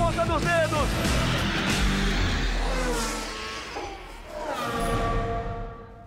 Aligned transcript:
ponta 0.00 0.24
dos 0.24 0.40
dedos. 0.40 0.88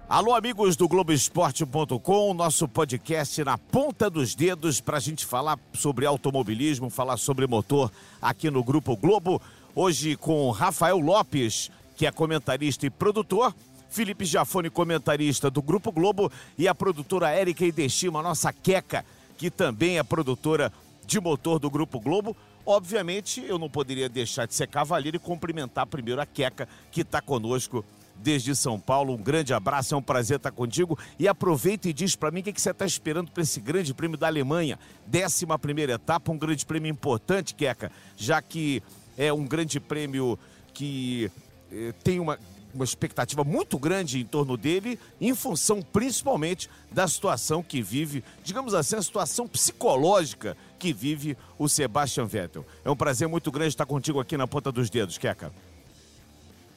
Alô, 0.09 0.33
amigos 0.33 0.75
do 0.75 0.87
Globoesporte.com, 0.87 2.33
nosso 2.33 2.67
podcast 2.67 3.43
na 3.43 3.55
ponta 3.57 4.09
dos 4.09 4.33
dedos 4.33 4.81
para 4.81 4.97
a 4.97 4.99
gente 4.99 5.25
falar 5.27 5.59
sobre 5.73 6.07
automobilismo, 6.07 6.89
falar 6.89 7.17
sobre 7.17 7.45
motor 7.45 7.91
aqui 8.19 8.49
no 8.49 8.63
Grupo 8.63 8.97
Globo. 8.97 9.39
Hoje 9.75 10.15
com 10.15 10.49
Rafael 10.49 10.97
Lopes, 10.97 11.69
que 11.95 12.07
é 12.07 12.11
comentarista 12.11 12.87
e 12.87 12.89
produtor, 12.89 13.55
Felipe 13.89 14.25
Jafone, 14.25 14.71
comentarista 14.71 15.51
do 15.51 15.61
Grupo 15.61 15.91
Globo, 15.91 16.31
e 16.57 16.67
a 16.67 16.73
produtora 16.73 17.29
Érica 17.29 17.63
Idestima, 17.63 18.23
nossa 18.23 18.51
queca, 18.51 19.05
que 19.37 19.51
também 19.51 19.99
é 19.99 20.03
produtora 20.03 20.73
de 21.05 21.19
motor 21.19 21.59
do 21.59 21.69
Grupo 21.69 21.99
Globo. 21.99 22.35
Obviamente, 22.65 23.43
eu 23.45 23.59
não 23.59 23.69
poderia 23.69 24.07
deixar 24.07 24.45
de 24.45 24.53
ser 24.53 24.67
cavaleiro 24.67 25.17
e 25.17 25.19
cumprimentar 25.19 25.85
primeiro 25.85 26.21
a 26.21 26.25
Queca, 26.25 26.67
que 26.91 27.01
está 27.01 27.21
conosco 27.21 27.83
desde 28.15 28.55
São 28.55 28.79
Paulo. 28.79 29.13
Um 29.13 29.17
grande 29.17 29.53
abraço, 29.53 29.93
é 29.93 29.97
um 29.97 30.01
prazer 30.01 30.37
estar 30.37 30.51
contigo. 30.51 30.97
E 31.19 31.27
aproveita 31.27 31.89
e 31.89 31.93
diz 31.93 32.15
para 32.15 32.31
mim 32.31 32.39
o 32.39 32.43
que, 32.43 32.53
que 32.53 32.61
você 32.61 32.71
está 32.71 32.85
esperando 32.85 33.31
para 33.31 33.43
esse 33.43 33.59
grande 33.59 33.93
prêmio 33.93 34.17
da 34.17 34.27
Alemanha. 34.27 34.79
Décima 35.05 35.59
primeira 35.59 35.93
etapa, 35.93 36.31
um 36.31 36.37
grande 36.37 36.65
prêmio 36.65 36.89
importante, 36.89 37.53
Queca, 37.53 37.91
já 38.15 38.41
que 38.41 38.81
é 39.17 39.33
um 39.33 39.45
grande 39.45 39.79
prêmio 39.79 40.39
que 40.73 41.29
eh, 41.71 41.93
tem 42.03 42.19
uma 42.19 42.39
uma 42.73 42.83
expectativa 42.83 43.43
muito 43.43 43.77
grande 43.77 44.19
em 44.19 44.25
torno 44.25 44.57
dele, 44.57 44.99
em 45.21 45.35
função 45.35 45.81
principalmente 45.81 46.69
da 46.91 47.07
situação 47.07 47.61
que 47.61 47.81
vive, 47.81 48.23
digamos 48.43 48.73
assim, 48.73 48.95
a 48.95 49.01
situação 49.01 49.47
psicológica 49.47 50.57
que 50.83 50.91
vive 50.91 51.37
o 51.57 51.69
Sebastian 51.69 52.25
Vettel. 52.25 52.65
É 52.83 52.91
um 52.91 52.95
prazer 52.95 53.25
muito 53.25 53.49
grande 53.49 53.69
estar 53.69 53.85
contigo 53.85 54.19
aqui 54.19 54.35
na 54.35 54.45
ponta 54.45 54.69
dos 54.69 54.89
dedos, 54.89 55.17
Queca. 55.17 55.49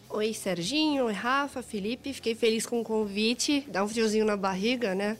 Oi, 0.08 0.32
Serginho, 0.32 1.10
Rafa, 1.12 1.60
Felipe. 1.60 2.12
Fiquei 2.12 2.36
feliz 2.36 2.64
com 2.64 2.80
o 2.80 2.84
convite. 2.84 3.64
Dá 3.66 3.82
um 3.82 3.88
friozinho 3.88 4.24
na 4.24 4.36
barriga, 4.36 4.94
né? 4.94 5.18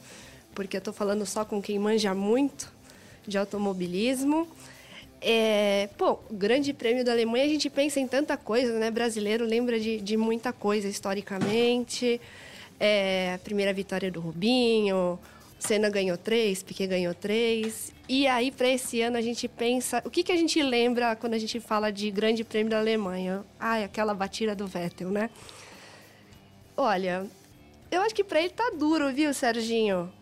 Porque 0.54 0.76
eu 0.76 0.80
tô 0.80 0.92
falando 0.92 1.26
só 1.26 1.44
com 1.44 1.60
quem 1.60 1.80
manja 1.80 2.14
muito 2.14 2.72
de 3.26 3.36
automobilismo. 3.36 4.46
É, 5.20 5.88
pô, 5.98 6.20
Grande 6.30 6.72
Prêmio 6.72 7.04
da 7.04 7.10
Alemanha, 7.10 7.44
a 7.44 7.48
gente 7.48 7.68
pensa 7.68 7.98
em 7.98 8.06
tanta 8.06 8.36
coisa, 8.36 8.78
né? 8.78 8.88
Brasileiro 8.88 9.44
lembra 9.44 9.80
de, 9.80 10.00
de 10.00 10.16
muita 10.16 10.52
coisa 10.52 10.86
historicamente. 10.86 12.20
É, 12.78 13.36
primeira 13.42 13.72
vitória 13.72 14.12
do 14.12 14.20
Rubinho, 14.20 15.18
Senna 15.58 15.88
ganhou 15.88 16.16
três, 16.16 16.62
Piquet 16.62 16.86
ganhou 16.86 17.14
três. 17.14 17.92
E 18.08 18.26
aí, 18.26 18.50
para 18.50 18.68
esse 18.68 19.00
ano, 19.00 19.16
a 19.16 19.22
gente 19.22 19.48
pensa. 19.48 20.02
O 20.04 20.10
que, 20.10 20.22
que 20.22 20.32
a 20.32 20.36
gente 20.36 20.62
lembra 20.62 21.16
quando 21.16 21.34
a 21.34 21.38
gente 21.38 21.58
fala 21.58 21.90
de 21.90 22.10
Grande 22.10 22.44
Prêmio 22.44 22.70
da 22.70 22.78
Alemanha? 22.78 23.44
Ai, 23.58 23.82
aquela 23.84 24.14
batida 24.14 24.54
do 24.54 24.66
Vettel, 24.66 25.10
né? 25.10 25.30
Olha, 26.76 27.26
eu 27.90 28.02
acho 28.02 28.14
que 28.14 28.22
para 28.22 28.40
ele 28.40 28.50
tá 28.50 28.70
duro, 28.78 29.12
viu, 29.12 29.32
Serginho? 29.32 30.12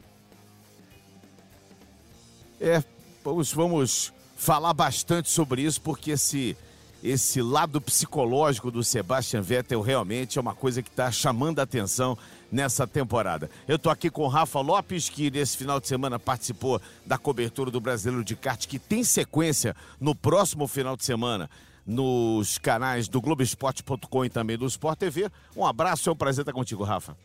É, 2.60 2.82
vamos, 3.22 3.52
vamos 3.52 4.12
falar 4.36 4.72
bastante 4.72 5.28
sobre 5.28 5.62
isso, 5.62 5.80
porque 5.80 6.12
esse, 6.12 6.56
esse 7.02 7.42
lado 7.42 7.80
psicológico 7.80 8.70
do 8.70 8.84
Sebastian 8.84 9.42
Vettel 9.42 9.80
realmente 9.80 10.38
é 10.38 10.40
uma 10.40 10.54
coisa 10.54 10.82
que 10.82 10.88
está 10.88 11.10
chamando 11.10 11.58
a 11.58 11.62
atenção 11.62 12.16
nessa 12.54 12.86
temporada. 12.86 13.50
Eu 13.66 13.74
estou 13.74 13.90
aqui 13.90 14.08
com 14.08 14.22
o 14.22 14.28
Rafa 14.28 14.60
Lopes, 14.60 15.08
que 15.08 15.28
nesse 15.28 15.56
final 15.56 15.80
de 15.80 15.88
semana 15.88 16.20
participou 16.20 16.80
da 17.04 17.18
cobertura 17.18 17.68
do 17.68 17.80
Brasileiro 17.80 18.24
de 18.24 18.36
Kart, 18.36 18.68
que 18.68 18.78
tem 18.78 19.02
sequência 19.02 19.74
no 20.00 20.14
próximo 20.14 20.68
final 20.68 20.96
de 20.96 21.04
semana 21.04 21.50
nos 21.84 22.56
canais 22.56 23.08
do 23.08 23.20
Globoesporte.com 23.20 24.24
e 24.24 24.30
também 24.30 24.56
do 24.56 24.66
Sport 24.66 24.98
TV. 24.98 25.28
Um 25.56 25.66
abraço, 25.66 26.08
é 26.08 26.12
um 26.12 26.16
prazer 26.16 26.42
estar 26.42 26.52
contigo, 26.52 26.84
Rafa. 26.84 27.16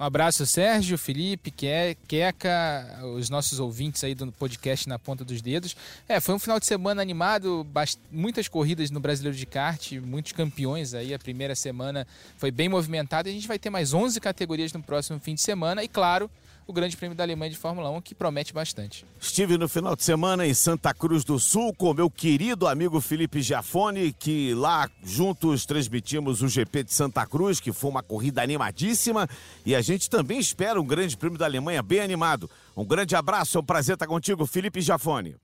Um 0.00 0.04
abraço, 0.04 0.46
Sérgio, 0.46 0.96
Felipe, 0.96 1.50
Queca, 1.50 3.00
os 3.16 3.28
nossos 3.28 3.58
ouvintes 3.58 4.04
aí 4.04 4.14
do 4.14 4.30
podcast 4.30 4.88
Na 4.88 4.96
Ponta 4.96 5.24
dos 5.24 5.42
Dedos. 5.42 5.76
É, 6.08 6.20
foi 6.20 6.36
um 6.36 6.38
final 6.38 6.60
de 6.60 6.66
semana 6.66 7.02
animado, 7.02 7.66
muitas 8.08 8.46
corridas 8.46 8.92
no 8.92 9.00
Brasileiro 9.00 9.36
de 9.36 9.44
Kart, 9.44 9.94
muitos 9.94 10.30
campeões 10.30 10.94
aí. 10.94 11.12
A 11.12 11.18
primeira 11.18 11.56
semana 11.56 12.06
foi 12.36 12.52
bem 12.52 12.68
movimentada 12.68 13.28
e 13.28 13.32
a 13.32 13.34
gente 13.34 13.48
vai 13.48 13.58
ter 13.58 13.70
mais 13.70 13.92
11 13.92 14.20
categorias 14.20 14.72
no 14.72 14.80
próximo 14.80 15.18
fim 15.18 15.34
de 15.34 15.40
semana. 15.40 15.82
E 15.82 15.88
claro, 15.88 16.30
o 16.68 16.72
Grande 16.72 16.94
Prêmio 16.98 17.16
da 17.16 17.24
Alemanha 17.24 17.50
de 17.50 17.56
Fórmula 17.56 17.88
1, 17.88 18.02
que 18.02 18.14
promete 18.14 18.52
bastante. 18.52 19.02
Estive 19.18 19.56
no 19.56 19.66
final 19.66 19.96
de 19.96 20.04
semana 20.04 20.46
em 20.46 20.52
Santa 20.52 20.92
Cruz 20.92 21.24
do 21.24 21.38
Sul 21.38 21.72
com 21.74 21.94
meu 21.94 22.10
querido 22.10 22.68
amigo 22.68 23.00
Felipe 23.00 23.40
Giafone, 23.40 24.12
que 24.12 24.52
lá 24.52 24.86
juntos 25.02 25.64
transmitimos 25.64 26.42
o 26.42 26.48
GP 26.48 26.84
de 26.84 26.92
Santa 26.92 27.26
Cruz, 27.26 27.58
que 27.58 27.72
foi 27.72 27.90
uma 27.90 28.02
corrida 28.02 28.42
animadíssima, 28.42 29.26
e 29.64 29.74
a 29.74 29.80
gente 29.80 30.10
também 30.10 30.38
espera 30.38 30.78
um 30.78 30.84
Grande 30.84 31.16
Prêmio 31.16 31.38
da 31.38 31.46
Alemanha 31.46 31.82
bem 31.82 32.00
animado. 32.00 32.50
Um 32.76 32.84
grande 32.84 33.16
abraço, 33.16 33.56
é 33.56 33.60
um 33.62 33.64
prazer 33.64 33.94
estar 33.94 34.06
contigo, 34.06 34.44
Felipe 34.46 34.82
Giafone. 34.82 35.36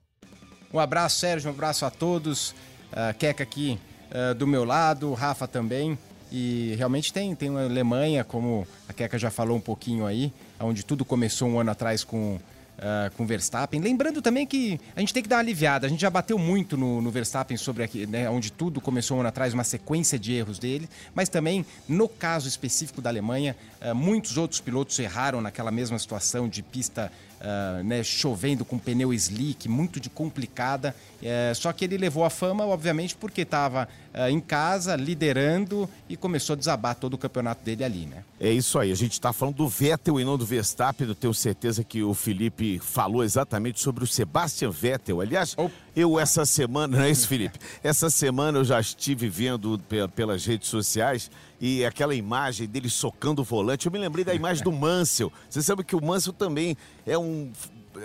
Um 0.71 0.79
abraço, 0.79 1.21
Sérgio, 1.21 1.51
um 1.51 1.55
abraço 1.55 1.87
a 1.87 1.91
todos. 1.91 2.51
Uh, 2.93 3.17
Queca 3.19 3.43
aqui 3.43 3.81
uh, 4.11 4.35
do 4.35 4.47
meu 4.47 4.62
lado, 4.62 5.15
Rafa 5.15 5.49
também. 5.49 5.99
E 6.31 6.75
realmente 6.77 7.12
tem, 7.12 7.35
tem 7.35 7.51
uma 7.51 7.65
Alemanha, 7.65 8.25
como 8.25 8.67
a 8.89 8.93
Keka 8.93 9.19
já 9.19 9.31
falou 9.31 9.57
um 9.57 9.61
pouquinho 9.61 10.07
aí, 10.07 10.33
onde 10.59 10.85
tudo 10.85 11.05
começou 11.05 11.49
um 11.49 11.61
ano 11.61 11.71
atrás 11.71 12.03
com 12.03 12.39
uh, 12.79 13.15
com 13.17 13.27
Verstappen. 13.27 13.81
Lembrando 13.81 14.21
também 14.23 14.47
que 14.47 14.81
a 14.95 15.01
gente 15.01 15.12
tem 15.12 15.23
que 15.23 15.29
dar 15.29 15.37
uma 15.37 15.43
aliviada. 15.43 15.87
A 15.87 15.91
gente 15.91 16.01
já 16.01 16.11
bateu 16.11 16.39
muito 16.39 16.77
no, 16.77 17.01
no 17.01 17.11
Verstappen 17.11 17.57
sobre 17.57 17.83
aqui, 17.85 18.07
né, 18.07 18.29
onde 18.29 18.53
tudo 18.53 18.81
começou 18.81 19.17
um 19.17 19.21
ano 19.21 19.29
atrás, 19.29 19.55
uma 19.55 19.65
sequência 19.65 20.19
de 20.19 20.33
erros 20.33 20.59
dele. 20.59 20.89
Mas 21.15 21.29
também, 21.29 21.65
no 21.89 22.09
caso 22.09 22.49
específico 22.49 23.01
da 23.01 23.11
Alemanha, 23.11 23.56
uh, 23.81 23.95
muitos 23.95 24.37
outros 24.37 24.61
pilotos 24.61 24.99
erraram 24.99 25.41
naquela 25.41 25.71
mesma 25.71 25.99
situação 25.99 26.49
de 26.49 26.62
pista 26.62 27.11
uh, 27.44 27.84
né, 27.84 28.03
chovendo 28.03 28.65
com 28.65 28.78
pneu 28.78 29.12
slick, 29.12 29.69
muito 29.69 30.00
de 30.00 30.09
complicada. 30.09 30.94
Uh, 31.21 31.55
só 31.55 31.72
que 31.72 31.84
ele 31.84 31.97
levou 31.97 32.25
a 32.25 32.31
fama, 32.31 32.66
obviamente, 32.66 33.15
porque 33.15 33.43
estava 33.43 33.88
uh, 34.15 34.28
em 34.28 34.41
casa, 34.41 34.97
liderando 34.97 35.88
e 36.09 36.16
começou 36.16 36.55
a 36.55 36.56
desabar 36.56 36.94
todo 36.94 37.15
o 37.15 37.19
campeonato 37.19 37.65
dele 37.65 37.84
ali, 37.84 38.06
né? 38.06 38.25
É 38.41 38.50
isso 38.50 38.78
aí. 38.78 38.91
A 38.91 38.97
gente 38.97 39.12
está 39.12 39.32
falando 39.32 39.56
do 39.56 39.69
Vettel 39.69 40.19
e 40.19 40.25
não 40.25 40.37
do 40.37 40.44
Verstappen. 40.44 41.06
Eu 41.06 41.15
tenho 41.15 41.34
certeza 41.34 41.84
que 41.84 42.03
o 42.03 42.15
Felipe 42.15 42.78
falou 42.78 43.22
exatamente 43.22 43.81
sobre 43.81 44.05
o 44.05 44.06
Sebastian 44.06 44.71
Vettel. 44.71 45.21
Aliás, 45.21 45.55
oh. 45.56 45.71
eu 45.94 46.19
essa 46.19 46.44
semana, 46.44 46.97
não 46.99 47.05
é 47.05 47.11
isso, 47.11 47.28
Felipe? 47.28 47.59
Essa 47.82 48.11
semana 48.11 48.59
eu 48.59 48.65
já 48.65 48.81
estive 48.81 49.28
vendo 49.28 49.81
pelas 50.15 50.44
redes 50.44 50.69
sociais 50.69 51.31
e 51.66 51.82
aquela 51.82 52.14
imagem 52.14 52.69
dele 52.69 52.91
socando 52.91 53.41
o 53.41 53.44
volante. 53.44 53.86
Eu 53.86 53.92
me 53.92 53.98
lembrei 53.98 54.22
da 54.22 54.34
imagem 54.34 54.62
do 54.62 54.70
Mansell. 54.70 55.32
Você 55.48 55.62
sabe 55.62 55.82
que 55.82 55.97
o 55.97 56.04
Mansell 56.04 56.34
também 56.34 56.76
é 57.06 57.16
um 57.16 57.50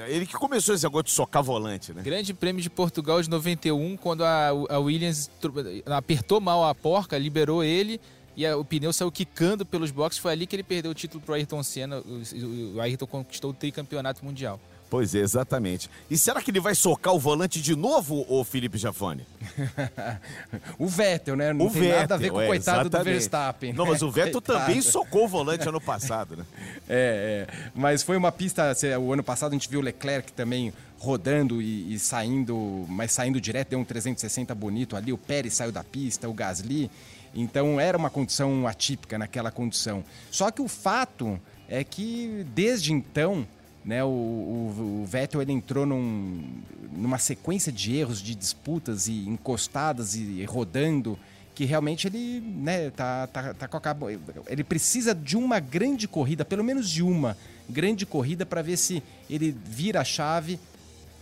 ele 0.07 0.25
que 0.25 0.33
começou 0.33 0.73
esse 0.73 0.85
negócio 0.85 1.05
de 1.05 1.11
socar 1.11 1.43
volante, 1.43 1.91
né? 1.91 2.01
Grande 2.01 2.33
Prêmio 2.33 2.61
de 2.61 2.69
Portugal 2.69 3.21
de 3.21 3.29
91, 3.29 3.97
quando 3.97 4.23
a, 4.23 4.47
a 4.47 4.79
Williams 4.79 5.29
apertou 5.87 6.39
mal 6.39 6.63
a 6.63 6.73
porca, 6.73 7.17
liberou 7.17 7.61
ele 7.61 7.99
e 8.37 8.45
a, 8.45 8.55
o 8.55 8.63
pneu 8.63 8.93
saiu 8.93 9.11
quicando 9.11 9.65
pelos 9.65 9.91
boxes. 9.91 10.21
Foi 10.21 10.31
ali 10.31 10.47
que 10.47 10.55
ele 10.55 10.63
perdeu 10.63 10.91
o 10.91 10.93
título 10.93 11.21
para 11.21 11.35
Ayrton 11.35 11.61
Senna. 11.61 11.99
O, 11.99 12.75
o 12.77 12.79
Ayrton 12.79 13.07
conquistou 13.07 13.51
o 13.51 13.53
tricampeonato 13.53 14.23
mundial. 14.23 14.57
Pois 14.89 15.13
é, 15.13 15.19
exatamente. 15.19 15.89
E 16.09 16.17
será 16.17 16.41
que 16.41 16.50
ele 16.50 16.59
vai 16.59 16.73
socar 16.73 17.13
o 17.13 17.19
volante 17.19 17.61
de 17.61 17.75
novo, 17.75 18.25
o 18.27 18.44
Felipe 18.44 18.77
Jafone? 18.77 19.23
o 20.79 20.88
Vettel, 20.88 21.35
né? 21.35 21.53
Não 21.53 21.67
o 21.67 21.72
tem 21.72 21.83
Vettel, 21.83 22.00
nada 22.00 22.16
a 22.16 22.17
ver 22.17 22.31
com 22.31 22.38
o 22.38 22.41
é, 22.41 22.47
coitado 22.47 22.81
exatamente. 22.81 23.05
do 23.05 23.11
Verstappen. 23.11 23.73
Não, 23.73 23.85
mas 23.85 24.01
o 24.01 24.09
Vettel 24.11 24.41
também 24.41 24.81
socou 24.81 25.25
o 25.25 25.27
volante 25.27 25.69
ano 25.69 25.79
passado, 25.79 26.35
né? 26.35 26.45
É, 26.91 27.47
é, 27.47 27.69
mas 27.75 28.01
foi 28.01 28.17
uma 28.17 28.31
pista, 28.31 28.73
o 29.00 29.13
ano 29.13 29.23
passado 29.23 29.51
a 29.51 29.53
gente 29.53 29.69
viu 29.69 29.79
o 29.79 29.83
Leclerc 29.83 30.31
também 30.33 30.73
rodando 30.97 31.61
e, 31.61 31.94
e, 31.94 32.00
saindo, 32.00 32.85
mas 32.88 33.11
saindo 33.11 33.39
direto, 33.39 33.69
deu 33.69 33.80
um 33.80 33.83
360 33.83 34.56
bonito 34.56 34.95
ali, 34.95 35.13
o 35.13 35.18
Pérez 35.18 35.53
saiu 35.53 35.71
da 35.71 35.83
pista, 35.83 36.27
o 36.27 36.33
Gasly. 36.33 36.89
Então 37.33 37.80
era 37.80 37.95
uma 37.97 38.09
condição 38.09 38.68
atípica 38.68 39.18
naquela 39.18 39.51
condição. 39.51 40.03
Só 40.31 40.50
que 40.50 40.62
o 40.62 40.68
fato 40.68 41.39
é 41.68 41.83
que 41.83 42.44
desde 42.53 42.91
então 42.91 43.47
né, 43.83 44.03
o, 44.03 44.07
o, 44.07 45.01
o, 45.01 45.05
Vettel 45.05 45.41
ele 45.41 45.51
entrou 45.51 45.85
num, 45.85 46.43
numa 46.91 47.17
sequência 47.17 47.71
de 47.71 47.95
erros, 47.95 48.21
de 48.21 48.35
disputas 48.35 49.07
e 49.07 49.27
encostadas 49.27 50.15
e, 50.15 50.21
e 50.21 50.45
rodando 50.45 51.17
que 51.55 51.65
realmente 51.65 52.07
ele 52.07 52.39
né, 52.39 52.89
tá, 52.89 53.27
tá, 53.27 53.53
tá 53.53 53.67
com 53.67 53.77
a 53.77 53.81
cabo... 53.81 54.07
ele 54.47 54.63
precisa 54.63 55.13
de 55.13 55.35
uma 55.35 55.59
grande 55.59 56.07
corrida, 56.07 56.45
pelo 56.45 56.63
menos 56.63 56.89
de 56.89 57.03
uma 57.03 57.35
grande 57.69 58.05
corrida 58.05 58.45
para 58.45 58.61
ver 58.61 58.77
se 58.77 59.03
ele 59.29 59.55
vira 59.65 59.99
a 59.99 60.03
chave 60.05 60.59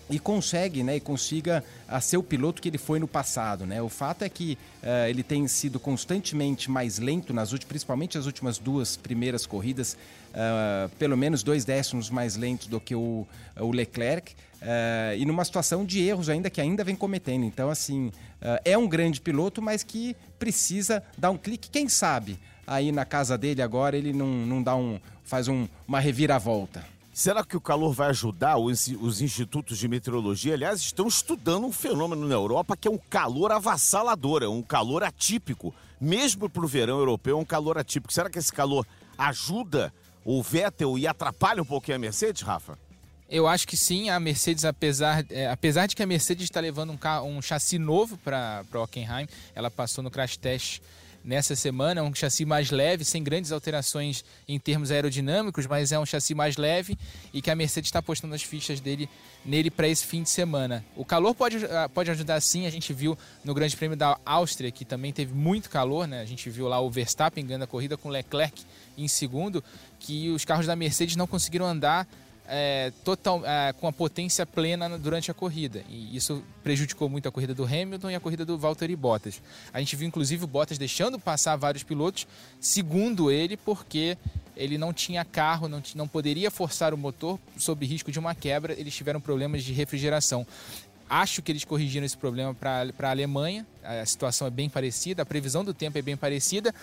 e 0.09 0.19
consegue, 0.19 0.83
né, 0.83 0.95
e 0.95 0.99
consiga 0.99 1.63
a 1.87 1.99
ser 1.99 2.17
o 2.17 2.23
piloto 2.23 2.61
que 2.61 2.69
ele 2.69 2.77
foi 2.77 2.99
no 2.99 3.07
passado, 3.07 3.65
né? 3.65 3.81
O 3.81 3.89
fato 3.89 4.23
é 4.23 4.29
que 4.29 4.57
uh, 4.81 5.07
ele 5.09 5.23
tem 5.23 5.47
sido 5.47 5.79
constantemente 5.79 6.71
mais 6.71 6.97
lento 6.97 7.33
nas 7.33 7.51
últimas, 7.51 7.67
principalmente 7.67 8.17
as 8.17 8.25
últimas 8.25 8.57
duas 8.57 8.95
primeiras 8.95 9.45
corridas, 9.45 9.97
uh, 10.31 10.89
pelo 10.97 11.17
menos 11.17 11.43
dois 11.43 11.65
décimos 11.65 12.09
mais 12.09 12.35
lentos 12.35 12.67
do 12.67 12.79
que 12.79 12.95
o, 12.95 13.27
o 13.59 13.71
Leclerc, 13.71 14.33
uh, 14.61 15.17
e 15.17 15.25
numa 15.25 15.43
situação 15.43 15.85
de 15.85 16.01
erros 16.01 16.29
ainda 16.29 16.49
que 16.49 16.61
ainda 16.61 16.83
vem 16.83 16.95
cometendo. 16.95 17.43
Então, 17.43 17.69
assim, 17.69 18.11
é 18.63 18.77
um 18.77 18.87
grande 18.87 19.19
piloto, 19.19 19.61
mas 19.61 19.83
que 19.83 20.15
precisa 20.37 21.03
dar 21.17 21.31
um 21.31 21.37
clique, 21.37 21.69
quem 21.69 21.89
sabe 21.89 22.39
aí 22.67 22.91
na 22.91 23.05
casa 23.05 23.37
dele 23.37 23.61
agora 23.61 23.97
ele 23.97 24.13
não, 24.13 24.27
não 24.27 24.61
dá 24.61 24.75
um 24.75 24.99
faz 25.23 25.47
um, 25.47 25.67
uma 25.87 25.99
reviravolta. 25.99 26.96
Será 27.17 27.43
que 27.43 27.57
o 27.57 27.59
calor 27.59 27.93
vai 27.93 28.09
ajudar? 28.09 28.57
Os, 28.57 28.89
os, 29.01 29.21
institutos 29.21 29.79
de 29.79 29.87
meteorologia, 29.87 30.53
aliás, 30.53 30.79
estão 30.81 31.07
estudando 31.07 31.65
um 31.65 31.71
fenômeno 31.71 32.27
na 32.27 32.35
Europa 32.35 32.77
que 32.77 32.87
é 32.87 32.91
um 32.91 32.99
calor 33.09 33.51
avassalador, 33.51 34.43
é 34.43 34.47
um 34.47 34.61
calor 34.61 35.03
atípico. 35.03 35.73
Mesmo 35.99 36.47
para 36.47 36.63
o 36.63 36.67
verão 36.67 36.99
europeu, 36.99 37.35
é 37.35 37.41
um 37.41 37.43
calor 37.43 37.75
atípico. 37.75 38.13
Será 38.13 38.29
que 38.29 38.37
esse 38.37 38.53
calor 38.53 38.85
ajuda 39.17 39.91
o 40.23 40.43
Vettel 40.43 40.95
e 40.95 41.07
atrapalha 41.07 41.59
um 41.59 41.65
pouquinho 41.65 41.95
a 41.95 41.99
Mercedes, 41.99 42.43
Rafa? 42.43 42.77
Eu 43.27 43.47
acho 43.47 43.67
que 43.67 43.75
sim, 43.75 44.11
a 44.11 44.19
Mercedes, 44.19 44.63
apesar, 44.63 45.25
é, 45.31 45.49
apesar 45.49 45.87
de 45.87 45.95
que 45.95 46.03
a 46.03 46.05
Mercedes 46.05 46.43
está 46.43 46.59
levando 46.59 46.91
um, 46.91 47.23
um 47.23 47.41
chassi 47.41 47.79
novo 47.79 48.15
para 48.19 48.63
Hockenheim, 48.75 49.27
ela 49.55 49.71
passou 49.71 50.03
no 50.03 50.11
crash 50.11 50.37
test 50.37 50.81
nessa 51.27 51.55
semana. 51.55 51.99
É 51.99 52.03
um 52.03 52.15
chassi 52.15 52.45
mais 52.45 52.71
leve, 52.71 53.03
sem 53.03 53.21
grandes 53.21 53.51
alterações 53.51 54.23
em 54.47 54.57
termos 54.57 54.89
aerodinâmicos, 54.89 55.67
mas 55.67 55.91
é 55.91 55.99
um 55.99 56.05
chassi 56.05 56.33
mais 56.33 56.55
leve 56.55 56.97
e 57.33 57.41
que 57.41 57.51
a 57.51 57.55
Mercedes 57.55 57.89
está 57.89 57.99
apostando 57.99 58.33
as 58.33 58.41
fichas 58.41 58.79
dele 58.79 59.09
nele 59.43 59.69
para 59.69 59.87
esse 59.87 60.05
fim 60.05 60.23
de 60.23 60.29
semana. 60.29 60.83
O 60.95 61.03
calor 61.03 61.35
pode, 61.35 61.63
ah, 61.65 61.89
pode 61.89 62.09
ajudar 62.09 62.39
sim, 62.39 62.65
a 62.65 62.69
gente 62.69 62.93
viu 62.93 63.17
no 63.43 63.53
Grande 63.53 63.75
Prêmio 63.75 63.97
da 63.97 64.17
Áustria, 64.25 64.71
que 64.71 64.85
também 64.85 65.11
teve 65.11 65.33
muito 65.33 65.69
calor, 65.69 66.07
né? 66.07 66.21
A 66.21 66.25
gente 66.25 66.49
viu 66.49 66.67
lá 66.67 66.79
o 66.79 66.89
Verstappen 66.89 67.45
ganhando 67.45 67.63
a 67.63 67.67
corrida 67.67 67.97
com 67.97 68.07
o 68.07 68.11
Leclerc 68.11 68.63
em 68.97 69.07
segundo, 69.07 69.63
que 69.99 70.29
os 70.29 70.45
carros 70.45 70.65
da 70.65 70.75
Mercedes 70.75 71.15
não 71.15 71.27
conseguiram 71.27 71.65
andar 71.65 72.07
é, 72.47 72.91
total, 73.03 73.45
é, 73.45 73.73
com 73.73 73.87
a 73.87 73.93
potência 73.93 74.45
plena 74.45 74.97
durante 74.97 75.29
a 75.29 75.33
corrida. 75.33 75.83
E 75.89 76.15
isso 76.15 76.43
prejudicou 76.63 77.09
muito 77.09 77.27
a 77.27 77.31
corrida 77.31 77.53
do 77.53 77.65
Hamilton 77.65 78.09
e 78.09 78.15
a 78.15 78.19
corrida 78.19 78.45
do 78.45 78.57
Valtteri 78.57 78.95
Bottas. 78.95 79.41
A 79.73 79.79
gente 79.79 79.95
viu 79.95 80.07
inclusive 80.07 80.43
o 80.43 80.47
Bottas 80.47 80.77
deixando 80.77 81.19
passar 81.19 81.55
vários 81.55 81.83
pilotos, 81.83 82.27
segundo 82.59 83.29
ele, 83.29 83.57
porque 83.57 84.17
ele 84.55 84.77
não 84.77 84.91
tinha 84.93 85.23
carro, 85.23 85.67
não, 85.67 85.83
não 85.93 86.07
poderia 86.07 86.49
forçar 86.49 86.93
o 86.93 86.97
motor 86.97 87.39
sob 87.57 87.85
risco 87.85 88.11
de 88.11 88.19
uma 88.19 88.33
quebra, 88.33 88.73
eles 88.73 88.95
tiveram 88.95 89.21
problemas 89.21 89.63
de 89.63 89.73
refrigeração. 89.73 90.45
Acho 91.09 91.41
que 91.41 91.51
eles 91.51 91.63
corrigiram 91.63 92.05
esse 92.05 92.17
problema 92.17 92.53
para 92.53 92.91
a 93.03 93.09
Alemanha. 93.09 93.65
A 93.81 94.05
situação 94.05 94.45
é 94.45 94.49
bem 94.49 94.69
parecida, 94.69 95.21
a 95.21 95.25
previsão 95.25 95.63
do 95.63 95.73
tempo 95.73 95.97
é 95.97 96.01
bem 96.01 96.17
parecida. 96.17 96.75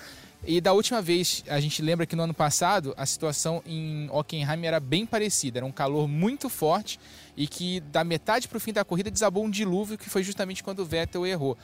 E 0.46 0.61
da 0.61 0.75
última 0.75 1.00
vez, 1.00 1.43
a 1.49 1.58
gente 1.58 1.81
lembra 1.81 2.05
que 2.05 2.14
no 2.14 2.23
ano 2.23 2.35
passado 2.35 2.93
a 2.99 3.06
situação 3.06 3.62
em 3.64 4.11
Hockenheim 4.11 4.67
era 4.67 4.79
bem 4.79 5.06
parecida, 5.06 5.58
era 5.58 5.67
um 5.67 5.73
calor 5.73 6.06
muito 6.06 6.50
forte 6.50 7.00
e 7.35 7.46
que 7.46 7.81
da 7.81 8.05
metade 8.05 8.46
para 8.46 8.58
o 8.58 8.61
fim 8.61 8.70
da 8.70 8.85
corrida 8.85 9.11
desabou 9.11 9.43
um 9.43 9.50
dilúvio 9.50 9.96
que 9.96 10.11
foi 10.11 10.23
justamente 10.23 10.62
quando 10.62 10.81
o 10.81 10.85
Vettel 10.85 11.26
errou. 11.26 11.56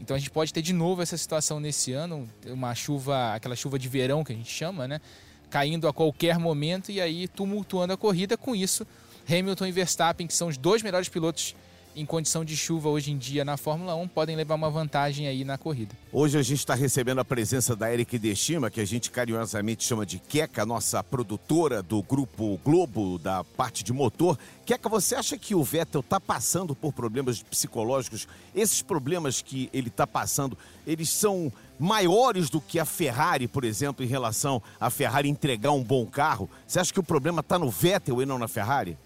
Então 0.00 0.16
a 0.16 0.18
gente 0.18 0.32
pode 0.32 0.52
ter 0.52 0.62
de 0.62 0.72
novo 0.72 1.00
essa 1.00 1.16
situação 1.16 1.60
nesse 1.60 1.92
ano, 1.92 2.28
uma 2.46 2.74
chuva, 2.74 3.34
aquela 3.34 3.54
chuva 3.54 3.78
de 3.78 3.88
verão 3.88 4.24
que 4.24 4.32
a 4.32 4.36
gente 4.36 4.50
chama, 4.50 4.88
né? 4.88 5.00
Caindo 5.48 5.86
a 5.86 5.92
qualquer 5.92 6.36
momento 6.36 6.90
e 6.90 7.00
aí 7.00 7.28
tumultuando 7.28 7.92
a 7.92 7.96
corrida. 7.96 8.36
Com 8.36 8.56
isso, 8.56 8.84
Hamilton 9.28 9.66
e 9.66 9.72
Verstappen, 9.72 10.26
que 10.26 10.34
são 10.34 10.48
os 10.48 10.56
dois 10.56 10.82
melhores 10.82 11.08
pilotos 11.08 11.54
em 11.96 12.04
condição 12.04 12.44
de 12.44 12.56
chuva 12.56 12.88
hoje 12.88 13.12
em 13.12 13.18
dia 13.18 13.44
na 13.44 13.56
Fórmula 13.56 13.94
1 13.94 14.08
podem 14.08 14.36
levar 14.36 14.54
uma 14.54 14.70
vantagem 14.70 15.26
aí 15.28 15.44
na 15.44 15.56
corrida. 15.56 15.94
Hoje 16.12 16.38
a 16.38 16.42
gente 16.42 16.58
está 16.58 16.74
recebendo 16.74 17.20
a 17.20 17.24
presença 17.24 17.76
da 17.76 17.92
Eric 17.92 18.18
Destima, 18.18 18.70
que 18.70 18.80
a 18.80 18.84
gente 18.84 19.10
carinhosamente 19.10 19.84
chama 19.84 20.04
de 20.04 20.18
Queca, 20.18 20.66
nossa 20.66 21.02
produtora 21.02 21.82
do 21.82 22.02
Grupo 22.02 22.58
Globo, 22.64 23.18
da 23.18 23.44
parte 23.44 23.84
de 23.84 23.92
motor. 23.92 24.38
Queca, 24.64 24.88
você 24.88 25.14
acha 25.14 25.36
que 25.38 25.54
o 25.54 25.62
Vettel 25.62 26.00
está 26.00 26.20
passando 26.20 26.74
por 26.74 26.92
problemas 26.92 27.42
psicológicos? 27.42 28.26
Esses 28.54 28.82
problemas 28.82 29.42
que 29.42 29.68
ele 29.72 29.88
está 29.88 30.06
passando, 30.06 30.56
eles 30.86 31.10
são 31.10 31.52
maiores 31.78 32.48
do 32.48 32.60
que 32.60 32.78
a 32.78 32.84
Ferrari, 32.84 33.48
por 33.48 33.64
exemplo, 33.64 34.04
em 34.04 34.08
relação 34.08 34.62
a 34.80 34.90
Ferrari 34.90 35.28
entregar 35.28 35.72
um 35.72 35.82
bom 35.82 36.06
carro? 36.06 36.48
Você 36.66 36.78
acha 36.78 36.92
que 36.92 37.00
o 37.00 37.04
problema 37.04 37.40
está 37.40 37.58
no 37.58 37.70
Vettel 37.70 38.22
e 38.22 38.26
não 38.26 38.38
na 38.38 38.48
Ferrari? 38.48 38.96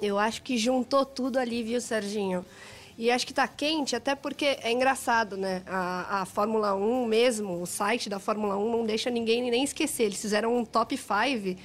Eu 0.00 0.18
acho 0.18 0.42
que 0.42 0.58
juntou 0.58 1.04
tudo 1.04 1.38
ali, 1.38 1.62
viu, 1.62 1.80
Serginho? 1.80 2.44
E 2.96 3.10
acho 3.10 3.26
que 3.26 3.32
está 3.32 3.48
quente, 3.48 3.96
até 3.96 4.14
porque 4.14 4.44
é 4.62 4.70
engraçado, 4.70 5.36
né? 5.36 5.62
A, 5.66 6.22
a, 6.22 6.26
Fórmula 6.26 6.74
1 6.76 7.06
mesmo, 7.06 7.60
o 7.60 7.66
site 7.66 8.08
da 8.08 8.20
Fórmula 8.20 8.56
1 8.56 8.70
não 8.70 8.86
deixa 8.86 9.10
ninguém 9.10 9.50
nem 9.50 9.64
esquecer. 9.64 10.04
Eles 10.04 10.20
fizeram 10.20 10.56
um 10.56 10.64
top 10.64 10.96
5 10.96 11.60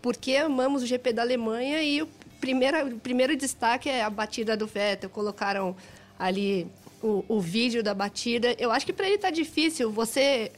porque 0.00 0.36
amamos 0.36 0.82
o 0.82 0.86
GP 0.86 1.12
da 1.12 1.20
Alemanha 1.20 1.82
e 1.82 2.00
o 2.00 2.08
primeiro, 2.40 2.96
o 2.96 2.98
primeiro 2.98 3.36
destaque 3.36 3.90
é 3.90 4.02
a 4.02 4.08
batida 4.08 4.56
do 4.56 4.66
Vettel. 4.66 5.10
Colocaram 5.10 5.76
ali 6.18 6.66
o, 7.02 7.24
o 7.28 7.40
vídeo 7.40 7.82
da 7.82 7.92
batida. 7.92 8.54
Eu 8.58 8.70
acho 8.70 8.86
que 8.86 8.92
para 8.92 9.06
ele 9.06 9.18
tá 9.18 9.30
difícil. 9.30 9.90
Você 9.90 10.50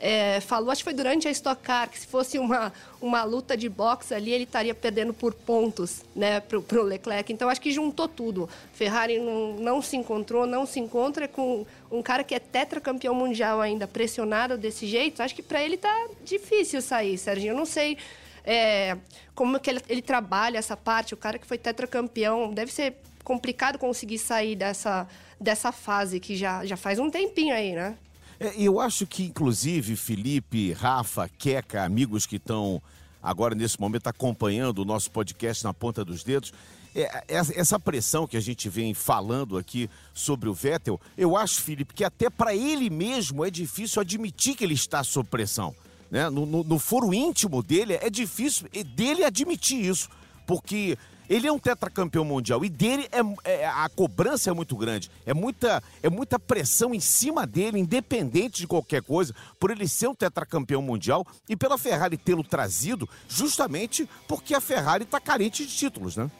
é, 0.00 0.40
falou, 0.40 0.70
acho 0.70 0.80
que 0.80 0.84
foi 0.84 0.94
durante 0.94 1.26
a 1.28 1.30
Stock 1.30 1.62
Car, 1.62 1.88
que 1.88 1.98
se 1.98 2.06
fosse 2.06 2.38
uma, 2.38 2.72
uma 3.00 3.24
luta 3.24 3.56
de 3.56 3.68
boxe 3.68 4.12
ali, 4.14 4.32
ele 4.32 4.44
estaria 4.44 4.74
perdendo 4.74 5.14
por 5.14 5.32
pontos 5.32 6.02
né, 6.14 6.40
para 6.40 6.58
o 6.58 6.82
Leclerc. 6.82 7.32
Então, 7.32 7.48
acho 7.48 7.60
que 7.60 7.70
juntou 7.70 8.08
tudo. 8.08 8.48
Ferrari 8.72 9.18
não, 9.18 9.54
não 9.54 9.82
se 9.82 9.96
encontrou, 9.96 10.46
não 10.46 10.66
se 10.66 10.80
encontra 10.80 11.28
com 11.28 11.64
um 11.90 12.02
cara 12.02 12.24
que 12.24 12.34
é 12.34 12.38
tetracampeão 12.38 13.14
mundial 13.14 13.60
ainda, 13.60 13.86
pressionado 13.86 14.58
desse 14.58 14.86
jeito. 14.86 15.22
Acho 15.22 15.34
que 15.34 15.42
para 15.42 15.62
ele 15.62 15.76
tá 15.76 16.08
difícil 16.24 16.82
sair, 16.82 17.16
Serginho. 17.16 17.52
Eu 17.52 17.56
não 17.56 17.66
sei 17.66 17.96
é, 18.44 18.96
como 19.34 19.58
que 19.58 19.70
ele, 19.70 19.80
ele 19.88 20.02
trabalha 20.02 20.58
essa 20.58 20.76
parte. 20.76 21.14
O 21.14 21.16
cara 21.16 21.38
que 21.38 21.46
foi 21.46 21.56
tetracampeão, 21.56 22.52
deve 22.52 22.72
ser 22.72 22.96
complicado 23.22 23.78
conseguir 23.78 24.18
sair 24.18 24.54
dessa, 24.54 25.08
dessa 25.40 25.72
fase 25.72 26.20
que 26.20 26.36
já, 26.36 26.64
já 26.64 26.76
faz 26.76 26.98
um 26.98 27.10
tempinho 27.10 27.54
aí, 27.54 27.72
né? 27.72 27.96
É, 28.38 28.52
eu 28.60 28.80
acho 28.80 29.06
que, 29.06 29.24
inclusive, 29.24 29.96
Felipe, 29.96 30.72
Rafa, 30.72 31.28
Queca, 31.28 31.84
amigos 31.84 32.26
que 32.26 32.36
estão 32.36 32.82
agora 33.22 33.54
nesse 33.54 33.80
momento 33.80 34.06
acompanhando 34.06 34.80
o 34.80 34.84
nosso 34.84 35.10
podcast 35.10 35.64
na 35.64 35.72
ponta 35.72 36.04
dos 36.04 36.22
dedos, 36.22 36.52
é, 36.94 37.02
é, 37.02 37.24
essa 37.28 37.80
pressão 37.80 38.26
que 38.26 38.36
a 38.36 38.40
gente 38.40 38.68
vem 38.68 38.94
falando 38.94 39.58
aqui 39.58 39.90
sobre 40.12 40.48
o 40.48 40.54
Vettel, 40.54 41.00
eu 41.16 41.36
acho, 41.36 41.60
Felipe, 41.60 41.94
que 41.94 42.04
até 42.04 42.30
para 42.30 42.54
ele 42.54 42.88
mesmo 42.88 43.44
é 43.44 43.50
difícil 43.50 44.00
admitir 44.00 44.54
que 44.54 44.62
ele 44.62 44.74
está 44.74 45.02
sob 45.02 45.28
pressão. 45.28 45.74
Né? 46.10 46.30
No, 46.30 46.46
no, 46.46 46.62
no 46.62 46.78
foro 46.78 47.12
íntimo 47.12 47.62
dele, 47.62 47.94
é 47.94 48.08
difícil 48.08 48.68
dele 48.94 49.24
admitir 49.24 49.84
isso, 49.84 50.08
porque 50.46 50.96
ele 51.28 51.46
é 51.46 51.52
um 51.52 51.58
tetracampeão 51.58 52.24
mundial 52.24 52.64
e 52.64 52.68
dele 52.68 53.08
é, 53.10 53.50
é, 53.50 53.66
a 53.66 53.88
cobrança 53.88 54.50
é 54.50 54.52
muito 54.52 54.76
grande. 54.76 55.10
É 55.24 55.34
muita, 55.34 55.82
é 56.02 56.10
muita 56.10 56.38
pressão 56.38 56.94
em 56.94 57.00
cima 57.00 57.46
dele, 57.46 57.78
independente 57.78 58.60
de 58.60 58.66
qualquer 58.66 59.02
coisa, 59.02 59.34
por 59.58 59.70
ele 59.70 59.88
ser 59.88 60.08
um 60.08 60.14
tetracampeão 60.14 60.82
mundial 60.82 61.26
e 61.48 61.56
pela 61.56 61.78
Ferrari 61.78 62.16
tê-lo 62.16 62.44
trazido 62.44 63.08
justamente 63.28 64.08
porque 64.28 64.54
a 64.54 64.60
Ferrari 64.60 65.04
está 65.04 65.20
carente 65.20 65.66
de 65.66 65.74
títulos, 65.74 66.16
né? 66.16 66.30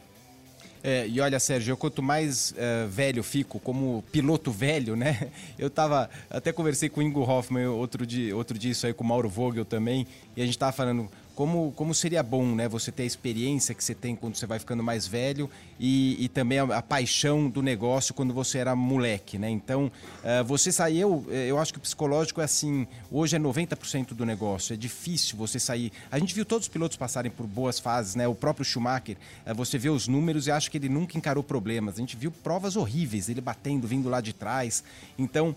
É, 0.86 1.08
e 1.08 1.18
olha, 1.18 1.40
Sérgio, 1.40 1.78
quanto 1.78 2.02
mais 2.02 2.50
uh, 2.50 2.86
velho 2.90 3.22
fico, 3.22 3.58
como 3.58 4.04
piloto 4.12 4.50
velho, 4.50 4.94
né? 4.94 5.30
Eu 5.58 5.70
tava. 5.70 6.10
Até 6.28 6.52
conversei 6.52 6.90
com 6.90 7.00
o 7.00 7.02
Ingo 7.02 7.22
Hoffman 7.22 7.68
outro 7.68 8.04
dia, 8.06 8.36
outro 8.36 8.58
dia 8.58 8.70
isso 8.70 8.86
aí 8.86 8.92
com 8.92 9.02
o 9.02 9.06
Mauro 9.06 9.26
Vogel 9.26 9.64
também, 9.64 10.06
e 10.36 10.42
a 10.42 10.44
gente 10.44 10.58
tava 10.58 10.72
falando 10.72 11.10
como, 11.34 11.72
como 11.72 11.94
seria 11.94 12.22
bom, 12.22 12.54
né? 12.54 12.68
Você 12.68 12.92
ter 12.92 13.02
a 13.02 13.06
experiência 13.06 13.74
que 13.74 13.82
você 13.82 13.94
tem 13.94 14.14
quando 14.14 14.36
você 14.36 14.46
vai 14.46 14.58
ficando 14.58 14.82
mais 14.82 15.06
velho 15.06 15.50
e, 15.78 16.24
e 16.24 16.28
também 16.28 16.58
a, 16.58 16.64
a, 16.78 16.82
paixão 16.82 17.48
do 17.50 17.60
negócio 17.60 18.14
quando 18.14 18.32
você 18.32 18.58
era 18.58 18.74
moleque, 18.76 19.36
né? 19.36 19.50
Então, 19.50 19.86
uh, 19.86 20.44
você 20.44 20.70
saiu, 20.70 21.26
eh, 21.28 21.46
eu 21.48 21.58
acho 21.58 21.72
que 21.72 21.78
o 21.78 21.82
psicológico 21.82 22.40
é 22.40 22.44
assim, 22.44 22.86
hoje 23.10 23.34
é 23.34 23.38
90% 23.38 24.14
do 24.14 24.24
negócio, 24.24 24.74
é 24.74 24.76
difícil 24.76 25.36
você 25.36 25.58
sair. 25.58 25.92
A 26.10 26.18
gente 26.18 26.34
viu 26.34 26.44
todos 26.44 26.66
os 26.66 26.72
pilotos 26.72 26.96
passarem 26.96 27.30
por 27.30 27.46
boas 27.46 27.80
fases, 27.80 28.14
né? 28.14 28.28
O 28.28 28.34
próprio 28.34 28.64
Schumacher, 28.64 29.16
uh, 29.46 29.54
você 29.54 29.76
vê 29.76 29.90
os 29.90 30.06
números 30.06 30.46
e 30.46 30.52
acha 30.52 30.70
que 30.70 30.78
ele 30.78 30.88
nunca 30.88 31.18
encarou 31.18 31.42
problemas. 31.42 31.96
A 31.96 31.98
gente 31.98 32.16
viu 32.16 32.30
provas 32.30 32.76
horríveis, 32.76 33.28
ele 33.28 33.40
batendo, 33.40 33.88
vindo 33.88 34.08
lá 34.08 34.20
de 34.20 34.32
trás. 34.32 34.84
Então, 35.18 35.54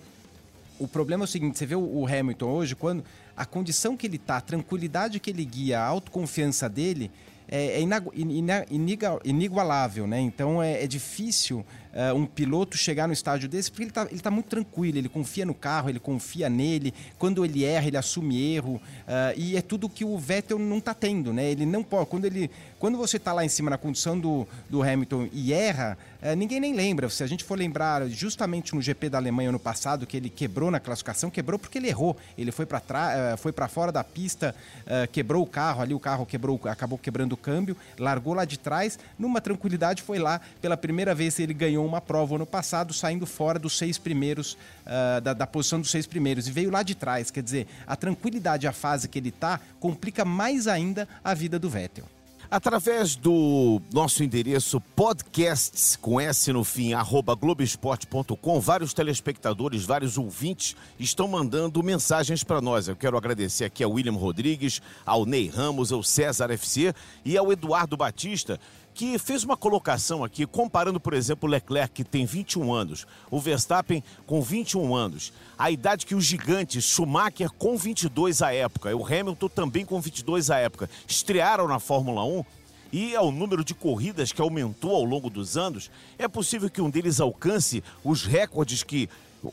o 0.80 0.88
problema 0.88 1.24
é 1.24 1.26
o 1.26 1.28
seguinte, 1.28 1.58
você 1.58 1.66
vê 1.66 1.76
o 1.76 2.06
Hamilton 2.06 2.50
hoje, 2.50 2.76
quando 2.76 3.04
a 3.36 3.46
condição 3.46 3.96
que 3.96 4.08
ele 4.08 4.18
está, 4.18 4.38
a 4.38 4.42
tranquilidade 4.42 5.20
que 5.20 5.30
ele 5.30 5.46
guia, 5.46 5.80
a 5.80 5.86
autoconfiança 5.86 6.68
dele 6.68 7.12
é, 7.48 7.82
é 7.82 8.68
inigualável, 9.24 10.06
né? 10.06 10.20
Então 10.20 10.62
é, 10.62 10.84
é, 10.84 10.88
difícil 10.88 11.66
uh, 11.98 12.16
um 12.16 12.26
piloto 12.26 12.78
chegar 12.78 13.08
no 13.08 13.14
estádio 13.14 13.50
desse, 13.50 13.72
porque 13.72 13.84
ele 13.84 13.90
está 13.90 14.08
ele 14.10 14.20
tá 14.20 14.30
muito 14.30 14.48
tranquilo, 14.48 14.98
ele 14.98 15.10
confia 15.10 15.46
no 15.46 15.54
carro, 15.54 15.90
ele 15.90 16.00
confia 16.00 16.48
nele, 16.50 16.94
quando 17.18 17.44
ele 17.44 17.66
erra, 17.66 17.88
ele 17.88 17.98
assume 17.98 18.54
erro, 18.54 18.76
uh, 18.76 18.82
e 19.36 19.58
é 19.58 19.62
tudo 19.62 19.90
que 19.90 20.06
o 20.06 20.18
Vettel 20.18 20.60
não 20.60 20.78
está 20.78 20.94
tendo, 20.94 21.34
né? 21.34 21.50
Ele 21.50 21.66
não 21.66 21.84
pode, 21.84 22.06
quando, 22.06 22.26
ele, 22.26 22.52
quando 22.80 22.98
você 22.98 23.18
está 23.18 23.34
lá 23.34 23.44
em 23.44 23.50
cima 23.50 23.72
na 23.72 23.78
condição 23.78 24.20
do, 24.20 24.48
do 24.70 24.84
Hamilton 24.84 25.28
e 25.34 25.52
erra, 25.52 25.98
uh, 26.22 26.36
ninguém 26.36 26.60
nem 26.60 26.74
lembra. 26.74 27.10
Se 27.10 27.24
a 27.24 27.28
gente 27.28 27.44
for 27.44 27.58
lembrar 27.58 28.08
justamente 28.08 28.76
no 28.76 28.82
GP 28.82 29.10
da 29.10 29.18
Alemanha 29.18 29.50
ano 29.50 29.60
passado, 29.60 30.06
que 30.06 30.16
ele 30.16 30.30
quebrou 30.30 30.70
na 30.70 30.80
classificação, 30.80 31.30
quebrou 31.30 31.58
porque 31.58 31.80
ele 31.80 31.88
errou, 31.88 32.16
ele 32.38 32.52
foi 32.52 32.66
para 32.66 32.80
trás, 32.80 33.40
foi 33.40 33.52
para 33.52 33.68
fora 33.68 33.92
da 33.92 34.04
pista, 34.04 34.54
quebrou 35.12 35.44
o 35.44 35.48
carro, 35.48 35.82
ali 35.82 35.94
o 35.94 36.00
carro 36.00 36.26
quebrou, 36.26 36.60
acabou 36.66 36.98
quebrando 36.98 37.34
o 37.34 37.38
câmbio, 37.38 37.76
largou 37.98 38.34
lá 38.34 38.46
de 38.46 38.60
trás, 38.60 39.00
numa 39.18 39.42
tranquilidade 39.42 40.02
foi 40.02 40.20
lá, 40.20 40.42
pela 40.62 40.78
primeira 40.78 41.16
vez 41.16 41.40
ele 41.40 41.54
ganhou 41.54 41.87
uma 41.88 42.02
prova 42.02 42.36
ano 42.36 42.46
passado, 42.46 42.94
saindo 42.94 43.26
fora 43.26 43.58
dos 43.58 43.78
seis 43.78 43.98
primeiros, 43.98 44.54
uh, 44.54 45.22
da, 45.22 45.34
da, 45.34 45.48
posição 45.48 45.80
dos 45.80 45.92
seis 45.92 46.06
primeiros, 46.06 46.48
e 46.48 46.52
veio 46.52 46.70
lá 46.70 46.84
de 46.84 46.96
trás. 46.96 47.32
Quer 47.32 47.44
dizer, 47.44 47.68
a 47.86 47.96
tranquilidade, 47.96 48.68
a 48.68 48.74
fase 48.74 49.08
que 49.08 49.20
ele 49.20 49.30
está, 49.30 49.60
complica 49.80 50.24
mais 50.26 50.68
ainda 50.68 51.08
a 51.24 51.34
vida 51.34 51.58
do 51.58 51.70
Vettel. 51.70 52.06
Através 52.50 53.18
do 53.18 53.82
nosso 53.92 54.24
endereço 54.24 54.80
podcasts 54.96 55.98
com 55.98 56.20
S 56.20 56.54
no 56.54 56.64
fim, 56.64 56.94
arroba 56.94 57.36
globesport.com, 57.36 58.60
vários 58.62 58.94
telespectadores, 58.94 59.84
vários 59.84 60.18
ouvintes 60.18 60.74
estão 60.98 61.28
mandando 61.28 61.84
mensagens 61.84 62.46
para 62.46 62.62
nós. 62.62 62.88
Eu 62.88 62.96
quero 62.96 63.18
agradecer 63.18 63.66
aqui 63.66 63.84
ao 63.84 63.92
William 63.92 64.14
Rodrigues, 64.14 64.82
ao 65.06 65.26
Ney 65.26 65.50
Ramos, 65.50 65.92
ao 65.92 66.02
César 66.02 66.50
FC 66.50 66.94
e 67.26 67.38
ao 67.38 67.52
Eduardo 67.52 67.98
Batista, 67.98 68.58
que 68.98 69.20
fez 69.20 69.44
uma 69.44 69.56
colocação 69.56 70.24
aqui, 70.24 70.44
comparando, 70.48 71.00
por 71.00 71.14
exemplo, 71.14 71.48
o 71.48 71.52
Leclerc, 71.52 71.94
que 71.94 72.04
tem 72.04 72.26
21 72.26 72.74
anos, 72.74 73.06
o 73.30 73.40
Verstappen 73.40 74.04
com 74.26 74.42
21 74.42 74.96
anos, 74.96 75.32
a 75.56 75.70
idade 75.70 76.04
que 76.04 76.16
o 76.16 76.20
gigante 76.20 76.82
Schumacher 76.82 77.52
com 77.52 77.78
22 77.78 78.42
à 78.42 78.52
época, 78.52 78.90
e 78.90 78.96
o 78.96 79.06
Hamilton 79.06 79.50
também 79.50 79.86
com 79.86 80.02
22 80.02 80.50
à 80.50 80.58
época, 80.58 80.90
estrearam 81.08 81.68
na 81.68 81.78
Fórmula 81.78 82.26
1 82.26 82.44
e 82.92 83.16
ao 83.16 83.32
número 83.32 83.64
de 83.64 83.76
corridas 83.76 84.32
que 84.32 84.42
aumentou 84.42 84.96
ao 84.96 85.04
longo 85.04 85.30
dos 85.30 85.58
anos, 85.58 85.92
é 86.18 86.28
possível 86.28 86.68
que 86.68 86.82
um 86.82 86.90
deles 86.90 87.20
alcance 87.20 87.84
os 88.04 88.26
recordes 88.26 88.82
que 88.82 89.08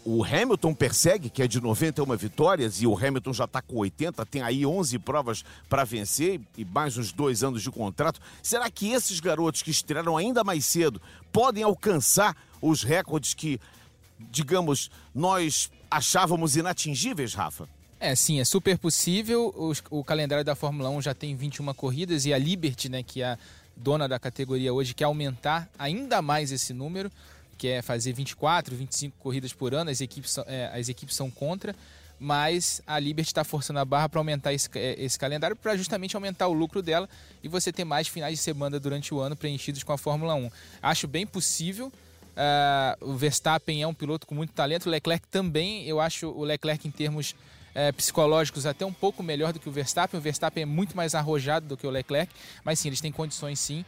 o 0.05 0.25
Hamilton 0.25 0.75
persegue, 0.75 1.29
que 1.29 1.43
é 1.43 1.47
de 1.47 1.61
91 1.61 2.17
vitórias, 2.17 2.81
e 2.81 2.87
o 2.87 2.97
Hamilton 2.97 3.33
já 3.33 3.45
está 3.45 3.61
com 3.61 3.76
80, 3.76 4.25
tem 4.26 4.43
aí 4.43 4.64
11 4.64 4.99
provas 4.99 5.45
para 5.69 5.85
vencer 5.85 6.41
e 6.57 6.64
mais 6.64 6.97
uns 6.97 7.12
dois 7.12 7.45
anos 7.45 7.62
de 7.62 7.71
contrato. 7.71 8.21
Será 8.43 8.71
que 8.71 8.93
esses 8.93 9.21
garotos 9.21 9.62
que 9.62 9.71
estrearam 9.71 10.17
ainda 10.17 10.43
mais 10.43 10.64
cedo 10.64 11.00
podem 11.31 11.62
alcançar 11.62 12.37
os 12.61 12.83
recordes 12.83 13.35
que, 13.35 13.61
digamos, 14.31 14.91
nós 15.14 15.71
achávamos 15.91 16.57
inatingíveis, 16.57 17.35
Rafa? 17.35 17.69
É, 18.00 18.14
sim, 18.14 18.41
é 18.41 18.45
super 18.45 18.79
possível. 18.79 19.55
O, 19.57 19.99
o, 19.99 20.05
calendário 20.05 20.45
da 20.45 20.55
Fórmula 20.55 20.91
1 20.91 21.03
já 21.03 21.14
tem 21.14 21.37
21 21.37 21.73
corridas 21.75 22.26
e 22.26 22.35
a 22.35 22.38
Liberty, 22.38 22.88
né, 22.88 23.03
que 23.03 23.23
é 23.23 23.33
a 23.33 23.38
dona 23.76 24.09
da 24.09 24.19
categoria 24.19 24.73
hoje, 24.73 24.95
quer 24.95 25.05
aumentar 25.05 25.69
ainda 25.79 26.21
mais 26.21 26.53
esse 26.53 26.73
número 26.73 27.11
que 27.55 27.69
é 27.69 27.83
fazer 27.83 28.13
24, 28.13 28.75
25 28.75 29.17
corridas 29.19 29.53
por 29.53 29.75
ano, 29.75 29.91
as 29.91 30.01
equipes, 30.01 30.37
é, 30.47 30.71
as 30.73 30.89
equipes 30.89 31.15
são 31.15 31.31
contra, 31.31 31.75
mas 32.19 32.81
a 32.87 32.99
Liberty 32.99 33.31
está 33.31 33.45
forçando 33.45 33.79
a 33.79 33.85
barra 33.85 34.09
para 34.09 34.21
aumentar 34.21 34.53
esse, 34.53 34.69
é, 34.75 35.03
esse 35.03 35.19
calendário 35.19 35.57
para 35.57 35.77
justamente 35.77 36.15
aumentar 36.15 36.49
o 36.49 36.53
lucro 36.53 36.83
dela 36.83 37.09
e 37.43 37.49
você 37.49 37.73
ter 37.73 37.85
mais 37.85 38.09
finais 38.09 38.39
de 38.39 38.43
semana 38.43 38.79
durante 38.79 39.13
o 39.13 39.21
ano 39.21 39.37
preenchidos 39.37 39.83
com 39.83 39.93
a 39.93 39.99
Fórmula 39.99 40.35
1. 40.35 40.51
Acho 40.83 41.07
bem 41.07 41.27
possível. 41.27 41.93
Uh, 42.35 43.13
o 43.13 43.17
Verstappen 43.17 43.81
é 43.81 43.87
um 43.87 43.95
piloto 43.95 44.27
com 44.27 44.35
muito 44.35 44.53
talento, 44.53 44.87
o 44.87 44.91
Leclerc 44.91 45.27
também. 45.29 45.87
Eu 45.87 46.01
acho 46.01 46.29
o 46.29 46.43
Leclerc, 46.43 46.87
em 46.87 46.91
termos 46.91 47.35
é, 47.75 47.93
psicológicos, 47.93 48.67
até 48.67 48.87
um 48.87 48.93
pouco 48.93 49.23
melhor 49.23 49.53
do 49.53 49.61
que 49.61 49.69
o 49.69 49.73
Verstappen. 49.73 50.19
O 50.19 50.23
Verstappen 50.23 50.63
é 50.63 50.67
muito 50.67 50.97
mais 50.97 51.15
arrojado 51.15 51.67
do 51.67 51.77
que 51.77 51.87
o 51.87 51.91
Leclerc, 51.91 52.33
mas 52.65 52.79
sim, 52.79 52.89
eles 52.89 53.01
têm 53.01 53.13
condições 53.13 53.59
sim. 53.59 53.85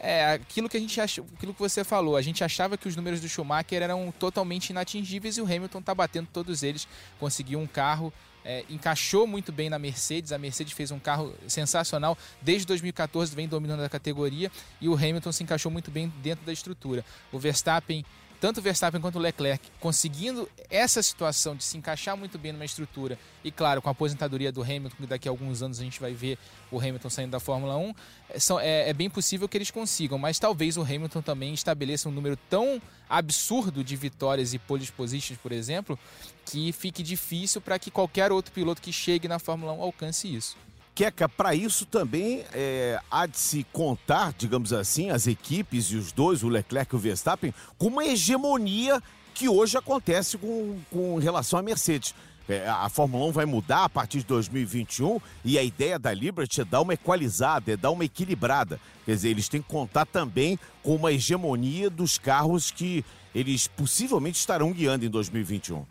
É, 0.00 0.32
aquilo 0.32 0.68
que 0.68 0.76
a 0.76 0.80
gente 0.80 1.00
achou, 1.00 1.26
aquilo 1.36 1.52
que 1.52 1.58
você 1.58 1.82
falou, 1.82 2.16
a 2.16 2.22
gente 2.22 2.44
achava 2.44 2.78
que 2.78 2.86
os 2.86 2.94
números 2.94 3.20
do 3.20 3.28
Schumacher 3.28 3.82
eram 3.82 4.12
totalmente 4.16 4.70
inatingíveis 4.70 5.36
e 5.36 5.40
o 5.40 5.44
Hamilton 5.44 5.80
está 5.80 5.94
batendo 5.94 6.28
todos 6.32 6.62
eles, 6.62 6.86
conseguiu 7.18 7.58
um 7.58 7.66
carro, 7.66 8.12
é, 8.44 8.64
encaixou 8.70 9.26
muito 9.26 9.50
bem 9.50 9.68
na 9.68 9.78
Mercedes, 9.78 10.30
a 10.30 10.38
Mercedes 10.38 10.72
fez 10.72 10.92
um 10.92 11.00
carro 11.00 11.34
sensacional, 11.48 12.16
desde 12.40 12.66
2014 12.66 13.34
vem 13.34 13.48
dominando 13.48 13.82
a 13.82 13.88
categoria 13.88 14.50
e 14.80 14.88
o 14.88 14.94
Hamilton 14.94 15.32
se 15.32 15.42
encaixou 15.42 15.70
muito 15.70 15.90
bem 15.90 16.12
dentro 16.22 16.46
da 16.46 16.52
estrutura. 16.52 17.04
O 17.32 17.38
Verstappen 17.38 18.04
tanto 18.40 18.62
Verstappen 18.62 19.00
quanto 19.00 19.18
Leclerc 19.18 19.68
conseguindo 19.80 20.48
essa 20.70 21.02
situação 21.02 21.56
de 21.56 21.64
se 21.64 21.76
encaixar 21.76 22.16
muito 22.16 22.38
bem 22.38 22.52
numa 22.52 22.64
estrutura 22.64 23.18
e 23.42 23.50
claro 23.50 23.82
com 23.82 23.88
a 23.88 23.92
aposentadoria 23.92 24.52
do 24.52 24.62
Hamilton 24.62 24.96
que 24.96 25.06
daqui 25.06 25.28
a 25.28 25.30
alguns 25.30 25.62
anos 25.62 25.80
a 25.80 25.82
gente 25.82 26.00
vai 26.00 26.12
ver 26.12 26.38
o 26.70 26.78
Hamilton 26.78 27.10
saindo 27.10 27.30
da 27.30 27.40
Fórmula 27.40 27.76
1 27.76 27.94
é, 28.30 28.38
é, 28.60 28.90
é 28.90 28.92
bem 28.92 29.10
possível 29.10 29.48
que 29.48 29.56
eles 29.56 29.70
consigam 29.70 30.18
mas 30.18 30.38
talvez 30.38 30.76
o 30.76 30.82
Hamilton 30.82 31.22
também 31.22 31.54
estabeleça 31.54 32.08
um 32.08 32.12
número 32.12 32.36
tão 32.48 32.80
absurdo 33.08 33.82
de 33.82 33.96
vitórias 33.96 34.54
e 34.54 34.58
pole 34.58 34.86
positions 34.92 35.38
por 35.38 35.52
exemplo 35.52 35.98
que 36.44 36.72
fique 36.72 37.02
difícil 37.02 37.60
para 37.60 37.78
que 37.78 37.90
qualquer 37.90 38.30
outro 38.30 38.52
piloto 38.52 38.80
que 38.80 38.92
chegue 38.92 39.28
na 39.28 39.38
Fórmula 39.38 39.72
1 39.72 39.82
alcance 39.82 40.34
isso 40.34 40.56
Queca, 40.98 41.28
para 41.28 41.54
isso 41.54 41.86
também 41.86 42.44
é, 42.52 42.98
há 43.08 43.24
de 43.24 43.38
se 43.38 43.64
contar, 43.72 44.34
digamos 44.36 44.72
assim, 44.72 45.10
as 45.10 45.28
equipes 45.28 45.92
e 45.92 45.96
os 45.96 46.10
dois, 46.10 46.42
o 46.42 46.48
Leclerc 46.48 46.92
e 46.92 46.96
o 46.96 46.98
Verstappen, 46.98 47.54
com 47.78 47.86
uma 47.86 48.04
hegemonia 48.04 49.00
que 49.32 49.48
hoje 49.48 49.78
acontece 49.78 50.36
com, 50.36 50.76
com 50.90 51.16
relação 51.18 51.56
à 51.56 51.62
Mercedes. 51.62 52.16
É, 52.48 52.68
a 52.68 52.88
Fórmula 52.88 53.26
1 53.26 53.30
vai 53.30 53.46
mudar 53.46 53.84
a 53.84 53.88
partir 53.88 54.18
de 54.18 54.24
2021 54.24 55.20
e 55.44 55.56
a 55.56 55.62
ideia 55.62 56.00
da 56.00 56.12
Liberty 56.12 56.62
é 56.62 56.64
dar 56.64 56.80
uma 56.80 56.94
equalizada, 56.94 57.70
é 57.70 57.76
dar 57.76 57.92
uma 57.92 58.04
equilibrada. 58.04 58.80
Quer 59.04 59.14
dizer, 59.14 59.28
eles 59.28 59.48
têm 59.48 59.62
que 59.62 59.68
contar 59.68 60.04
também 60.04 60.58
com 60.82 60.96
uma 60.96 61.12
hegemonia 61.12 61.88
dos 61.88 62.18
carros 62.18 62.72
que 62.72 63.04
eles 63.32 63.68
possivelmente 63.68 64.40
estarão 64.40 64.72
guiando 64.72 65.06
em 65.06 65.08
2021. 65.08 65.86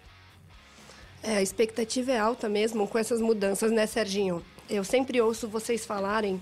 É, 1.23 1.37
a 1.37 1.41
expectativa 1.41 2.11
é 2.11 2.19
alta 2.19 2.49
mesmo 2.49 2.85
com 2.89 2.97
essas 2.97 3.21
mudanças, 3.21 3.71
né, 3.71 3.87
Serginho? 3.87 4.43
Eu 4.69 4.83
sempre 4.83 5.21
ouço 5.21 5.47
vocês 5.47 5.85
falarem 5.85 6.41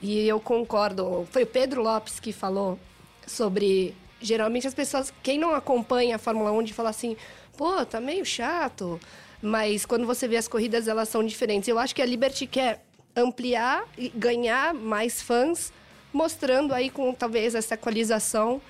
e 0.00 0.26
eu 0.26 0.38
concordo. 0.40 1.26
Foi 1.30 1.42
o 1.44 1.46
Pedro 1.46 1.82
Lopes 1.82 2.20
que 2.20 2.32
falou 2.32 2.78
sobre. 3.26 3.94
Geralmente 4.20 4.66
as 4.66 4.74
pessoas, 4.74 5.12
quem 5.22 5.38
não 5.38 5.54
acompanha 5.54 6.16
a 6.16 6.18
Fórmula 6.18 6.50
1, 6.52 6.62
de 6.62 6.72
falar 6.72 6.90
assim, 6.90 7.16
pô, 7.56 7.84
tá 7.84 8.00
meio 8.00 8.24
chato. 8.24 8.98
Mas 9.42 9.84
quando 9.84 10.06
você 10.06 10.26
vê 10.26 10.36
as 10.36 10.48
corridas, 10.48 10.88
elas 10.88 11.08
são 11.08 11.22
diferentes. 11.24 11.68
Eu 11.68 11.78
acho 11.78 11.94
que 11.94 12.00
a 12.00 12.06
Liberty 12.06 12.46
quer 12.46 12.82
ampliar 13.14 13.86
e 13.98 14.08
ganhar 14.08 14.72
mais 14.72 15.20
fãs, 15.20 15.72
mostrando 16.12 16.72
aí 16.72 16.88
com 16.88 17.12
talvez 17.12 17.54
essa 17.54 17.74
equalização 17.74 18.62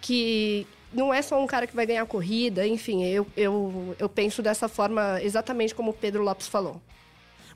que 0.00 0.66
não 0.92 1.12
é 1.12 1.22
só 1.22 1.42
um 1.42 1.46
cara 1.46 1.66
que 1.66 1.74
vai 1.74 1.86
ganhar 1.86 2.06
corrida, 2.06 2.66
enfim, 2.66 3.04
eu, 3.04 3.26
eu, 3.36 3.96
eu 3.98 4.08
penso 4.08 4.42
dessa 4.42 4.68
forma 4.68 5.22
exatamente 5.22 5.74
como 5.74 5.90
o 5.90 5.94
Pedro 5.94 6.22
Lopes 6.22 6.48
falou. 6.48 6.80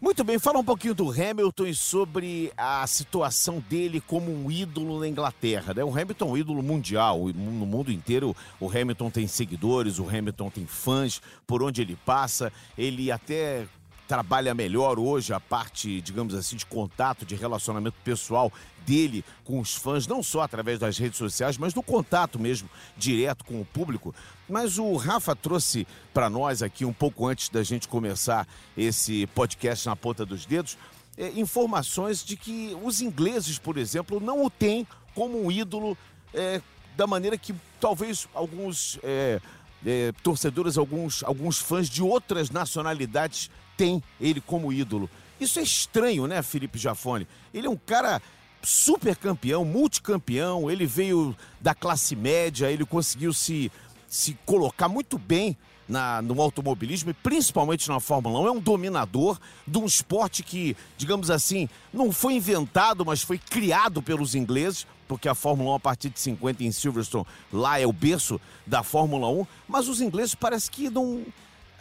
Muito 0.03 0.25
bem, 0.25 0.37
fala 0.37 0.59
um 0.59 0.65
pouquinho 0.65 0.97
do 0.97 1.13
Hamilton 1.13 1.67
e 1.67 1.75
sobre 1.77 2.53
a 2.57 2.85
situação 2.89 3.63
dele 3.71 4.01
como 4.01 4.33
um 4.33 4.51
ídolo 4.51 4.99
na 4.99 5.07
Inglaterra. 5.07 5.73
Né? 5.73 5.85
O 5.85 5.97
Hamilton 5.97 6.27
é 6.27 6.33
um 6.33 6.37
ídolo 6.37 6.61
mundial, 6.61 7.29
no 7.29 7.65
mundo 7.65 7.93
inteiro 7.93 8.35
o 8.59 8.69
Hamilton 8.69 9.11
tem 9.11 9.29
seguidores, 9.29 10.01
o 10.01 10.09
Hamilton 10.09 10.51
tem 10.51 10.67
fãs 10.67 11.23
por 11.47 11.63
onde 11.63 11.83
ele 11.83 11.97
passa. 12.05 12.53
Ele 12.77 13.13
até 13.13 13.69
trabalha 14.09 14.53
melhor 14.55 14.99
hoje 14.99 15.33
a 15.33 15.39
parte, 15.39 16.01
digamos 16.01 16.35
assim, 16.35 16.57
de 16.57 16.67
contato, 16.67 17.25
de 17.25 17.37
relacionamento 17.37 17.97
pessoal 18.03 18.53
dele 18.87 19.25
com 19.45 19.61
os 19.61 19.75
fãs, 19.75 20.07
não 20.07 20.23
só 20.23 20.43
através 20.43 20.79
das 20.79 20.99
redes 20.99 21.19
sociais, 21.19 21.57
mas 21.59 21.73
do 21.73 21.83
contato 21.83 22.39
mesmo 22.39 22.69
direto 22.97 23.45
com 23.45 23.61
o 23.61 23.65
público. 23.65 24.15
Mas 24.49 24.79
o 24.79 24.97
Rafa 24.97 25.35
trouxe 25.35 25.87
para 26.13 26.29
nós 26.29 26.63
aqui, 26.63 26.85
um 26.85 26.93
pouco 26.93 27.27
antes 27.27 27.49
da 27.49 27.63
gente 27.63 27.89
começar 27.89 28.47
esse 28.77 29.27
podcast 29.29 29.87
na 29.87 29.97
ponta 29.97 30.27
dos 30.27 30.45
dedos, 30.47 30.77
é, 31.17 31.29
informações 31.31 32.25
de 32.25 32.37
que 32.37 32.77
os 32.83 33.01
ingleses, 33.01 33.59
por 33.59 33.77
exemplo, 33.77 34.21
não 34.21 34.45
o 34.45 34.51
têm 34.51 34.87
como 35.15 35.45
um 35.45 35.51
ídolo 35.51 35.97
é, 36.33 36.61
da 36.97 37.07
maneira 37.07 37.37
que 37.37 37.55
talvez 37.81 38.29
alguns 38.35 38.99
é, 39.03 39.41
é 39.85 40.13
torcedores, 40.23 40.79
alguns, 40.79 41.23
alguns 41.23 41.59
fãs 41.59 41.89
de 41.89 42.03
outras 42.03 42.51
nacionalidades 42.51 43.51
têm 43.77 44.03
ele 44.21 44.41
como 44.41 44.73
ídolo. 44.73 45.09
Isso 45.41 45.59
é 45.59 45.63
estranho, 45.63 46.27
né, 46.27 46.41
Felipe 46.43 46.79
Jafone? 46.79 47.27
Ele 47.53 47.67
é 47.67 47.71
um 47.71 47.77
cara 47.77 48.23
super 48.63 49.17
campeão, 49.17 49.65
multicampeão, 49.65 50.71
ele 50.71 50.87
veio 50.87 51.37
da 51.61 51.75
classe 51.75 52.15
média, 52.15 52.71
ele 52.71 52.85
conseguiu 52.85 53.33
se, 53.33 53.71
se 54.07 54.37
colocar 54.47 54.89
muito 54.89 55.19
bem 55.19 55.57
na, 55.89 56.23
no 56.23 56.41
automobilismo 56.41 57.11
e 57.11 57.15
principalmente 57.15 57.89
na 57.89 58.01
Fórmula 58.01 58.41
1. 58.41 58.47
É 58.47 58.51
um 58.53 58.61
dominador 58.61 59.39
de 59.67 59.79
um 59.79 59.85
esporte 59.85 60.43
que, 60.43 60.77
digamos 60.97 61.31
assim, 61.31 61.69
não 61.93 62.13
foi 62.13 62.35
inventado, 62.35 63.05
mas 63.05 63.23
foi 63.23 63.39
criado 63.39 64.03
pelos 64.03 64.35
ingleses. 64.35 64.87
porque 65.09 65.29
a 65.29 65.35
Fórmula 65.35 65.73
1 65.73 65.75
a 65.75 65.81
partir 65.81 66.09
de 66.09 66.21
50 66.21 66.65
em 66.65 66.73
Silverstone, 66.73 67.27
lá 67.53 67.79
é 67.79 67.87
o 67.87 67.93
berço 67.93 68.41
da 68.67 68.83
Fórmula 68.83 69.29
1, 69.29 69.47
mas 69.69 69.89
os 69.89 70.01
ingleses 70.01 70.35
parece 70.35 70.71
que 70.71 70.89
não 70.89 71.23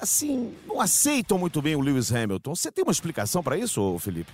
assim, 0.02 0.54
não 0.68 0.82
aceitam 0.82 1.38
muito 1.38 1.62
bem 1.62 1.76
o 1.76 1.80
Lewis 1.80 2.12
Hamilton. 2.12 2.56
Você 2.56 2.72
tem 2.72 2.84
uma 2.84 2.92
explicação 2.92 3.44
para 3.44 3.56
isso, 3.56 3.98
Felipe? 4.00 4.34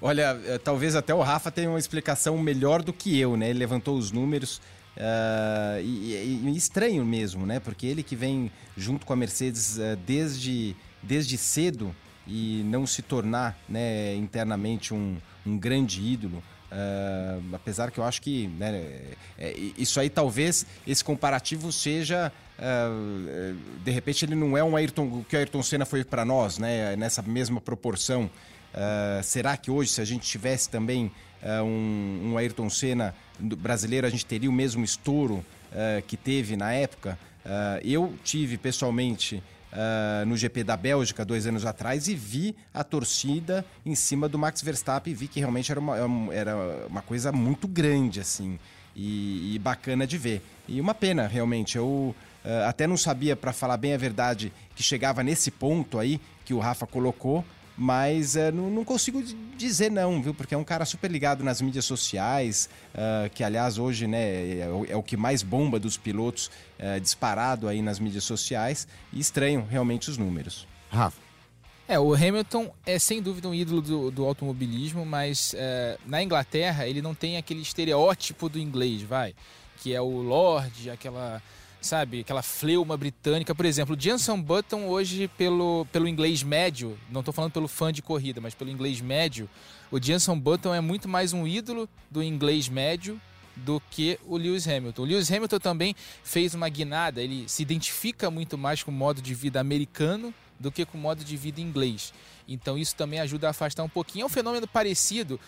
Olha, 0.00 0.40
eh, 0.46 0.58
talvez 0.58 0.94
até 0.94 1.12
o 1.12 1.20
Rafa 1.20 1.50
tenha 1.50 1.68
uma 1.68 1.78
explicação 1.78 2.38
melhor 2.38 2.82
do 2.82 2.92
que 2.92 3.18
eu, 3.18 3.36
né? 3.36 3.50
Ele 3.50 3.58
levantou 3.58 3.96
os 3.96 4.12
números. 4.12 4.60
Uh, 4.96 5.80
e, 5.80 6.42
e, 6.44 6.56
estranho 6.56 7.04
mesmo, 7.04 7.46
né? 7.46 7.60
Porque 7.60 7.86
ele 7.86 8.02
que 8.02 8.16
vem 8.16 8.50
junto 8.76 9.06
com 9.06 9.12
a 9.12 9.16
Mercedes 9.16 9.76
uh, 9.76 9.96
desde, 10.04 10.74
desde 11.00 11.38
cedo 11.38 11.94
e 12.26 12.62
não 12.64 12.84
se 12.84 13.00
tornar 13.00 13.56
né, 13.68 14.16
internamente 14.16 14.92
um, 14.92 15.16
um 15.46 15.56
grande 15.56 16.02
ídolo. 16.02 16.42
Uh, 16.70 17.54
apesar 17.54 17.92
que 17.92 17.98
eu 17.98 18.04
acho 18.04 18.20
que 18.20 18.48
né, 18.58 19.00
isso 19.78 19.98
aí 20.00 20.10
talvez 20.10 20.66
esse 20.86 21.02
comparativo 21.02 21.72
seja 21.72 22.30
de 23.82 23.90
repente 23.90 24.26
ele 24.26 24.34
não 24.34 24.54
é 24.54 24.62
um 24.62 24.76
Ayrton 24.76 25.24
que 25.26 25.34
o 25.34 25.38
Ayrton 25.38 25.62
Senna 25.62 25.86
foi 25.86 26.04
para 26.04 26.26
nós 26.26 26.58
né 26.58 26.94
nessa 26.94 27.22
mesma 27.22 27.58
proporção 27.58 28.28
uh, 28.78 29.22
será 29.22 29.56
que 29.56 29.70
hoje 29.70 29.90
se 29.90 30.00
a 30.00 30.04
gente 30.04 30.28
tivesse 30.28 30.70
também 30.70 31.10
um, 31.64 32.30
um, 32.32 32.36
Ayrton 32.38 32.70
Senna 32.70 33.14
brasileiro 33.38 34.06
a 34.06 34.10
gente 34.10 34.26
teria 34.26 34.50
o 34.50 34.52
mesmo 34.52 34.84
estouro 34.84 35.44
que 36.08 36.16
teve 36.16 36.56
na 36.56 36.72
época 36.72 37.16
eu 37.84 38.12
tive 38.24 38.58
pessoalmente 38.58 39.40
uh, 39.72 40.26
no 40.26 40.36
GP 40.36 40.64
da 40.64 40.76
Bélgica 40.76 41.24
dois 41.24 41.46
anos 41.46 41.64
atrás 41.64 42.08
e 42.08 42.14
vi 42.14 42.54
a 42.72 42.82
torcida 42.84 43.64
em 43.84 43.94
cima 43.94 44.28
do 44.28 44.38
Max 44.38 44.62
Verstappen 44.62 45.12
e 45.12 45.16
vi 45.16 45.28
que 45.28 45.40
realmente 45.40 45.70
era 45.70 45.80
uma, 45.80 46.34
era 46.34 46.86
uma 46.88 47.02
coisa 47.02 47.32
muito 47.32 47.66
grande, 47.66 48.20
assim, 48.20 48.58
e, 48.94 49.54
e 49.54 49.58
bacana 49.58 50.06
de 50.06 50.18
ver. 50.18 50.42
E 50.66 50.80
uma 50.80 50.94
pena, 50.94 51.26
realmente. 51.26 51.76
Eu 51.76 51.86
uh, 51.86 52.14
até 52.66 52.86
não 52.86 52.96
sabia, 52.96 53.36
para 53.36 53.52
falar 53.52 53.76
bem 53.76 53.94
a 53.94 53.98
verdade, 53.98 54.52
que 54.74 54.82
chegava 54.82 55.22
nesse 55.22 55.50
ponto 55.50 55.98
aí 55.98 56.20
que 56.44 56.54
o 56.54 56.58
Rafa 56.58 56.86
colocou 56.86 57.44
mas 57.78 58.34
uh, 58.34 58.50
não, 58.52 58.68
não, 58.68 58.84
consigo 58.84 59.22
dizer 59.56 59.88
não, 59.88 60.20
viu? 60.20 60.34
Porque 60.34 60.52
é 60.52 60.58
um 60.58 60.64
cara 60.64 60.84
super 60.84 61.08
ligado 61.08 61.44
nas 61.44 61.62
mídias 61.62 61.84
sociais, 61.84 62.68
uh, 62.92 63.30
que 63.30 63.44
aliás 63.44 63.78
hoje 63.78 64.08
né, 64.08 64.20
é, 64.20 64.68
é, 64.88 64.96
o 64.96 65.02
que 65.02 65.16
mais 65.16 65.44
bomba 65.44 65.78
dos 65.78 65.96
pilotos 65.96 66.50
uh, 66.80 66.98
disparado 67.00 67.68
aí 67.68 67.80
nas 67.80 68.00
mídias 68.00 68.24
sociais 68.24 68.88
e 69.12 69.20
estranho 69.20 69.64
realmente 69.70 70.10
os 70.10 70.18
números. 70.18 70.66
Rafa. 70.90 71.28
É, 71.86 71.98
o 71.98 72.12
Hamilton 72.12 72.70
é 72.84 72.98
sem 72.98 73.22
dúvida 73.22 73.48
um 73.48 73.54
ídolo 73.54 73.80
do, 73.80 74.10
do 74.10 74.24
automobilismo, 74.26 75.06
mas 75.06 75.54
é, 75.56 75.96
na 76.04 76.22
Inglaterra 76.22 76.86
ele 76.86 77.00
não 77.00 77.14
tem 77.14 77.38
aquele 77.38 77.62
estereótipo 77.62 78.48
do 78.48 78.58
inglês, 78.58 79.00
vai, 79.00 79.34
que 79.78 79.94
é 79.94 80.00
o 80.00 80.20
Lorde, 80.20 80.90
aquela 80.90 81.40
sabe? 81.80 82.20
Aquela 82.20 82.42
fleuma 82.42 82.96
britânica. 82.96 83.54
Por 83.54 83.64
exemplo, 83.64 83.96
o 83.96 84.00
Jenson 84.00 84.40
Button 84.40 84.86
hoje, 84.86 85.28
pelo, 85.36 85.86
pelo 85.92 86.08
inglês 86.08 86.42
médio, 86.42 86.98
não 87.10 87.20
estou 87.20 87.32
falando 87.32 87.52
pelo 87.52 87.68
fã 87.68 87.92
de 87.92 88.02
corrida, 88.02 88.40
mas 88.40 88.54
pelo 88.54 88.70
inglês 88.70 89.00
médio, 89.00 89.48
o 89.90 90.00
Jenson 90.00 90.38
Button 90.38 90.74
é 90.74 90.80
muito 90.80 91.08
mais 91.08 91.32
um 91.32 91.46
ídolo 91.46 91.88
do 92.10 92.22
inglês 92.22 92.68
médio 92.68 93.20
do 93.56 93.80
que 93.90 94.18
o 94.26 94.36
Lewis 94.36 94.68
Hamilton. 94.68 95.02
O 95.02 95.04
Lewis 95.04 95.30
Hamilton 95.30 95.58
também 95.58 95.94
fez 96.22 96.54
uma 96.54 96.68
guinada, 96.68 97.22
ele 97.22 97.48
se 97.48 97.62
identifica 97.62 98.30
muito 98.30 98.56
mais 98.56 98.82
com 98.82 98.90
o 98.90 98.94
modo 98.94 99.20
de 99.20 99.34
vida 99.34 99.60
americano 99.60 100.32
do 100.58 100.70
que 100.70 100.84
com 100.84 100.98
o 100.98 101.00
modo 101.00 101.24
de 101.24 101.36
vida 101.36 101.60
inglês. 101.60 102.12
Então 102.46 102.78
isso 102.78 102.94
também 102.96 103.20
ajuda 103.20 103.48
a 103.48 103.50
afastar 103.50 103.82
um 103.82 103.88
pouquinho. 103.88 104.22
É 104.22 104.26
um 104.26 104.30
fenômeno 104.30 104.66
parecido 104.66 105.38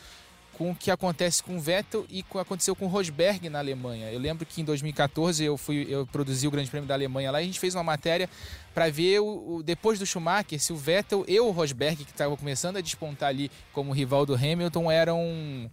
com 0.60 0.72
o 0.72 0.74
que 0.74 0.90
acontece 0.90 1.42
com 1.42 1.56
o 1.56 1.58
Vettel 1.58 2.04
e 2.10 2.22
com 2.22 2.38
aconteceu 2.38 2.76
com 2.76 2.84
o 2.84 2.88
Rosberg 2.88 3.48
na 3.48 3.60
Alemanha. 3.60 4.12
Eu 4.12 4.20
lembro 4.20 4.44
que 4.44 4.60
em 4.60 4.64
2014 4.64 5.42
eu 5.42 5.56
fui 5.56 5.86
eu 5.88 6.06
produzi 6.06 6.46
o 6.46 6.50
Grande 6.50 6.68
Prêmio 6.68 6.86
da 6.86 6.92
Alemanha 6.92 7.30
lá 7.30 7.40
e 7.40 7.44
a 7.44 7.46
gente 7.46 7.58
fez 7.58 7.74
uma 7.74 7.82
matéria 7.82 8.28
para 8.74 8.90
ver 8.90 9.20
o, 9.20 9.54
o, 9.54 9.62
depois 9.62 9.98
do 9.98 10.04
Schumacher 10.04 10.60
se 10.60 10.70
o 10.70 10.76
Vettel 10.76 11.24
e 11.26 11.40
o 11.40 11.50
Rosberg 11.50 12.04
que 12.04 12.10
estava 12.10 12.36
começando 12.36 12.76
a 12.76 12.82
despontar 12.82 13.30
ali 13.30 13.50
como 13.72 13.90
rival 13.90 14.26
do 14.26 14.34
Hamilton 14.34 14.92
eram 14.92 15.70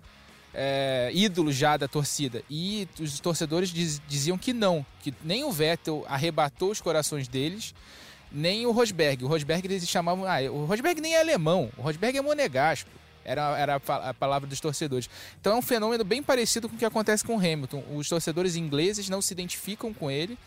é, 0.54 1.12
ídolos 1.14 1.54
já 1.54 1.76
da 1.76 1.90
torcida. 1.90 2.42
E 2.50 2.88
os 2.98 3.20
torcedores 3.20 3.68
diz, 3.74 4.02
diziam 4.08 4.38
que 4.38 4.54
não, 4.54 4.86
que 5.02 5.14
nem 5.22 5.44
o 5.44 5.52
Vettel 5.52 6.06
arrebatou 6.08 6.72
os 6.72 6.80
corações 6.80 7.28
deles, 7.28 7.76
nem 8.32 8.66
o 8.66 8.72
Rosberg. 8.72 9.26
O 9.26 9.28
Rosberg 9.28 9.68
eles 9.68 9.86
chamavam. 9.86 10.24
Ah, 10.26 10.50
o 10.50 10.64
Rosberg 10.64 11.02
nem 11.02 11.16
é 11.16 11.20
alemão, 11.20 11.70
o 11.78 11.82
Rosberg 11.82 12.18
é 12.18 12.22
monegasco 12.22 12.90
era, 13.28 13.58
era 13.60 13.76
a 13.76 14.14
palavra 14.14 14.48
dos 14.48 14.60
torcedores. 14.62 15.10
Então 15.40 15.54
é 15.54 15.56
um 15.58 15.62
fenômeno 15.62 16.04
bem 16.04 16.24
parecido 16.24 16.70
com 16.70 16.76
o 16.76 16.80
que 16.80 16.86
acontece 16.86 17.24
com 17.24 17.36
o 17.36 17.38
Hamilton. 17.38 17.84
Os 17.94 18.08
torcedores 18.08 18.56
ingleses 18.56 19.10
não 19.10 19.22
se 19.22 19.34
identificam 19.34 19.94
com 19.94 20.10
ele. 20.10 20.38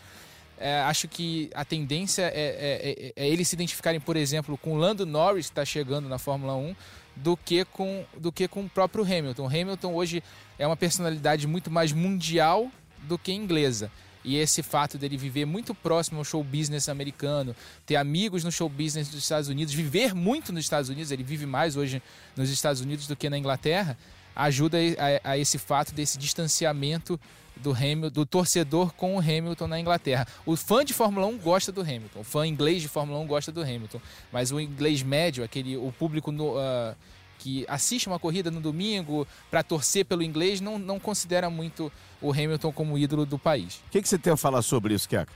É, 0.57 0.81
acho 0.81 1.07
que 1.07 1.49
a 1.53 1.63
tendência 1.63 2.23
é, 2.23 2.27
é, 2.35 3.13
é, 3.15 3.23
é, 3.23 3.29
eles 3.29 3.47
se 3.47 3.55
identificarem, 3.55 3.99
por 3.99 4.15
exemplo, 4.15 4.57
com 4.57 4.73
o 4.73 4.77
Lando 4.77 5.05
Norris, 5.05 5.45
que 5.45 5.51
está 5.51 5.65
chegando 5.65 6.09
na 6.09 6.17
Fórmula 6.17 6.55
1, 6.55 6.75
do 7.15 7.37
que, 7.37 7.63
com, 7.65 8.03
do 8.17 8.31
que 8.31 8.47
com 8.47 8.61
o 8.61 8.69
próprio 8.69 9.03
Hamilton. 9.03 9.43
O 9.43 9.47
Hamilton 9.47 9.93
hoje 9.93 10.23
é 10.57 10.65
uma 10.65 10.77
personalidade 10.77 11.47
muito 11.47 11.69
mais 11.69 11.91
mundial 11.91 12.71
do 13.03 13.17
que 13.17 13.31
inglesa. 13.31 13.91
E 14.23 14.37
esse 14.37 14.61
fato 14.61 14.97
dele 14.97 15.17
viver 15.17 15.45
muito 15.45 15.73
próximo 15.73 16.19
ao 16.19 16.23
show 16.23 16.43
business 16.43 16.89
americano, 16.89 17.55
ter 17.85 17.95
amigos 17.95 18.43
no 18.43 18.51
show 18.51 18.69
business 18.69 19.09
dos 19.09 19.23
Estados 19.23 19.49
Unidos, 19.49 19.73
viver 19.73 20.13
muito 20.13 20.53
nos 20.53 20.63
Estados 20.63 20.89
Unidos, 20.89 21.11
ele 21.11 21.23
vive 21.23 21.45
mais 21.45 21.75
hoje 21.75 22.01
nos 22.35 22.49
Estados 22.49 22.81
Unidos 22.81 23.07
do 23.07 23.15
que 23.15 23.29
na 23.29 23.37
Inglaterra, 23.37 23.97
ajuda 24.35 24.77
a, 25.23 25.31
a 25.31 25.37
esse 25.37 25.57
fato 25.57 25.93
desse 25.93 26.17
distanciamento 26.17 27.19
do 27.57 27.71
Hamilton, 27.71 28.09
do 28.09 28.25
torcedor 28.25 28.93
com 28.93 29.15
o 29.15 29.19
Hamilton 29.19 29.67
na 29.67 29.79
Inglaterra. 29.79 30.27
O 30.45 30.55
fã 30.55 30.83
de 30.83 30.93
Fórmula 30.93 31.27
1 31.27 31.37
gosta 31.37 31.71
do 31.71 31.81
Hamilton, 31.81 32.19
o 32.19 32.23
fã 32.23 32.47
inglês 32.47 32.81
de 32.81 32.87
Fórmula 32.87 33.19
1 33.19 33.27
gosta 33.27 33.51
do 33.51 33.61
Hamilton, 33.61 34.01
mas 34.31 34.51
o 34.51 34.59
inglês 34.59 35.03
médio, 35.03 35.43
aquele 35.43 35.77
o 35.77 35.93
público 35.97 36.31
no, 36.31 36.57
uh, 36.57 36.95
que 37.41 37.65
assiste 37.67 38.07
uma 38.07 38.19
corrida 38.19 38.51
no 38.51 38.61
domingo 38.61 39.27
para 39.49 39.63
torcer 39.63 40.05
pelo 40.05 40.21
inglês 40.21 40.61
não, 40.61 40.77
não 40.77 40.99
considera 40.99 41.49
muito 41.49 41.91
o 42.21 42.31
Hamilton 42.31 42.71
como 42.71 42.97
ídolo 42.97 43.25
do 43.25 43.39
país. 43.39 43.81
O 43.87 43.89
que, 43.89 44.01
que 44.01 44.07
você 44.07 44.17
tem 44.17 44.31
a 44.31 44.37
falar 44.37 44.61
sobre 44.61 44.93
isso, 44.93 45.09
Keka? 45.09 45.31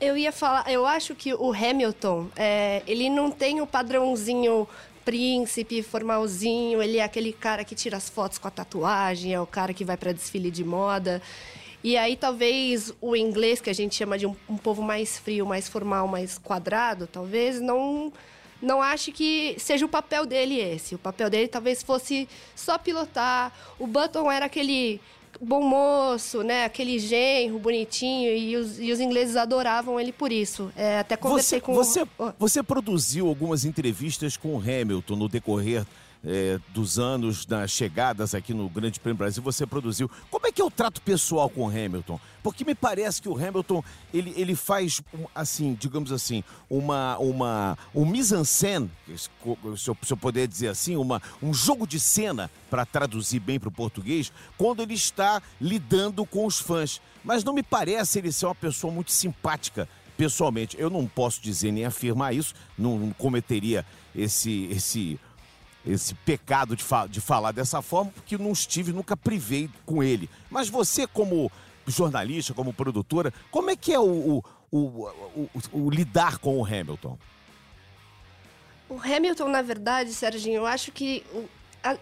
Eu 0.00 0.16
ia 0.16 0.30
falar, 0.30 0.70
eu 0.70 0.86
acho 0.86 1.14
que 1.14 1.34
o 1.34 1.52
Hamilton, 1.52 2.28
é, 2.36 2.82
ele 2.86 3.10
não 3.10 3.30
tem 3.30 3.60
o 3.60 3.66
padrãozinho 3.66 4.68
príncipe, 5.04 5.82
formalzinho, 5.82 6.82
ele 6.82 6.98
é 6.98 7.02
aquele 7.02 7.32
cara 7.32 7.64
que 7.64 7.74
tira 7.74 7.96
as 7.96 8.08
fotos 8.08 8.38
com 8.38 8.48
a 8.48 8.50
tatuagem, 8.50 9.34
é 9.34 9.40
o 9.40 9.46
cara 9.46 9.74
que 9.74 9.84
vai 9.84 9.96
para 9.96 10.12
desfile 10.12 10.50
de 10.50 10.64
moda. 10.64 11.20
E 11.82 11.96
aí 11.96 12.16
talvez 12.16 12.92
o 13.00 13.14
inglês, 13.14 13.60
que 13.60 13.68
a 13.68 13.74
gente 13.74 13.94
chama 13.94 14.16
de 14.16 14.26
um, 14.26 14.34
um 14.48 14.56
povo 14.56 14.82
mais 14.82 15.18
frio, 15.18 15.44
mais 15.44 15.68
formal, 15.68 16.06
mais 16.08 16.38
quadrado, 16.38 17.06
talvez 17.06 17.60
não 17.60 18.12
não 18.64 18.82
ache 18.82 19.12
que 19.12 19.54
seja 19.58 19.84
o 19.84 19.88
papel 19.88 20.26
dele 20.26 20.58
esse. 20.58 20.94
O 20.94 20.98
papel 20.98 21.30
dele 21.30 21.48
talvez 21.48 21.82
fosse 21.82 22.28
só 22.54 22.78
pilotar. 22.78 23.52
O 23.78 23.86
Button 23.86 24.30
era 24.30 24.46
aquele 24.46 25.00
bom 25.40 25.62
moço, 25.62 26.42
né? 26.42 26.64
Aquele 26.64 26.98
genro 26.98 27.58
bonitinho 27.58 28.36
e 28.36 28.56
os, 28.56 28.80
e 28.80 28.92
os 28.92 29.00
ingleses 29.00 29.36
adoravam 29.36 30.00
ele 30.00 30.12
por 30.12 30.32
isso. 30.32 30.72
É, 30.76 30.98
até 31.00 31.16
conversei 31.16 31.60
você, 31.60 31.64
com... 31.64 31.74
Você, 31.74 32.06
você 32.38 32.62
produziu 32.62 33.28
algumas 33.28 33.64
entrevistas 33.64 34.36
com 34.36 34.56
o 34.56 34.58
Hamilton 34.58 35.16
no 35.16 35.28
decorrer 35.28 35.84
é, 36.24 36.58
dos 36.72 36.98
anos 36.98 37.44
das 37.44 37.70
chegadas 37.70 38.34
aqui 38.34 38.54
no 38.54 38.68
Grande 38.68 38.98
Prêmio 38.98 39.18
Brasil, 39.18 39.42
você 39.42 39.66
produziu. 39.66 40.10
Como 40.30 40.46
é 40.46 40.52
que 40.52 40.60
é 40.60 40.64
o 40.64 40.70
trato 40.70 41.00
pessoal 41.02 41.48
com 41.48 41.66
o 41.66 41.68
Hamilton? 41.68 42.18
Porque 42.42 42.64
me 42.64 42.74
parece 42.74 43.20
que 43.20 43.28
o 43.28 43.36
Hamilton, 43.36 43.82
ele, 44.12 44.32
ele 44.36 44.54
faz, 44.54 45.00
assim, 45.34 45.74
digamos 45.78 46.12
assim, 46.12 46.42
uma, 46.68 47.16
uma, 47.18 47.78
um 47.94 48.04
mise-en-scène, 48.04 48.90
se 49.16 49.28
eu, 49.88 49.96
se 50.02 50.12
eu 50.12 50.16
puder 50.16 50.46
dizer 50.46 50.68
assim, 50.68 50.96
uma, 50.96 51.22
um 51.42 51.52
jogo 51.52 51.86
de 51.86 52.00
cena, 52.00 52.50
para 52.70 52.84
traduzir 52.84 53.38
bem 53.38 53.60
para 53.60 53.68
o 53.68 53.72
português, 53.72 54.32
quando 54.58 54.82
ele 54.82 54.94
está 54.94 55.40
lidando 55.60 56.26
com 56.26 56.44
os 56.44 56.58
fãs. 56.58 57.00
Mas 57.22 57.44
não 57.44 57.52
me 57.52 57.62
parece 57.62 58.18
ele 58.18 58.32
ser 58.32 58.46
uma 58.46 58.54
pessoa 58.54 58.92
muito 58.92 59.12
simpática 59.12 59.88
pessoalmente. 60.16 60.76
Eu 60.78 60.90
não 60.90 61.06
posso 61.06 61.40
dizer 61.40 61.72
nem 61.72 61.84
afirmar 61.84 62.34
isso, 62.34 62.54
não, 62.76 62.98
não 62.98 63.10
cometeria 63.12 63.86
esse, 64.14 64.68
esse 64.70 65.18
esse 65.86 66.14
pecado 66.14 66.74
de, 66.74 66.82
fa 66.82 67.06
de 67.06 67.20
falar 67.20 67.52
dessa 67.52 67.82
forma, 67.82 68.10
porque 68.12 68.38
não 68.38 68.52
estive, 68.52 68.92
nunca 68.92 69.16
privei 69.16 69.68
com 69.84 70.02
ele. 70.02 70.28
Mas 70.50 70.68
você, 70.68 71.06
como 71.06 71.50
jornalista, 71.86 72.54
como 72.54 72.72
produtora, 72.72 73.32
como 73.50 73.70
é 73.70 73.76
que 73.76 73.92
é 73.92 74.00
o, 74.00 74.42
o, 74.72 74.78
o, 74.78 75.10
o 75.72 75.90
lidar 75.90 76.38
com 76.38 76.58
o 76.58 76.64
Hamilton? 76.64 77.18
O 78.88 78.98
Hamilton, 78.98 79.48
na 79.48 79.62
verdade, 79.62 80.12
Serginho, 80.12 80.56
eu 80.56 80.66
acho 80.66 80.92
que 80.92 81.24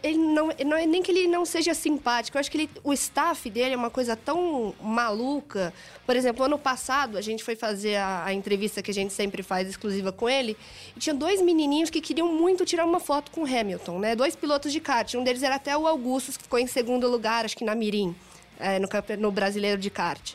ele 0.03 0.19
não, 0.19 0.51
não 0.65 0.77
é 0.77 0.87
nem 0.87 1.03
que 1.03 1.11
ele 1.11 1.27
não 1.27 1.45
seja 1.45 1.75
simpático, 1.75 2.37
eu 2.37 2.41
acho 2.41 2.51
que 2.51 2.57
ele, 2.57 2.71
o 2.85 2.93
staff 2.93 3.51
dele 3.51 3.75
é 3.75 3.77
uma 3.77 3.91
coisa 3.91 4.15
tão 4.15 4.75
maluca. 4.81 5.75
Por 6.07 6.15
exemplo, 6.15 6.45
ano 6.45 6.59
passado 6.59 7.19
a 7.19 7.21
gente 7.21 7.43
foi 7.43 7.57
fazer 7.57 7.97
a, 7.97 8.27
a, 8.27 8.33
entrevista 8.33 8.81
que 8.81 8.91
a 8.91 8.95
gente 8.95 9.13
sempre 9.13 9.43
faz 9.43 9.69
exclusiva 9.69 10.13
com 10.13 10.29
ele, 10.29 10.57
e 10.97 11.01
tinha 11.01 11.15
dois 11.15 11.43
menininhos 11.43 11.91
que 11.91 12.01
queriam 12.01 12.29
muito 12.33 12.65
tirar 12.65 12.85
uma 12.85 13.01
foto 13.01 13.31
com 13.33 13.43
o 13.43 13.47
Hamilton, 13.47 13.99
né? 13.99 14.15
Dois 14.15 14.37
pilotos 14.37 14.73
de 14.73 14.81
kart, 14.81 15.15
um 15.15 15.25
deles 15.25 15.43
era 15.43 15.57
até 15.57 15.77
o 15.77 15.87
Augustus, 15.87 16.37
que 16.37 16.45
ficou 16.45 16.59
em 16.59 16.67
segundo 16.67 17.09
lugar, 17.09 17.45
acho 17.45 17.57
que 17.57 17.65
na 17.65 17.75
Mirim, 17.75 18.15
é, 18.61 18.79
no, 18.79 18.89
no 19.19 19.33
brasileiro 19.33 19.81
de 19.81 19.91
kart. 19.91 20.35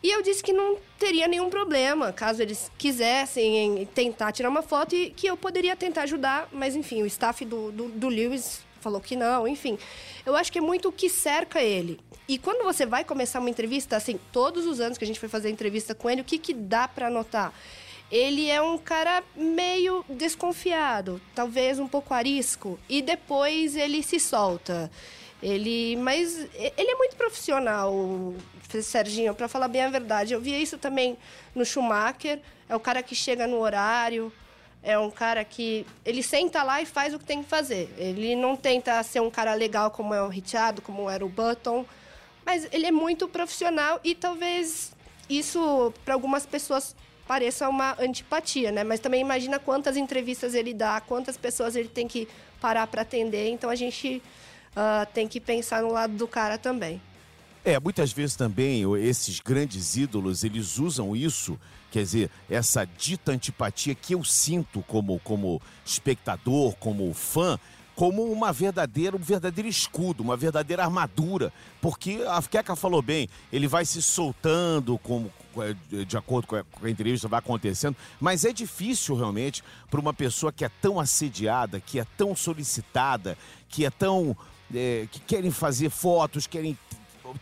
E 0.00 0.10
eu 0.12 0.22
disse 0.22 0.44
que 0.44 0.52
não 0.52 0.78
teria 0.96 1.26
nenhum 1.26 1.50
problema, 1.50 2.12
caso 2.12 2.40
eles 2.40 2.70
quisessem 2.78 3.84
tentar 3.92 4.30
tirar 4.30 4.48
uma 4.48 4.62
foto 4.62 4.94
e 4.94 5.10
que 5.10 5.26
eu 5.26 5.36
poderia 5.36 5.74
tentar 5.74 6.02
ajudar, 6.02 6.48
mas 6.52 6.76
enfim, 6.76 7.02
o 7.02 7.06
staff 7.06 7.44
do, 7.44 7.72
do, 7.72 7.88
do 7.88 8.08
Lewis 8.08 8.60
falou 8.80 9.00
que 9.00 9.16
não, 9.16 9.46
enfim. 9.46 9.78
Eu 10.24 10.36
acho 10.36 10.50
que 10.50 10.58
é 10.58 10.62
muito 10.62 10.88
o 10.88 10.92
que 10.92 11.08
cerca 11.08 11.62
ele. 11.62 11.98
E 12.28 12.38
quando 12.38 12.62
você 12.62 12.84
vai 12.84 13.04
começar 13.04 13.40
uma 13.40 13.48
entrevista, 13.48 13.96
assim, 13.96 14.20
todos 14.30 14.66
os 14.66 14.80
anos 14.80 14.98
que 14.98 15.04
a 15.04 15.06
gente 15.06 15.18
foi 15.18 15.28
fazer 15.28 15.50
entrevista 15.50 15.94
com 15.94 16.10
ele, 16.10 16.20
o 16.20 16.24
que, 16.24 16.38
que 16.38 16.52
dá 16.52 16.86
para 16.86 17.08
notar? 17.08 17.54
Ele 18.10 18.48
é 18.50 18.60
um 18.60 18.78
cara 18.78 19.22
meio 19.36 20.04
desconfiado, 20.08 21.20
talvez 21.34 21.78
um 21.78 21.88
pouco 21.88 22.14
arisco, 22.14 22.78
e 22.88 23.02
depois 23.02 23.76
ele 23.76 24.02
se 24.02 24.18
solta. 24.18 24.90
Ele, 25.42 25.96
mas 25.96 26.38
ele 26.54 26.90
é 26.90 26.94
muito 26.96 27.16
profissional, 27.16 28.34
Serginho, 28.82 29.34
para 29.34 29.46
falar 29.46 29.68
bem 29.68 29.82
a 29.82 29.90
verdade. 29.90 30.34
Eu 30.34 30.40
via 30.40 30.58
isso 30.58 30.76
também 30.76 31.16
no 31.54 31.64
Schumacher. 31.64 32.40
É 32.68 32.74
o 32.74 32.80
cara 32.80 33.02
que 33.02 33.14
chega 33.14 33.46
no 33.46 33.58
horário, 33.58 34.32
é 34.82 34.98
um 34.98 35.10
cara 35.10 35.44
que 35.44 35.84
ele 36.04 36.22
senta 36.22 36.62
lá 36.62 36.80
e 36.80 36.86
faz 36.86 37.12
o 37.14 37.18
que 37.18 37.24
tem 37.24 37.42
que 37.42 37.48
fazer. 37.48 37.92
Ele 37.98 38.34
não 38.36 38.56
tenta 38.56 39.02
ser 39.02 39.20
um 39.20 39.30
cara 39.30 39.54
legal 39.54 39.90
como 39.90 40.14
é 40.14 40.22
o 40.22 40.28
Richard, 40.28 40.80
como 40.80 41.10
era 41.10 41.24
o 41.24 41.28
Button, 41.28 41.84
mas 42.44 42.66
ele 42.72 42.86
é 42.86 42.92
muito 42.92 43.28
profissional 43.28 44.00
e 44.02 44.14
talvez 44.14 44.92
isso 45.28 45.92
para 46.04 46.14
algumas 46.14 46.46
pessoas 46.46 46.96
pareça 47.26 47.68
uma 47.68 47.94
antipatia, 48.00 48.72
né? 48.72 48.82
Mas 48.82 49.00
também 49.00 49.20
imagina 49.20 49.58
quantas 49.58 49.98
entrevistas 49.98 50.54
ele 50.54 50.72
dá, 50.72 50.98
quantas 51.00 51.36
pessoas 51.36 51.76
ele 51.76 51.88
tem 51.88 52.08
que 52.08 52.26
parar 52.58 52.86
para 52.86 53.02
atender. 53.02 53.50
Então 53.50 53.68
a 53.68 53.74
gente 53.74 54.22
uh, 54.72 55.06
tem 55.12 55.28
que 55.28 55.38
pensar 55.38 55.82
no 55.82 55.92
lado 55.92 56.14
do 56.14 56.26
cara 56.26 56.56
também. 56.56 57.00
É, 57.62 57.78
muitas 57.78 58.12
vezes 58.12 58.34
também 58.34 58.82
esses 58.96 59.40
grandes 59.40 59.94
ídolos, 59.94 60.42
eles 60.42 60.78
usam 60.78 61.14
isso, 61.14 61.60
quer 61.90 62.00
dizer, 62.00 62.30
essa 62.48 62.84
dita 62.84 63.32
antipatia 63.32 63.94
que 63.94 64.14
eu 64.14 64.22
sinto 64.24 64.82
como, 64.86 65.18
como 65.20 65.60
espectador, 65.84 66.74
como 66.76 67.12
fã, 67.14 67.58
como 67.98 68.30
uma 68.30 68.52
verdadeira, 68.52 69.16
um 69.16 69.20
verdadeiro 69.20 69.68
escudo, 69.68 70.22
uma 70.22 70.36
verdadeira 70.36 70.84
armadura. 70.84 71.52
Porque 71.82 72.22
a 72.28 72.40
Keka 72.40 72.76
falou 72.76 73.02
bem, 73.02 73.28
ele 73.52 73.66
vai 73.66 73.84
se 73.84 74.00
soltando 74.00 74.96
como, 74.98 75.32
de 76.06 76.16
acordo 76.16 76.46
com 76.46 76.54
a, 76.54 76.62
com 76.62 76.86
a 76.86 76.90
entrevista 76.90 77.26
vai 77.26 77.40
acontecendo, 77.40 77.96
mas 78.20 78.44
é 78.44 78.52
difícil 78.52 79.16
realmente 79.16 79.64
para 79.90 79.98
uma 79.98 80.14
pessoa 80.14 80.52
que 80.52 80.64
é 80.64 80.70
tão 80.80 81.00
assediada, 81.00 81.80
que 81.80 81.98
é 81.98 82.06
tão 82.16 82.36
solicitada, 82.36 83.36
que 83.68 83.84
é 83.84 83.90
tão. 83.90 84.36
É, 84.72 85.08
que 85.10 85.18
querem 85.20 85.50
fazer 85.50 85.88
fotos, 85.88 86.46
querem 86.46 86.78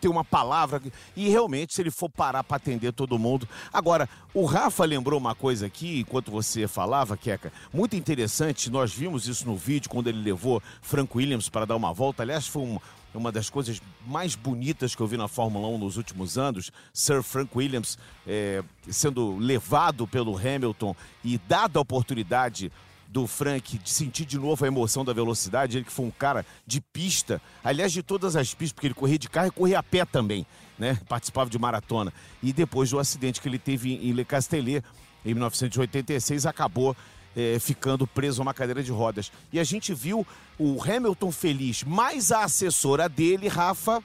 ter 0.01 0.09
uma 0.09 0.25
palavra. 0.25 0.83
E 1.15 1.29
realmente, 1.29 1.75
se 1.75 1.83
ele 1.83 1.91
for 1.91 2.09
parar 2.09 2.45
para 2.45 2.57
atender 2.57 2.93
todo 2.93 3.19
mundo. 3.19 3.49
Agora, 3.73 4.09
o 4.33 4.45
Rafa 4.45 4.85
lembrou 4.85 5.19
uma 5.19 5.35
coisa 5.35 5.67
aqui, 5.67 6.01
enquanto 6.01 6.31
você 6.31 6.67
falava, 6.67 7.17
Queca, 7.17 7.53
muito 7.73 7.97
interessante. 7.97 8.71
Nós 8.71 8.93
vimos 8.93 9.27
isso 9.27 9.47
no 9.47 9.57
vídeo 9.57 9.89
quando 9.89 10.09
ele 10.09 10.23
levou 10.23 10.63
Frank 10.83 11.17
Williams 11.17 11.49
para 11.49 11.65
dar 11.65 11.77
uma 11.77 11.93
volta. 11.93 12.23
Aliás, 12.23 12.47
foi 12.47 12.63
um, 12.63 12.79
uma 13.15 13.33
das 13.33 13.49
coisas 13.51 13.81
mais 14.07 14.35
bonitas 14.35 14.95
que 14.95 15.01
eu 15.01 15.07
vi 15.07 15.17
na 15.17 15.29
Fórmula 15.29 15.69
1 15.69 15.79
nos 15.79 15.97
últimos 15.97 16.37
anos. 16.39 16.71
Sir 16.93 17.23
Frank 17.23 17.51
Williams 17.57 17.99
é, 18.27 18.63
sendo 18.89 19.37
levado 19.37 20.07
pelo 20.07 20.37
Hamilton 20.37 20.95
e 21.25 21.39
dada 21.39 21.79
a 21.79 21.83
oportunidade 21.83 22.71
do 23.09 23.27
Frank 23.27 23.79
de 23.79 23.91
sentir 23.91 24.25
de 24.25 24.39
novo 24.39 24.65
a 24.65 24.69
emoção 24.69 25.05
da 25.05 25.13
velocidade, 25.13 25.79
ele 25.79 25.85
que 25.85 25.93
foi 25.93 26.07
um 26.07 26.11
cara 26.11 26.45
de 26.67 26.81
pista, 26.81 27.41
aliás, 27.63 27.93
de 27.93 28.03
todas 28.03 28.37
as 28.37 28.55
pistas, 28.55 28.73
porque 28.73 28.87
ele 28.87 28.95
corria 28.95 29.19
de 29.19 29.29
carro 29.29 29.49
e 29.49 29.51
corria 29.51 29.79
a 29.79 29.83
pé 29.83 30.05
também, 30.05 30.47
né? 30.79 30.99
Participava 31.09 31.49
de 31.49 31.59
maratona. 31.59 32.13
E 32.43 32.53
depois 32.53 32.91
do 32.91 32.99
acidente 32.99 33.41
que 33.41 33.49
ele 33.49 33.59
teve 33.59 33.95
em 33.95 34.13
Le 34.13 34.25
Castellet, 34.25 34.83
em 35.25 35.35
1986, 35.35 36.47
acabou 36.47 36.97
é, 37.37 37.59
ficando 37.59 38.07
preso 38.07 38.41
a 38.41 38.43
uma 38.43 38.55
cadeira 38.55 38.83
de 38.83 38.91
rodas. 38.91 39.31
E 39.53 39.61
a 39.61 39.65
gente 39.65 39.93
viu 39.93 40.27
o 40.59 40.83
Hamilton 40.83 41.31
feliz, 41.31 41.85
mais 41.85 42.33
a 42.33 42.45
assessora 42.45 43.09
dele, 43.09 43.49
Rafa. 43.49 44.03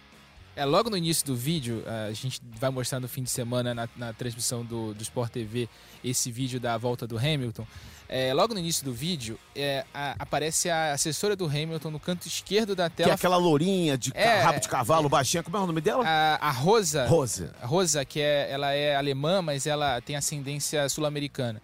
É, 0.53 0.65
logo 0.65 0.89
no 0.89 0.97
início 0.97 1.25
do 1.25 1.35
vídeo, 1.35 1.81
a 1.87 2.11
gente 2.11 2.41
vai 2.59 2.69
mostrar 2.69 2.99
no 2.99 3.07
fim 3.07 3.23
de 3.23 3.29
semana 3.29 3.73
na, 3.73 3.89
na 3.95 4.11
transmissão 4.11 4.65
do, 4.65 4.93
do 4.93 5.01
Sport 5.01 5.31
TV 5.31 5.69
esse 6.03 6.29
vídeo 6.29 6.59
da 6.59 6.77
volta 6.77 7.07
do 7.07 7.17
Hamilton. 7.17 7.65
É, 8.13 8.33
logo 8.33 8.53
no 8.53 8.59
início 8.59 8.83
do 8.83 8.91
vídeo, 8.91 9.39
é, 9.55 9.85
a, 9.93 10.15
aparece 10.19 10.69
a 10.69 10.91
assessora 10.91 11.33
do 11.33 11.45
Hamilton 11.45 11.91
no 11.91 11.99
canto 11.99 12.27
esquerdo 12.27 12.75
da 12.75 12.89
tela. 12.89 13.07
Que 13.07 13.11
é 13.11 13.15
aquela 13.15 13.37
lourinha 13.37 13.97
de 13.97 14.11
é, 14.13 14.41
rabo 14.41 14.59
de 14.59 14.67
cavalo, 14.67 15.05
é, 15.05 15.09
baixinha. 15.09 15.41
Como 15.41 15.55
é 15.55 15.59
o 15.61 15.65
nome 15.65 15.79
dela? 15.79 16.03
A, 16.05 16.49
a 16.49 16.51
Rosa. 16.51 17.07
Rosa. 17.07 17.55
Rosa, 17.61 18.03
que 18.03 18.19
é, 18.19 18.51
ela 18.51 18.73
é 18.73 18.97
alemã, 18.97 19.41
mas 19.41 19.65
ela 19.65 20.01
tem 20.01 20.17
ascendência 20.17 20.89
sul-americana 20.89 21.61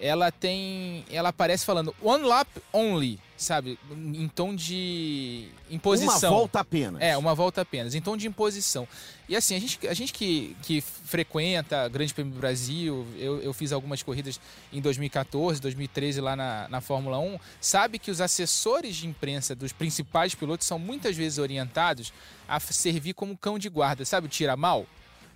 ela 0.00 0.30
tem. 0.30 1.04
Ela 1.10 1.30
aparece 1.30 1.64
falando 1.64 1.94
one 2.02 2.24
lap 2.24 2.48
only, 2.72 3.18
sabe? 3.36 3.78
Em 3.90 4.28
tom 4.28 4.54
de 4.54 5.48
imposição. 5.70 6.30
Uma 6.30 6.38
volta 6.38 6.60
apenas. 6.60 7.02
É, 7.02 7.16
uma 7.16 7.34
volta 7.34 7.60
apenas, 7.62 7.94
em 7.94 8.00
tom 8.00 8.16
de 8.16 8.26
imposição. 8.26 8.86
E 9.28 9.36
assim, 9.36 9.54
a 9.54 9.58
gente, 9.60 9.86
a 9.86 9.94
gente 9.94 10.12
que, 10.12 10.56
que 10.62 10.80
frequenta 10.80 11.88
Grande 11.88 12.14
Prêmio 12.14 12.32
do 12.32 12.38
Brasil, 12.40 13.06
eu, 13.16 13.40
eu 13.40 13.52
fiz 13.52 13.72
algumas 13.72 14.02
corridas 14.02 14.40
em 14.72 14.80
2014, 14.80 15.60
2013 15.60 16.20
lá 16.20 16.34
na, 16.34 16.66
na 16.68 16.80
Fórmula 16.80 17.18
1, 17.18 17.38
sabe 17.60 17.98
que 17.98 18.10
os 18.10 18.20
assessores 18.20 18.96
de 18.96 19.06
imprensa 19.06 19.54
dos 19.54 19.72
principais 19.72 20.34
pilotos 20.34 20.66
são 20.66 20.78
muitas 20.78 21.16
vezes 21.16 21.38
orientados 21.38 22.12
a 22.48 22.58
servir 22.58 23.12
como 23.12 23.36
cão 23.36 23.58
de 23.58 23.68
guarda, 23.68 24.04
sabe 24.04 24.28
tira 24.28 24.56
mal? 24.56 24.86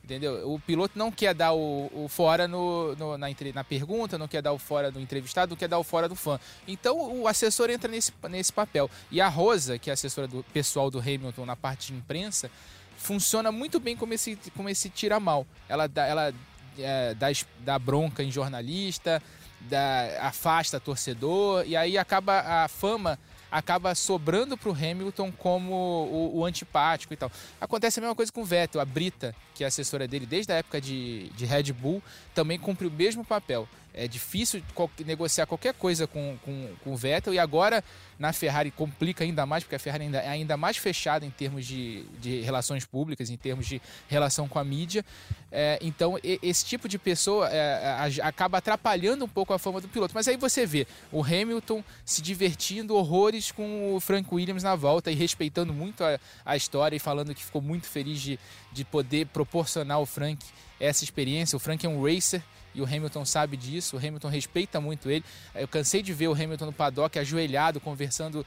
Entendeu? 0.04 0.52
O 0.52 0.58
piloto 0.58 0.98
não 0.98 1.12
quer 1.12 1.32
dar 1.32 1.52
o, 1.52 1.88
o 1.94 2.08
fora 2.08 2.48
no, 2.48 2.94
no, 2.96 3.16
na, 3.16 3.28
na 3.54 3.64
pergunta, 3.64 4.18
não 4.18 4.26
quer 4.26 4.42
dar 4.42 4.52
o 4.52 4.58
fora 4.58 4.90
do 4.90 4.98
entrevistado, 4.98 5.50
não 5.50 5.56
quer 5.56 5.68
dar 5.68 5.78
o 5.78 5.84
fora 5.84 6.08
do 6.08 6.16
fã. 6.16 6.40
Então 6.66 7.20
o 7.20 7.28
assessor 7.28 7.70
entra 7.70 7.88
nesse, 7.88 8.12
nesse 8.28 8.52
papel. 8.52 8.90
E 9.12 9.20
a 9.20 9.28
Rosa, 9.28 9.78
que 9.78 9.90
é 9.90 9.92
assessora 9.92 10.26
do 10.26 10.42
pessoal 10.52 10.90
do 10.90 10.98
Hamilton 10.98 11.46
na 11.46 11.54
parte 11.54 11.92
de 11.92 11.98
imprensa, 11.98 12.50
funciona 12.96 13.52
muito 13.52 13.78
bem 13.78 13.96
como 13.96 14.12
esse, 14.12 14.36
como 14.56 14.68
esse 14.68 14.90
tira-mal. 14.90 15.46
Ela, 15.68 15.86
dá, 15.86 16.06
ela 16.06 16.34
é, 16.76 17.14
dá, 17.14 17.28
dá 17.60 17.78
bronca 17.78 18.24
em 18.24 18.30
jornalista, 18.30 19.22
dá, 19.60 20.18
afasta 20.20 20.80
torcedor, 20.80 21.64
e 21.64 21.76
aí 21.76 21.96
acaba 21.96 22.40
a 22.40 22.68
fama 22.68 23.18
acaba 23.52 23.94
sobrando 23.94 24.56
para 24.56 24.70
o 24.70 24.72
Hamilton 24.72 25.30
como 25.30 25.74
o, 25.74 26.38
o, 26.38 26.44
antipático 26.46 27.12
e 27.12 27.16
tal. 27.16 27.30
Acontece 27.60 28.00
a 28.00 28.02
mesma 28.02 28.14
coisa 28.14 28.32
com 28.32 28.40
o 28.40 28.44
Vettel. 28.44 28.80
A 28.80 28.84
Brita, 28.84 29.34
que 29.54 29.62
é 29.62 29.66
assessora 29.66 30.08
dele 30.08 30.24
desde 30.24 30.52
a 30.52 30.56
época 30.56 30.80
de, 30.80 31.28
de 31.30 31.44
Red 31.44 31.72
Bull, 31.74 32.02
também 32.34 32.58
cumpre 32.58 32.86
o 32.86 32.90
mesmo 32.90 33.22
papel. 33.22 33.68
É 33.94 34.08
difícil 34.08 34.62
negociar 35.04 35.46
qualquer 35.46 35.74
coisa 35.74 36.06
com, 36.06 36.38
com, 36.44 36.68
com 36.82 36.92
o 36.92 36.96
Vettel 36.96 37.34
e 37.34 37.38
agora 37.38 37.84
na 38.18 38.32
Ferrari 38.32 38.70
complica 38.70 39.24
ainda 39.24 39.44
mais, 39.44 39.64
porque 39.64 39.74
a 39.74 39.78
Ferrari 39.78 40.04
ainda, 40.04 40.18
é 40.18 40.28
ainda 40.28 40.56
mais 40.56 40.76
fechada 40.76 41.26
em 41.26 41.30
termos 41.30 41.66
de, 41.66 42.04
de 42.20 42.40
relações 42.40 42.84
públicas, 42.84 43.30
em 43.30 43.36
termos 43.36 43.66
de 43.66 43.82
relação 44.08 44.48
com 44.48 44.58
a 44.58 44.64
mídia. 44.64 45.04
É, 45.50 45.78
então, 45.82 46.18
esse 46.22 46.64
tipo 46.64 46.88
de 46.88 46.98
pessoa 46.98 47.48
é, 47.50 48.08
acaba 48.22 48.58
atrapalhando 48.58 49.24
um 49.24 49.28
pouco 49.28 49.52
a 49.52 49.58
fama 49.58 49.80
do 49.80 49.88
piloto. 49.88 50.14
Mas 50.14 50.28
aí 50.28 50.36
você 50.36 50.64
vê 50.64 50.86
o 51.10 51.22
Hamilton 51.22 51.82
se 52.04 52.22
divertindo 52.22 52.94
horrores 52.94 53.50
com 53.50 53.94
o 53.94 54.00
Frank 54.00 54.32
Williams 54.32 54.62
na 54.62 54.74
volta 54.74 55.10
e 55.10 55.14
respeitando 55.14 55.72
muito 55.72 56.02
a, 56.04 56.18
a 56.44 56.56
história 56.56 56.96
e 56.96 57.00
falando 57.00 57.34
que 57.34 57.44
ficou 57.44 57.60
muito 57.60 57.86
feliz 57.86 58.20
de, 58.20 58.38
de 58.72 58.84
poder 58.84 59.26
proporcionar 59.26 59.96
ao 59.96 60.06
Frank 60.06 60.42
essa 60.80 61.04
experiência. 61.04 61.56
O 61.56 61.60
Frank 61.60 61.84
é 61.84 61.88
um 61.88 62.02
racer 62.02 62.42
e 62.74 62.80
o 62.80 62.84
Hamilton 62.84 63.24
sabe 63.24 63.56
disso, 63.56 63.96
o 63.96 63.98
Hamilton 63.98 64.28
respeita 64.28 64.80
muito 64.80 65.10
ele. 65.10 65.24
Eu 65.54 65.68
cansei 65.68 66.02
de 66.02 66.12
ver 66.12 66.28
o 66.28 66.32
Hamilton 66.32 66.66
no 66.66 66.72
paddock 66.72 67.18
ajoelhado, 67.18 67.80
conversando 67.80 68.46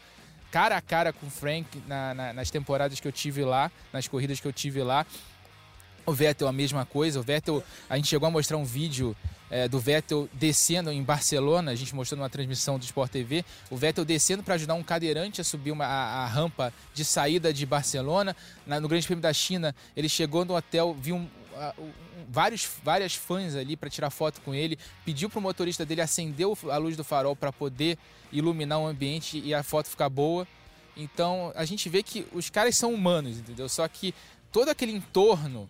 cara 0.51 0.77
a 0.77 0.81
cara 0.81 1.11
com 1.11 1.27
o 1.27 1.29
Frank 1.29 1.67
na, 1.87 2.13
na, 2.13 2.33
nas 2.33 2.49
temporadas 2.49 2.99
que 2.99 3.07
eu 3.07 3.11
tive 3.11 3.43
lá, 3.43 3.71
nas 3.91 4.07
corridas 4.07 4.39
que 4.39 4.47
eu 4.47 4.53
tive 4.53 4.81
lá. 4.81 5.05
O 6.05 6.13
Vettel 6.13 6.47
a 6.47 6.53
mesma 6.53 6.85
coisa, 6.85 7.19
o 7.19 7.23
Vettel, 7.23 7.63
a 7.89 7.95
gente 7.95 8.07
chegou 8.07 8.27
a 8.27 8.31
mostrar 8.31 8.57
um 8.57 8.63
vídeo 8.63 9.15
é, 9.49 9.67
do 9.67 9.79
Vettel 9.79 10.29
descendo 10.33 10.91
em 10.91 11.01
Barcelona, 11.03 11.71
a 11.71 11.75
gente 11.75 11.93
mostrou 11.95 12.17
numa 12.17 12.29
transmissão 12.29 12.77
do 12.77 12.83
Sport 12.83 13.11
TV, 13.11 13.43
o 13.69 13.75
Vettel 13.75 14.05
descendo 14.05 14.43
para 14.43 14.55
ajudar 14.55 14.75
um 14.75 14.83
cadeirante 14.83 15.41
a 15.41 15.43
subir 15.43 15.71
uma, 15.71 15.85
a, 15.85 16.23
a 16.23 16.27
rampa 16.27 16.71
de 16.93 17.03
saída 17.03 17.51
de 17.51 17.65
Barcelona. 17.65 18.35
Na, 18.65 18.79
no 18.79 18.87
Grande 18.87 19.05
Prêmio 19.05 19.21
da 19.21 19.33
China, 19.33 19.75
ele 19.95 20.07
chegou 20.07 20.45
no 20.45 20.55
hotel, 20.55 20.95
viu 20.99 21.15
um, 21.15 21.27
vários, 22.27 22.69
várias 22.83 23.15
fãs 23.15 23.55
ali 23.55 23.75
para 23.75 23.89
tirar 23.89 24.09
foto 24.09 24.41
com 24.41 24.53
ele, 24.53 24.77
pediu 25.03 25.29
para 25.29 25.39
o 25.39 25.41
motorista 25.41 25.85
dele 25.85 26.01
acender 26.01 26.47
a 26.71 26.77
luz 26.77 26.95
do 26.95 27.03
farol 27.03 27.35
para 27.35 27.51
poder 27.51 27.97
iluminar 28.31 28.79
o 28.79 28.87
ambiente 28.87 29.39
e 29.39 29.53
a 29.53 29.63
foto 29.63 29.89
ficar 29.89 30.09
boa. 30.09 30.47
Então 30.95 31.51
a 31.55 31.65
gente 31.65 31.89
vê 31.89 32.01
que 32.01 32.25
os 32.31 32.49
caras 32.49 32.75
são 32.77 32.93
humanos, 32.93 33.37
entendeu? 33.37 33.67
Só 33.67 33.87
que 33.87 34.13
todo 34.51 34.69
aquele 34.69 34.91
entorno, 34.91 35.69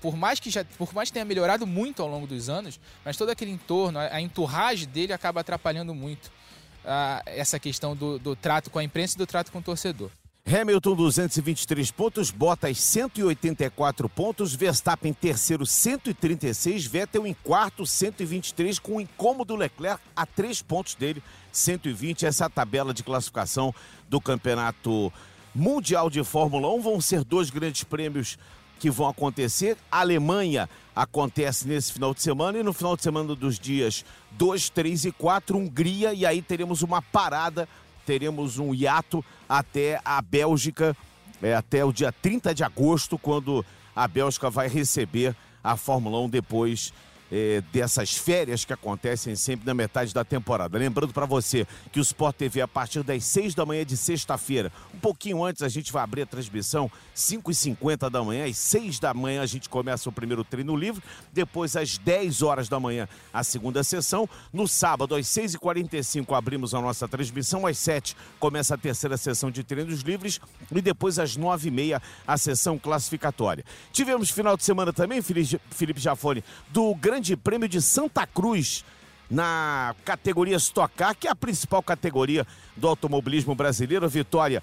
por 0.00 0.16
mais 0.16 0.38
que 0.38 0.50
já, 0.50 0.64
por 0.64 0.94
mais 0.94 1.08
que 1.08 1.14
tenha 1.14 1.24
melhorado 1.24 1.66
muito 1.66 2.02
ao 2.02 2.08
longo 2.08 2.26
dos 2.26 2.48
anos, 2.48 2.78
mas 3.04 3.16
todo 3.16 3.30
aquele 3.30 3.50
entorno, 3.50 3.98
a, 3.98 4.14
a 4.14 4.20
enturragem 4.20 4.88
dele 4.88 5.12
acaba 5.12 5.40
atrapalhando 5.40 5.94
muito 5.94 6.26
uh, 6.26 7.22
essa 7.26 7.58
questão 7.58 7.96
do, 7.96 8.18
do 8.18 8.36
trato 8.36 8.70
com 8.70 8.78
a 8.78 8.84
imprensa 8.84 9.14
e 9.14 9.18
do 9.18 9.26
trato 9.26 9.50
com 9.50 9.58
o 9.58 9.62
torcedor. 9.62 10.10
Hamilton 10.52 10.96
223 10.96 11.92
pontos, 11.92 12.32
Bottas 12.32 12.76
184 12.80 14.08
pontos, 14.08 14.52
Verstappen 14.52 15.12
terceiro 15.12 15.64
136, 15.64 16.86
Vettel 16.86 17.24
em 17.24 17.34
quarto 17.34 17.86
123 17.86 18.80
com 18.80 18.96
o 18.96 19.00
incômodo 19.00 19.54
Leclerc 19.54 20.02
a 20.16 20.26
três 20.26 20.60
pontos 20.60 20.96
dele 20.96 21.22
120. 21.52 22.26
Essa 22.26 22.44
é 22.44 22.46
a 22.46 22.50
tabela 22.50 22.92
de 22.92 23.04
classificação 23.04 23.72
do 24.08 24.20
Campeonato 24.20 25.12
Mundial 25.54 26.10
de 26.10 26.24
Fórmula 26.24 26.68
1 26.74 26.80
vão 26.80 27.00
ser 27.00 27.22
dois 27.22 27.48
grandes 27.48 27.84
prêmios 27.84 28.36
que 28.80 28.90
vão 28.90 29.08
acontecer. 29.08 29.76
A 29.92 30.00
Alemanha 30.00 30.68
acontece 30.96 31.68
nesse 31.68 31.92
final 31.92 32.12
de 32.12 32.22
semana 32.22 32.58
e 32.58 32.62
no 32.64 32.72
final 32.72 32.96
de 32.96 33.04
semana 33.04 33.36
dos 33.36 33.56
dias 33.56 34.04
2, 34.32 34.70
3 34.70 35.04
e 35.04 35.12
4, 35.12 35.56
Hungria, 35.56 36.12
e 36.12 36.26
aí 36.26 36.42
teremos 36.42 36.82
uma 36.82 37.00
parada, 37.00 37.68
teremos 38.10 38.58
um 38.58 38.74
hiato 38.74 39.24
até 39.48 40.00
a 40.04 40.20
Bélgica, 40.20 40.96
é, 41.40 41.54
até 41.54 41.84
o 41.84 41.92
dia 41.92 42.10
30 42.10 42.52
de 42.52 42.64
agosto, 42.64 43.16
quando 43.16 43.64
a 43.94 44.08
Bélgica 44.08 44.50
vai 44.50 44.66
receber 44.66 45.32
a 45.62 45.76
Fórmula 45.76 46.18
1 46.22 46.28
depois 46.28 46.92
é, 47.30 47.62
dessas 47.72 48.14
férias 48.16 48.64
que 48.64 48.72
acontecem 48.72 49.36
sempre 49.36 49.66
na 49.66 49.74
metade 49.74 50.12
da 50.12 50.24
temporada. 50.24 50.76
Lembrando 50.76 51.12
para 51.12 51.26
você 51.26 51.66
que 51.92 52.00
o 52.00 52.02
Sport 52.02 52.36
TV, 52.36 52.60
a 52.60 52.68
partir 52.68 53.02
das 53.02 53.24
6 53.24 53.54
da 53.54 53.64
manhã 53.64 53.84
de 53.84 53.96
sexta-feira, 53.96 54.72
um 54.94 54.98
pouquinho 54.98 55.44
antes 55.44 55.62
a 55.62 55.68
gente 55.68 55.92
vai 55.92 56.02
abrir 56.02 56.22
a 56.22 56.26
transmissão, 56.26 56.90
5h50 57.14 58.10
da 58.10 58.22
manhã, 58.22 58.46
às 58.46 58.56
6 58.56 58.98
da 58.98 59.14
manhã 59.14 59.42
a 59.42 59.46
gente 59.46 59.68
começa 59.68 60.08
o 60.08 60.12
primeiro 60.12 60.42
treino 60.42 60.74
livre, 60.76 61.02
depois 61.32 61.76
às 61.76 61.98
10 61.98 62.42
horas 62.42 62.68
da 62.68 62.80
manhã 62.80 63.08
a 63.32 63.44
segunda 63.44 63.84
sessão, 63.84 64.28
no 64.52 64.66
sábado 64.66 65.14
às 65.14 65.26
6h45 65.26 66.36
abrimos 66.36 66.74
a 66.74 66.80
nossa 66.80 67.06
transmissão, 67.06 67.66
às 67.66 67.78
7 67.78 68.16
começa 68.38 68.74
a 68.74 68.78
terceira 68.78 69.16
sessão 69.16 69.50
de 69.50 69.62
treinos 69.62 70.00
livres 70.00 70.40
e 70.72 70.80
depois 70.80 71.18
às 71.18 71.36
9h30 71.36 72.00
a 72.26 72.38
sessão 72.38 72.78
classificatória. 72.78 73.64
Tivemos 73.92 74.30
final 74.30 74.56
de 74.56 74.64
semana 74.64 74.92
também, 74.92 75.22
Felipe 75.22 76.00
Jafone, 76.00 76.42
do 76.70 76.94
Grande 76.94 77.19
Grande 77.20 77.36
Prêmio 77.36 77.68
de 77.68 77.82
Santa 77.82 78.26
Cruz 78.26 78.82
na 79.30 79.94
categoria 80.06 80.56
Stock 80.56 80.94
Car, 80.96 81.14
que 81.14 81.28
é 81.28 81.30
a 81.30 81.36
principal 81.36 81.82
categoria 81.82 82.46
do 82.74 82.88
automobilismo 82.88 83.54
brasileiro. 83.54 84.06
A 84.06 84.08
vitória 84.08 84.62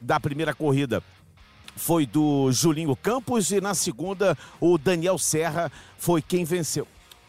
da 0.00 0.18
primeira 0.18 0.54
corrida 0.54 1.02
foi 1.76 2.06
do 2.06 2.50
Julinho 2.50 2.96
Campos 2.96 3.50
e 3.50 3.60
na 3.60 3.74
segunda 3.74 4.38
o 4.58 4.78
Daniel 4.78 5.18
Serra 5.18 5.70
foi 5.98 6.22
quem 6.22 6.46
venceu. 6.46 6.88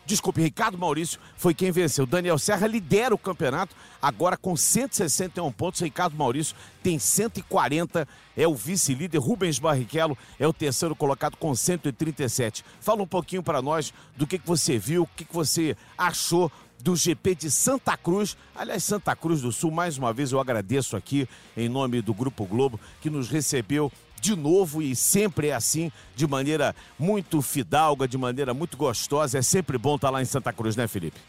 Desculpe, 0.10 0.42
Ricardo 0.42 0.76
Maurício 0.76 1.20
foi 1.38 1.54
quem 1.54 1.72
venceu. 1.72 2.04
Daniel 2.04 2.40
Serra 2.40 2.66
lidera 2.66 3.14
o 3.14 3.18
campeonato, 3.18 3.76
agora 4.02 4.36
com 4.36 4.58
161 4.58 5.52
pontos. 5.52 5.82
Ricardo 5.82 6.18
Maurício 6.18 6.56
tem 6.82 6.98
140, 6.98 8.08
é 8.36 8.48
o 8.48 8.56
vice-líder. 8.56 9.20
Rubens 9.20 9.60
Barrichello 9.60 10.18
é 10.40 10.48
o 10.48 10.52
terceiro 10.52 10.96
colocado 10.96 11.38
com 11.38 11.54
137. 11.54 12.66
Fala 12.82 13.04
um 13.04 13.08
pouquinho 13.08 13.44
para 13.44 13.62
nós 13.62 13.94
do 14.18 14.26
que, 14.26 14.40
que 14.40 14.48
você 14.48 14.80
viu, 14.80 15.04
o 15.04 15.08
que, 15.16 15.24
que 15.24 15.34
você 15.34 15.78
achou 15.96 16.52
do 16.82 16.96
GP 16.96 17.36
de 17.36 17.52
Santa 17.52 17.96
Cruz. 17.96 18.36
Aliás, 18.56 18.84
Santa 18.84 19.16
Cruz 19.16 19.44
do 19.44 19.52
Sul, 19.52 19.70
mais 19.70 20.00
uma 20.00 20.12
vez 20.12 20.32
eu 20.32 20.40
agradeço 20.40 20.98
aqui 20.98 21.30
em 21.56 21.70
nome 21.70 22.02
do 22.02 22.16
Grupo 22.16 22.46
Globo 22.46 22.80
que 23.00 23.12
nos 23.12 23.30
recebeu 23.30 23.92
de 24.20 24.36
novo 24.36 24.82
e 24.82 24.96
sempre 24.96 25.48
é 25.50 25.54
assim, 25.54 25.92
de 26.16 26.28
maneira 26.28 26.76
muito 26.98 27.42
fidalga, 27.42 28.08
de 28.08 28.18
maneira 28.18 28.54
muito 28.54 28.78
gostosa. 28.78 29.38
É 29.38 29.42
sempre 29.42 29.78
bom 29.78 29.96
estar 29.96 30.10
lá 30.10 30.22
em 30.22 30.26
Santa 30.26 30.52
Cruz, 30.54 30.76
né, 30.76 30.88
Felipe? 30.88 31.20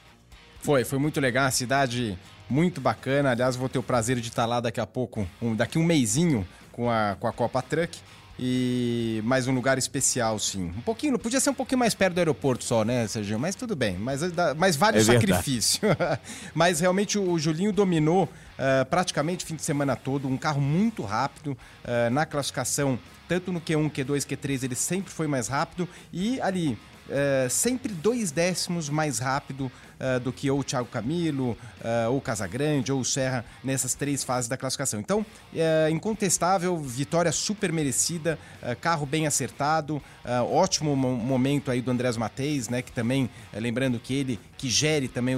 Foi, 0.60 0.84
foi 0.84 0.98
muito 0.98 1.20
legal, 1.20 1.46
a 1.46 1.50
cidade 1.50 2.18
muito 2.48 2.80
bacana. 2.80 3.30
Aliás, 3.30 3.56
vou 3.56 3.68
ter 3.68 3.78
o 3.78 3.82
prazer 3.82 4.20
de 4.20 4.28
estar 4.28 4.44
lá 4.46 4.60
daqui 4.60 4.80
a 4.80 4.86
pouco, 4.86 5.26
um, 5.40 5.54
daqui 5.54 5.78
um 5.78 5.84
mêsinho 5.84 6.46
com 6.72 6.90
a, 6.90 7.16
com 7.18 7.26
a 7.26 7.32
Copa 7.32 7.62
Truck. 7.62 7.98
E 8.42 9.20
mais 9.22 9.46
um 9.46 9.52
lugar 9.52 9.76
especial, 9.76 10.38
sim. 10.38 10.72
Um 10.74 10.80
pouquinho, 10.80 11.18
podia 11.18 11.38
ser 11.38 11.50
um 11.50 11.54
pouquinho 11.54 11.78
mais 11.78 11.92
perto 11.92 12.14
do 12.14 12.18
aeroporto 12.20 12.64
só, 12.64 12.86
né, 12.86 13.06
Serginho? 13.06 13.38
Mas 13.38 13.54
tudo 13.54 13.76
bem. 13.76 13.98
Mas, 13.98 14.22
mas 14.56 14.76
vale 14.76 14.96
é 14.96 15.02
o 15.02 15.04
sacrifício. 15.04 15.82
mas 16.54 16.80
realmente 16.80 17.18
o 17.18 17.38
Julinho 17.38 17.70
dominou 17.70 18.24
uh, 18.24 18.86
praticamente 18.86 19.44
o 19.44 19.46
fim 19.46 19.56
de 19.56 19.62
semana 19.62 19.94
todo. 19.94 20.26
Um 20.26 20.38
carro 20.38 20.58
muito 20.58 21.02
rápido 21.02 21.48
uh, 21.48 22.08
na 22.10 22.24
classificação, 22.24 22.98
tanto 23.28 23.52
no 23.52 23.60
Q1, 23.60 23.90
Q2, 23.90 24.26
Q3, 24.26 24.64
ele 24.64 24.74
sempre 24.74 25.12
foi 25.12 25.26
mais 25.26 25.46
rápido. 25.46 25.86
E 26.10 26.40
ali, 26.40 26.78
uh, 27.10 27.50
sempre 27.50 27.92
dois 27.92 28.30
décimos 28.30 28.88
mais 28.88 29.18
rápido 29.18 29.70
uh, 30.00 30.20
do 30.20 30.32
que 30.32 30.50
ou 30.50 30.60
o 30.60 30.64
Thiago 30.64 30.88
Camilo, 30.88 31.50
uh, 31.50 32.10
ou 32.10 32.18
o 32.18 32.20
Casagrande, 32.20 32.90
ou 32.90 33.00
o 33.00 33.04
Serra 33.04 33.44
nessas 33.62 33.94
três 33.94 34.24
fases 34.24 34.48
da 34.48 34.56
classificação. 34.56 35.00
Então, 35.00 35.24
é 35.54 35.90
incontestável, 35.90 36.76
vitória 36.78 37.32
super 37.32 37.72
merecida, 37.72 38.38
uh, 38.62 38.74
carro 38.80 39.04
bem 39.04 39.26
acertado, 39.26 40.02
ótimo 40.50 40.94
momento 40.94 41.70
aí 41.70 41.80
do 41.80 41.90
Andrés 41.90 42.16
Mateis, 42.16 42.68
né, 42.68 42.82
que 42.82 42.92
também, 42.92 43.28
lembrando 43.52 43.98
que 43.98 44.14
ele 44.14 44.38
que 44.56 44.68
gere 44.68 45.08
também 45.08 45.36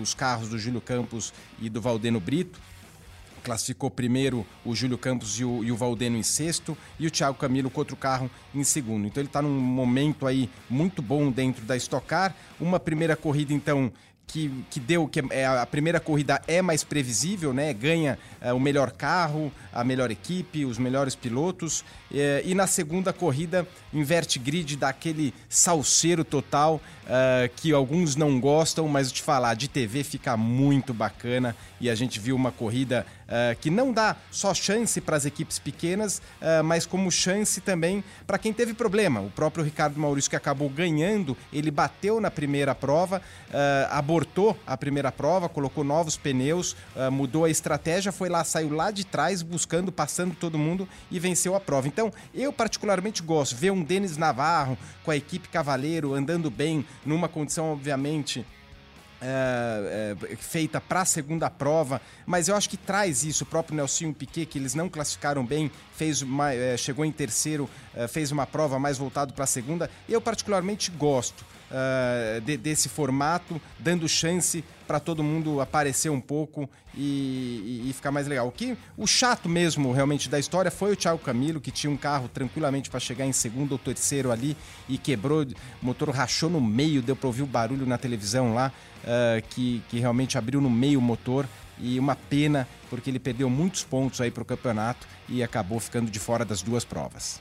os 0.00 0.14
carros 0.14 0.48
do 0.48 0.58
Júlio 0.58 0.80
Campos 0.80 1.32
e 1.60 1.68
do 1.68 1.80
Valdeno 1.80 2.18
Brito, 2.18 2.58
classificou 3.42 3.90
primeiro 3.90 4.46
o 4.64 4.74
Júlio 4.74 4.96
Campos 4.96 5.38
e 5.38 5.44
o, 5.44 5.62
e 5.64 5.72
o 5.72 5.76
Valdeno 5.76 6.16
em 6.16 6.22
sexto 6.22 6.76
e 6.98 7.06
o 7.06 7.10
Thiago 7.10 7.38
Camilo 7.38 7.70
com 7.70 7.80
outro 7.80 7.96
carro 7.96 8.30
em 8.54 8.64
segundo. 8.64 9.06
Então 9.06 9.20
ele 9.20 9.28
está 9.28 9.42
num 9.42 9.60
momento 9.60 10.26
aí 10.26 10.48
muito 10.68 11.02
bom 11.02 11.30
dentro 11.30 11.64
da 11.64 11.76
Stock 11.76 12.06
Car. 12.06 12.34
Uma 12.60 12.80
primeira 12.80 13.16
corrida 13.16 13.52
então 13.52 13.92
que, 14.32 14.64
que 14.70 14.80
deu 14.80 15.06
que 15.06 15.22
é, 15.30 15.46
a 15.46 15.66
primeira 15.66 16.00
corrida 16.00 16.40
é 16.46 16.62
mais 16.62 16.82
previsível, 16.82 17.52
né? 17.52 17.72
Ganha 17.74 18.18
é, 18.40 18.50
o 18.52 18.58
melhor 18.58 18.90
carro, 18.90 19.52
a 19.70 19.84
melhor 19.84 20.10
equipe, 20.10 20.64
os 20.64 20.78
melhores 20.78 21.14
pilotos. 21.14 21.84
É, 22.10 22.42
e 22.44 22.54
na 22.54 22.66
segunda 22.66 23.12
corrida 23.12 23.68
inverte 23.92 24.38
grid, 24.38 24.76
dá 24.76 24.88
aquele 24.88 25.34
salseiro 25.50 26.24
total 26.24 26.80
uh, 27.04 27.48
que 27.56 27.72
alguns 27.72 28.16
não 28.16 28.40
gostam, 28.40 28.88
mas 28.88 29.12
te 29.12 29.20
falar 29.20 29.54
de 29.54 29.68
TV 29.68 30.02
fica 30.02 30.34
muito 30.34 30.94
bacana 30.94 31.54
e 31.78 31.90
a 31.90 31.94
gente 31.94 32.18
viu 32.18 32.34
uma 32.34 32.50
corrida 32.50 33.06
uh, 33.32 33.58
que 33.58 33.70
não 33.70 33.92
dá 33.92 34.16
só 34.30 34.52
chance 34.52 35.00
para 35.00 35.16
as 35.16 35.24
equipes 35.24 35.58
pequenas, 35.58 36.18
uh, 36.18 36.62
mas 36.62 36.84
como 36.84 37.10
chance 37.10 37.60
também 37.60 38.04
para 38.26 38.38
quem 38.38 38.52
teve 38.52 38.74
problema. 38.74 39.20
O 39.20 39.30
próprio 39.30 39.64
Ricardo 39.64 39.98
Maurício 39.98 40.28
que 40.28 40.36
acabou 40.36 40.68
ganhando, 40.68 41.36
ele 41.52 41.70
bateu 41.70 42.20
na 42.20 42.30
primeira 42.30 42.74
prova, 42.74 43.22
abortou 43.90 44.56
a 44.66 44.76
primeira 44.76 45.12
prova, 45.12 45.48
colocou 45.48 45.84
novos 45.84 46.16
pneus, 46.16 46.76
mudou 47.12 47.44
a 47.44 47.50
estratégia, 47.50 48.12
foi 48.12 48.28
lá, 48.28 48.44
saiu 48.44 48.74
lá 48.74 48.90
de 48.90 49.04
trás 49.04 49.42
buscando, 49.42 49.92
passando 49.92 50.34
todo 50.34 50.58
mundo 50.58 50.88
e 51.10 51.18
venceu 51.18 51.54
a 51.54 51.60
prova. 51.60 51.88
Então, 51.88 52.12
eu 52.34 52.52
particularmente 52.52 53.22
gosto 53.22 53.56
ver 53.56 53.70
um 53.70 53.82
Denis 53.82 54.16
Navarro 54.16 54.76
com 55.04 55.10
a 55.10 55.16
equipe 55.16 55.48
Cavaleiro 55.48 56.14
andando 56.14 56.50
bem, 56.50 56.84
numa 57.04 57.28
condição, 57.28 57.72
obviamente, 57.72 58.44
é, 59.22 60.16
é, 60.20 60.36
feita 60.36 60.80
para 60.80 61.02
a 61.02 61.04
segunda 61.04 61.48
prova, 61.48 62.00
mas 62.26 62.48
eu 62.48 62.56
acho 62.56 62.68
que 62.68 62.76
traz 62.76 63.22
isso. 63.22 63.44
O 63.44 63.46
próprio 63.46 63.76
Nelson 63.76 64.12
Piquet, 64.12 64.46
que 64.46 64.58
eles 64.58 64.74
não 64.74 64.88
classificaram 64.88 65.46
bem, 65.46 65.70
fez 65.94 66.22
uma, 66.22 66.52
é, 66.52 66.76
chegou 66.76 67.04
em 67.04 67.12
terceiro, 67.12 67.70
é, 67.94 68.08
fez 68.08 68.32
uma 68.32 68.46
prova 68.46 68.78
mais 68.78 68.98
voltado 68.98 69.32
para 69.32 69.44
a 69.44 69.46
segunda. 69.46 69.88
Eu 70.08 70.20
particularmente 70.20 70.90
gosto 70.90 71.44
uh, 71.70 72.40
de, 72.40 72.56
desse 72.56 72.88
formato, 72.88 73.60
dando 73.78 74.08
chance 74.08 74.64
para 74.92 75.00
todo 75.00 75.24
mundo 75.24 75.58
aparecer 75.58 76.10
um 76.10 76.20
pouco 76.20 76.68
e, 76.94 77.80
e, 77.86 77.88
e, 77.88 77.92
ficar 77.94 78.10
mais 78.10 78.26
legal. 78.26 78.46
O 78.46 78.52
que 78.52 78.76
o 78.94 79.06
chato 79.06 79.48
mesmo 79.48 79.90
realmente 79.90 80.28
da 80.28 80.38
história 80.38 80.70
foi 80.70 80.92
o 80.92 80.96
Thiago 80.96 81.18
Camilo, 81.18 81.62
que 81.62 81.70
tinha 81.70 81.90
um 81.90 81.96
carro 81.96 82.28
tranquilamente 82.28 82.90
para 82.90 83.00
chegar 83.00 83.24
em 83.24 83.32
segundo 83.32 83.72
ou 83.72 83.78
terceiro 83.78 84.30
ali 84.30 84.54
e 84.90 84.98
quebrou, 84.98 85.44
o 85.44 85.46
motor 85.80 86.10
rachou 86.10 86.50
no 86.50 86.60
meio, 86.60 87.00
deu 87.00 87.16
para 87.16 87.26
ouvir 87.26 87.40
o 87.40 87.46
barulho 87.46 87.86
na 87.86 87.96
televisão 87.96 88.52
lá, 88.52 88.70
uh, 89.02 89.42
que, 89.48 89.82
que 89.88 89.98
realmente 89.98 90.36
abriu 90.36 90.60
no 90.60 90.68
meio 90.68 90.98
o 90.98 91.02
motor 91.02 91.48
e 91.78 91.98
uma 91.98 92.14
pena 92.14 92.68
porque 92.90 93.08
ele 93.08 93.18
perdeu 93.18 93.48
muitos 93.48 93.82
pontos 93.84 94.20
aí 94.20 94.30
para 94.30 94.42
o 94.42 94.44
campeonato 94.44 95.06
e 95.26 95.42
acabou 95.42 95.80
ficando 95.80 96.10
de 96.10 96.18
fora 96.18 96.44
das 96.44 96.60
duas 96.60 96.84
provas. 96.84 97.40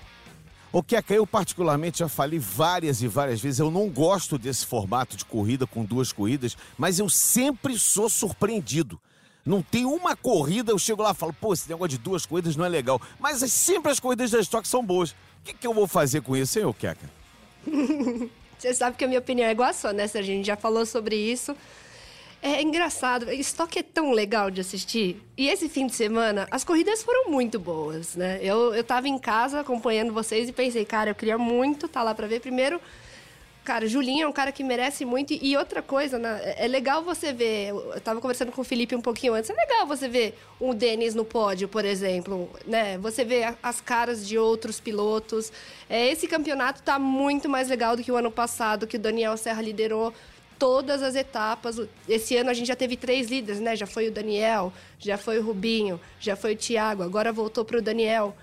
O 0.74 0.82
que 0.82 0.96
é 0.96 1.02
que 1.02 1.14
eu 1.14 1.28
particularmente 1.28 2.00
já 2.00 2.08
falei 2.08 2.40
várias 2.40 3.02
e 3.02 3.08
várias 3.08 3.42
vezes, 3.42 3.60
eu 3.60 3.70
não 3.70 3.90
gosto 3.90 4.38
desse 4.38 4.66
formato 4.66 5.18
de 5.18 5.26
corrida 5.26 5.68
com 5.68 5.84
duas 5.84 6.14
corridas, 6.14 6.56
mas 6.78 6.98
eu 6.98 7.10
sempre 7.10 7.78
sou 7.78 8.10
surpreendido. 8.10 9.00
Não 9.46 9.62
tem 9.62 9.86
uma 9.86 10.16
corrida, 10.16 10.72
eu 10.72 10.80
chego 10.80 11.02
lá 11.02 11.12
e 11.12 11.16
falo, 11.16 11.34
pô, 11.34 11.52
esse 11.52 11.68
negócio 11.68 11.90
de 11.90 11.98
duas 11.98 12.26
corridas 12.26 12.56
não 12.56 12.64
é 12.64 12.70
legal. 12.70 13.02
Mas 13.20 13.40
sempre 13.52 13.92
as 13.92 14.00
corridas 14.00 14.32
da 14.32 14.40
Stock 14.40 14.66
são 14.68 14.86
boas. 14.86 15.12
O 15.12 15.16
que, 15.44 15.54
que 15.54 15.68
eu 15.68 15.74
vou 15.74 15.88
fazer 15.88 16.22
com 16.22 16.38
isso, 16.38 16.58
hein, 16.58 16.66
ô? 16.66 16.76
Você 18.58 18.74
sabe 18.76 18.96
que 18.96 19.04
a 19.04 19.08
minha 19.08 19.20
opinião 19.20 19.48
é 19.48 19.52
igual 19.52 19.70
a 19.70 19.74
sua, 19.74 19.92
né, 19.92 20.08
Serginho? 20.08 20.36
A 20.36 20.38
gente 20.38 20.48
já 20.48 20.56
falou 20.56 20.86
sobre 20.86 21.16
isso. 21.16 21.56
É 22.44 22.62
engraçado, 22.62 23.32
estoque 23.32 23.78
é 23.78 23.84
tão 23.84 24.12
legal 24.12 24.50
de 24.50 24.62
assistir. 24.62 25.22
E 25.38 25.48
esse 25.48 25.70
fim 25.70 25.86
de 25.86 25.94
semana, 25.94 26.48
as 26.50 26.64
corridas 26.64 27.04
foram 27.04 27.30
muito 27.30 27.60
boas, 27.60 28.16
né? 28.16 28.40
Eu, 28.42 28.74
eu 28.74 28.84
tava 28.84 29.08
em 29.08 29.20
casa 29.20 29.60
acompanhando 29.60 30.12
vocês 30.12 30.50
e 30.50 30.52
pensei, 30.52 30.84
cara, 30.84 31.12
eu 31.12 31.16
queria 31.16 31.38
muito 31.38 31.86
estar 31.86 32.00
tá 32.00 32.04
lá 32.04 32.16
para 32.16 32.26
ver. 32.26 32.40
Primeiro, 32.40 32.82
Cara, 33.64 33.86
Julinho 33.86 34.24
é 34.24 34.28
um 34.28 34.32
cara 34.32 34.52
que 34.52 34.64
merece 34.64 35.06
muito. 35.06 35.34
E 35.34 35.56
outra 35.56 35.84
coisa, 35.84 36.18
né? 36.18 36.56
É 36.58 36.68
legal 36.68 37.04
você 37.04 37.32
ver. 37.32 37.70
Eu 37.70 38.02
tava 38.02 38.20
conversando 38.20 38.52
com 38.52 38.62
o 38.62 38.64
Felipe 38.64 38.96
um 38.96 39.02
pouquinho 39.02 39.36
antes. 39.36 39.52
É 39.52 39.54
legal 39.54 39.86
você 39.86 40.08
ver 40.08 40.36
o 40.60 40.74
Denis 40.74 41.14
no 41.14 41.24
pódio, 41.24 41.68
por 41.68 41.86
exemplo. 41.86 42.50
Né? 42.66 42.98
Você 42.98 43.24
vê 43.24 43.54
as 43.62 43.80
caras 43.80 44.28
de 44.28 44.36
outros 44.36 44.80
pilotos. 44.80 45.52
É, 45.88 46.12
esse 46.12 46.28
campeonato 46.28 46.82
tá 46.82 46.98
muito 46.98 47.48
mais 47.48 47.70
legal 47.70 47.96
do 47.96 48.02
que 48.02 48.12
o 48.12 48.16
ano 48.16 48.32
passado, 48.32 48.88
que 48.88 48.98
o 48.98 49.00
Daniel 49.00 49.38
Serra 49.38 49.62
liderou 49.62 50.12
todas 50.62 51.02
as 51.02 51.16
etapas. 51.16 51.82
Esse 52.08 52.38
ano 52.38 52.52
a 52.52 52.54
gente 52.54 52.68
já 52.68 52.76
teve 52.76 52.96
três 52.96 53.32
líderes, 53.32 53.60
né? 53.60 53.76
Já 53.76 53.88
foi 53.88 54.10
o 54.10 54.12
Daniel, 54.12 54.72
já 55.00 55.18
foi 55.18 55.40
o 55.40 55.44
Rubinho, 55.44 56.00
já 56.20 56.36
foi 56.36 56.54
o 56.54 56.56
Thiago, 56.56 57.02
agora 57.02 57.34
voltou 57.34 57.66
para 57.66 57.80
o 57.80 57.82
Daniel. 57.82 58.36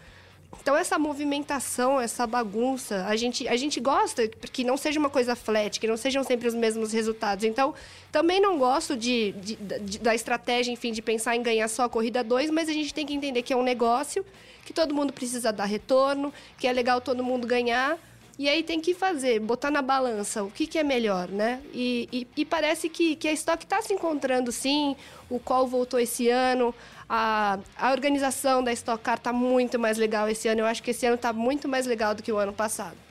Então 0.61 0.76
essa 0.76 0.98
movimentação, 0.98 2.00
essa 2.00 2.26
bagunça, 2.26 3.07
a 3.07 3.14
gente, 3.14 3.46
a 3.46 3.57
gente 3.57 3.78
gosta 3.78 4.26
que 4.26 4.64
não 4.64 4.76
seja 4.76 4.98
uma 4.98 5.09
coisa 5.09 5.37
flat, 5.37 5.78
que 5.78 5.87
não 5.87 5.96
sejam 5.96 6.24
sempre 6.24 6.48
os 6.48 6.54
mesmos 6.54 6.92
resultados. 6.92 7.44
Então, 7.44 7.72
também 8.11 8.40
não 8.40 8.59
gosto 8.59 8.96
de, 8.96 9.31
de, 9.33 9.54
de 9.54 9.98
da 10.00 10.12
estratégia, 10.12 10.72
enfim, 10.72 10.90
de 10.90 11.00
pensar 11.00 11.37
em 11.37 11.42
ganhar 11.42 11.68
só 11.68 11.85
a 11.85 11.88
corrida 11.88 12.24
2, 12.24 12.50
mas 12.50 12.68
a 12.68 12.72
gente 12.72 12.92
tem 12.92 13.07
que 13.07 13.14
entender 13.14 13.42
que 13.42 13.52
é 13.52 13.57
um 13.57 13.62
negócio, 13.62 14.26
que 14.64 14.72
todo 14.72 14.92
mundo 14.92 15.12
precisa 15.12 15.52
dar 15.52 15.66
retorno, 15.66 16.35
que 16.59 16.66
é 16.66 16.72
legal 16.72 17.00
todo 17.00 17.22
mundo 17.22 17.46
ganhar. 17.46 17.96
E 18.38 18.48
aí 18.48 18.62
tem 18.62 18.81
que 18.81 18.94
fazer, 18.94 19.40
botar 19.40 19.68
na 19.68 19.83
balança 19.83 20.44
o 20.44 20.51
que, 20.51 20.64
que 20.64 20.79
é 20.79 20.85
melhor, 20.85 21.29
né? 21.29 21.61
E, 21.74 22.09
e, 22.12 22.27
e 22.37 22.44
parece 22.44 22.88
que, 22.88 23.16
que 23.16 23.27
a 23.27 23.33
Stock 23.33 23.64
está 23.64 23.83
se 23.83 23.92
encontrando 23.92 24.53
sim, 24.53 24.94
o 25.29 25.40
qual 25.40 25.66
voltou 25.66 25.98
esse 25.98 26.29
ano, 26.29 26.72
a, 27.09 27.59
a 27.77 27.90
organização 27.90 28.62
da 28.62 28.72
Stock 28.72 29.03
Car 29.03 29.16
está 29.16 29.33
muito 29.33 29.77
mais 29.77 29.98
legal 29.98 30.29
esse 30.29 30.46
ano. 30.46 30.61
Eu 30.61 30.66
acho 30.66 30.83
que 30.85 30.92
esse 30.92 31.05
ano 31.05 31.16
está 31.16 31.33
muito 31.33 31.66
mais 31.66 31.85
legal 31.85 32.14
do 32.14 32.22
que 32.22 32.31
o 32.31 32.37
ano 32.37 32.53
passado. 32.53 33.08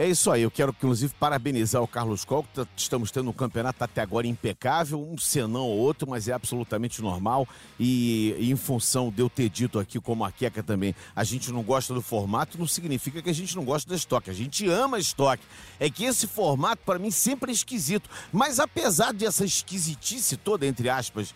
É 0.00 0.06
isso 0.06 0.30
aí, 0.30 0.42
eu 0.42 0.50
quero 0.50 0.70
inclusive 0.70 1.12
parabenizar 1.18 1.82
o 1.82 1.88
Carlos 1.88 2.24
que 2.24 2.32
tá, 2.54 2.64
estamos 2.76 3.10
tendo 3.10 3.30
um 3.30 3.32
campeonato 3.32 3.82
até 3.82 4.00
agora 4.00 4.28
impecável, 4.28 5.02
um 5.02 5.18
senão 5.18 5.62
ou 5.62 5.76
outro, 5.76 6.08
mas 6.08 6.28
é 6.28 6.32
absolutamente 6.32 7.02
normal. 7.02 7.48
E, 7.80 8.32
e, 8.38 8.52
em 8.52 8.54
função 8.54 9.10
de 9.10 9.20
eu 9.20 9.28
ter 9.28 9.48
dito 9.48 9.76
aqui, 9.76 9.98
como 9.98 10.24
a 10.24 10.30
Queca 10.30 10.62
também, 10.62 10.94
a 11.16 11.24
gente 11.24 11.50
não 11.50 11.64
gosta 11.64 11.92
do 11.92 12.00
formato, 12.00 12.56
não 12.56 12.66
significa 12.68 13.20
que 13.20 13.28
a 13.28 13.34
gente 13.34 13.56
não 13.56 13.64
gosta 13.64 13.90
da 13.90 13.96
estoque. 13.96 14.30
A 14.30 14.32
gente 14.32 14.68
ama 14.68 15.00
estoque. 15.00 15.42
É 15.80 15.90
que 15.90 16.04
esse 16.04 16.28
formato, 16.28 16.80
para 16.86 17.00
mim, 17.00 17.10
sempre 17.10 17.50
é 17.50 17.54
esquisito. 17.54 18.08
Mas 18.32 18.60
apesar 18.60 19.12
dessa 19.12 19.44
esquisitice 19.44 20.36
toda, 20.36 20.64
entre 20.64 20.88
aspas, 20.88 21.34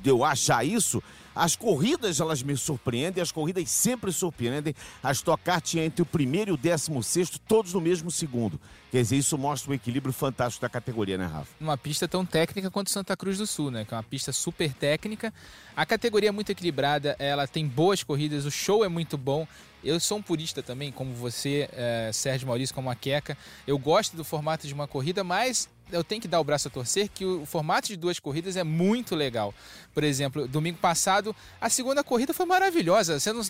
de 0.00 0.08
eu 0.08 0.24
achar 0.24 0.64
isso, 0.64 1.02
as 1.36 1.54
corridas, 1.54 2.18
elas 2.18 2.42
me 2.42 2.56
surpreendem, 2.56 3.22
as 3.22 3.30
corridas 3.30 3.70
sempre 3.70 4.10
surpreendem. 4.10 4.74
A 5.02 5.12
Stock 5.12 5.44
Car 5.44 5.60
tinha 5.60 5.84
entre 5.84 6.00
o 6.00 6.06
primeiro 6.06 6.52
e 6.52 6.54
o 6.54 6.56
décimo 6.56 7.02
sexto, 7.02 7.38
todos 7.38 7.74
no 7.74 7.80
mesmo 7.80 8.10
segundo. 8.10 8.58
Quer 8.90 9.02
dizer, 9.02 9.16
isso 9.16 9.36
mostra 9.36 9.70
um 9.70 9.74
equilíbrio 9.74 10.12
fantástico 10.12 10.62
da 10.62 10.68
categoria, 10.68 11.18
né, 11.18 11.26
Rafa? 11.26 11.48
Uma 11.60 11.76
pista 11.76 12.06
tão 12.06 12.24
técnica 12.24 12.70
quanto 12.70 12.90
Santa 12.90 13.16
Cruz 13.16 13.38
do 13.38 13.46
Sul, 13.46 13.70
né? 13.70 13.84
Que 13.84 13.92
é 13.92 13.96
uma 13.96 14.02
pista 14.02 14.32
super 14.32 14.72
técnica. 14.72 15.34
A 15.74 15.84
categoria 15.84 16.28
é 16.28 16.32
muito 16.32 16.50
equilibrada, 16.50 17.16
ela 17.18 17.46
tem 17.46 17.66
boas 17.66 18.02
corridas, 18.02 18.44
o 18.44 18.50
show 18.50 18.84
é 18.84 18.88
muito 18.88 19.18
bom. 19.18 19.46
Eu 19.82 20.00
sou 20.00 20.18
um 20.18 20.22
purista 20.22 20.62
também, 20.62 20.90
como 20.90 21.14
você, 21.14 21.68
é, 21.72 22.10
Sérgio 22.12 22.48
Maurício, 22.48 22.74
como 22.74 22.90
a 22.90 22.94
Queca. 22.94 23.36
Eu 23.66 23.78
gosto 23.78 24.16
do 24.16 24.24
formato 24.24 24.66
de 24.66 24.74
uma 24.74 24.86
corrida, 24.88 25.22
mas 25.22 25.68
eu 25.92 26.02
tenho 26.02 26.20
que 26.20 26.26
dar 26.26 26.40
o 26.40 26.44
braço 26.44 26.68
a 26.68 26.70
torcer 26.70 27.08
que 27.08 27.24
o 27.24 27.46
formato 27.46 27.88
de 27.88 27.96
duas 27.96 28.18
corridas 28.18 28.56
é 28.56 28.64
muito 28.64 29.14
legal. 29.14 29.54
Por 29.94 30.02
exemplo, 30.02 30.48
domingo 30.48 30.78
passado, 30.78 31.34
a 31.60 31.70
segunda 31.70 32.02
corrida 32.02 32.34
foi 32.34 32.46
maravilhosa. 32.46 33.20
Você 33.20 33.32
não, 33.32 33.42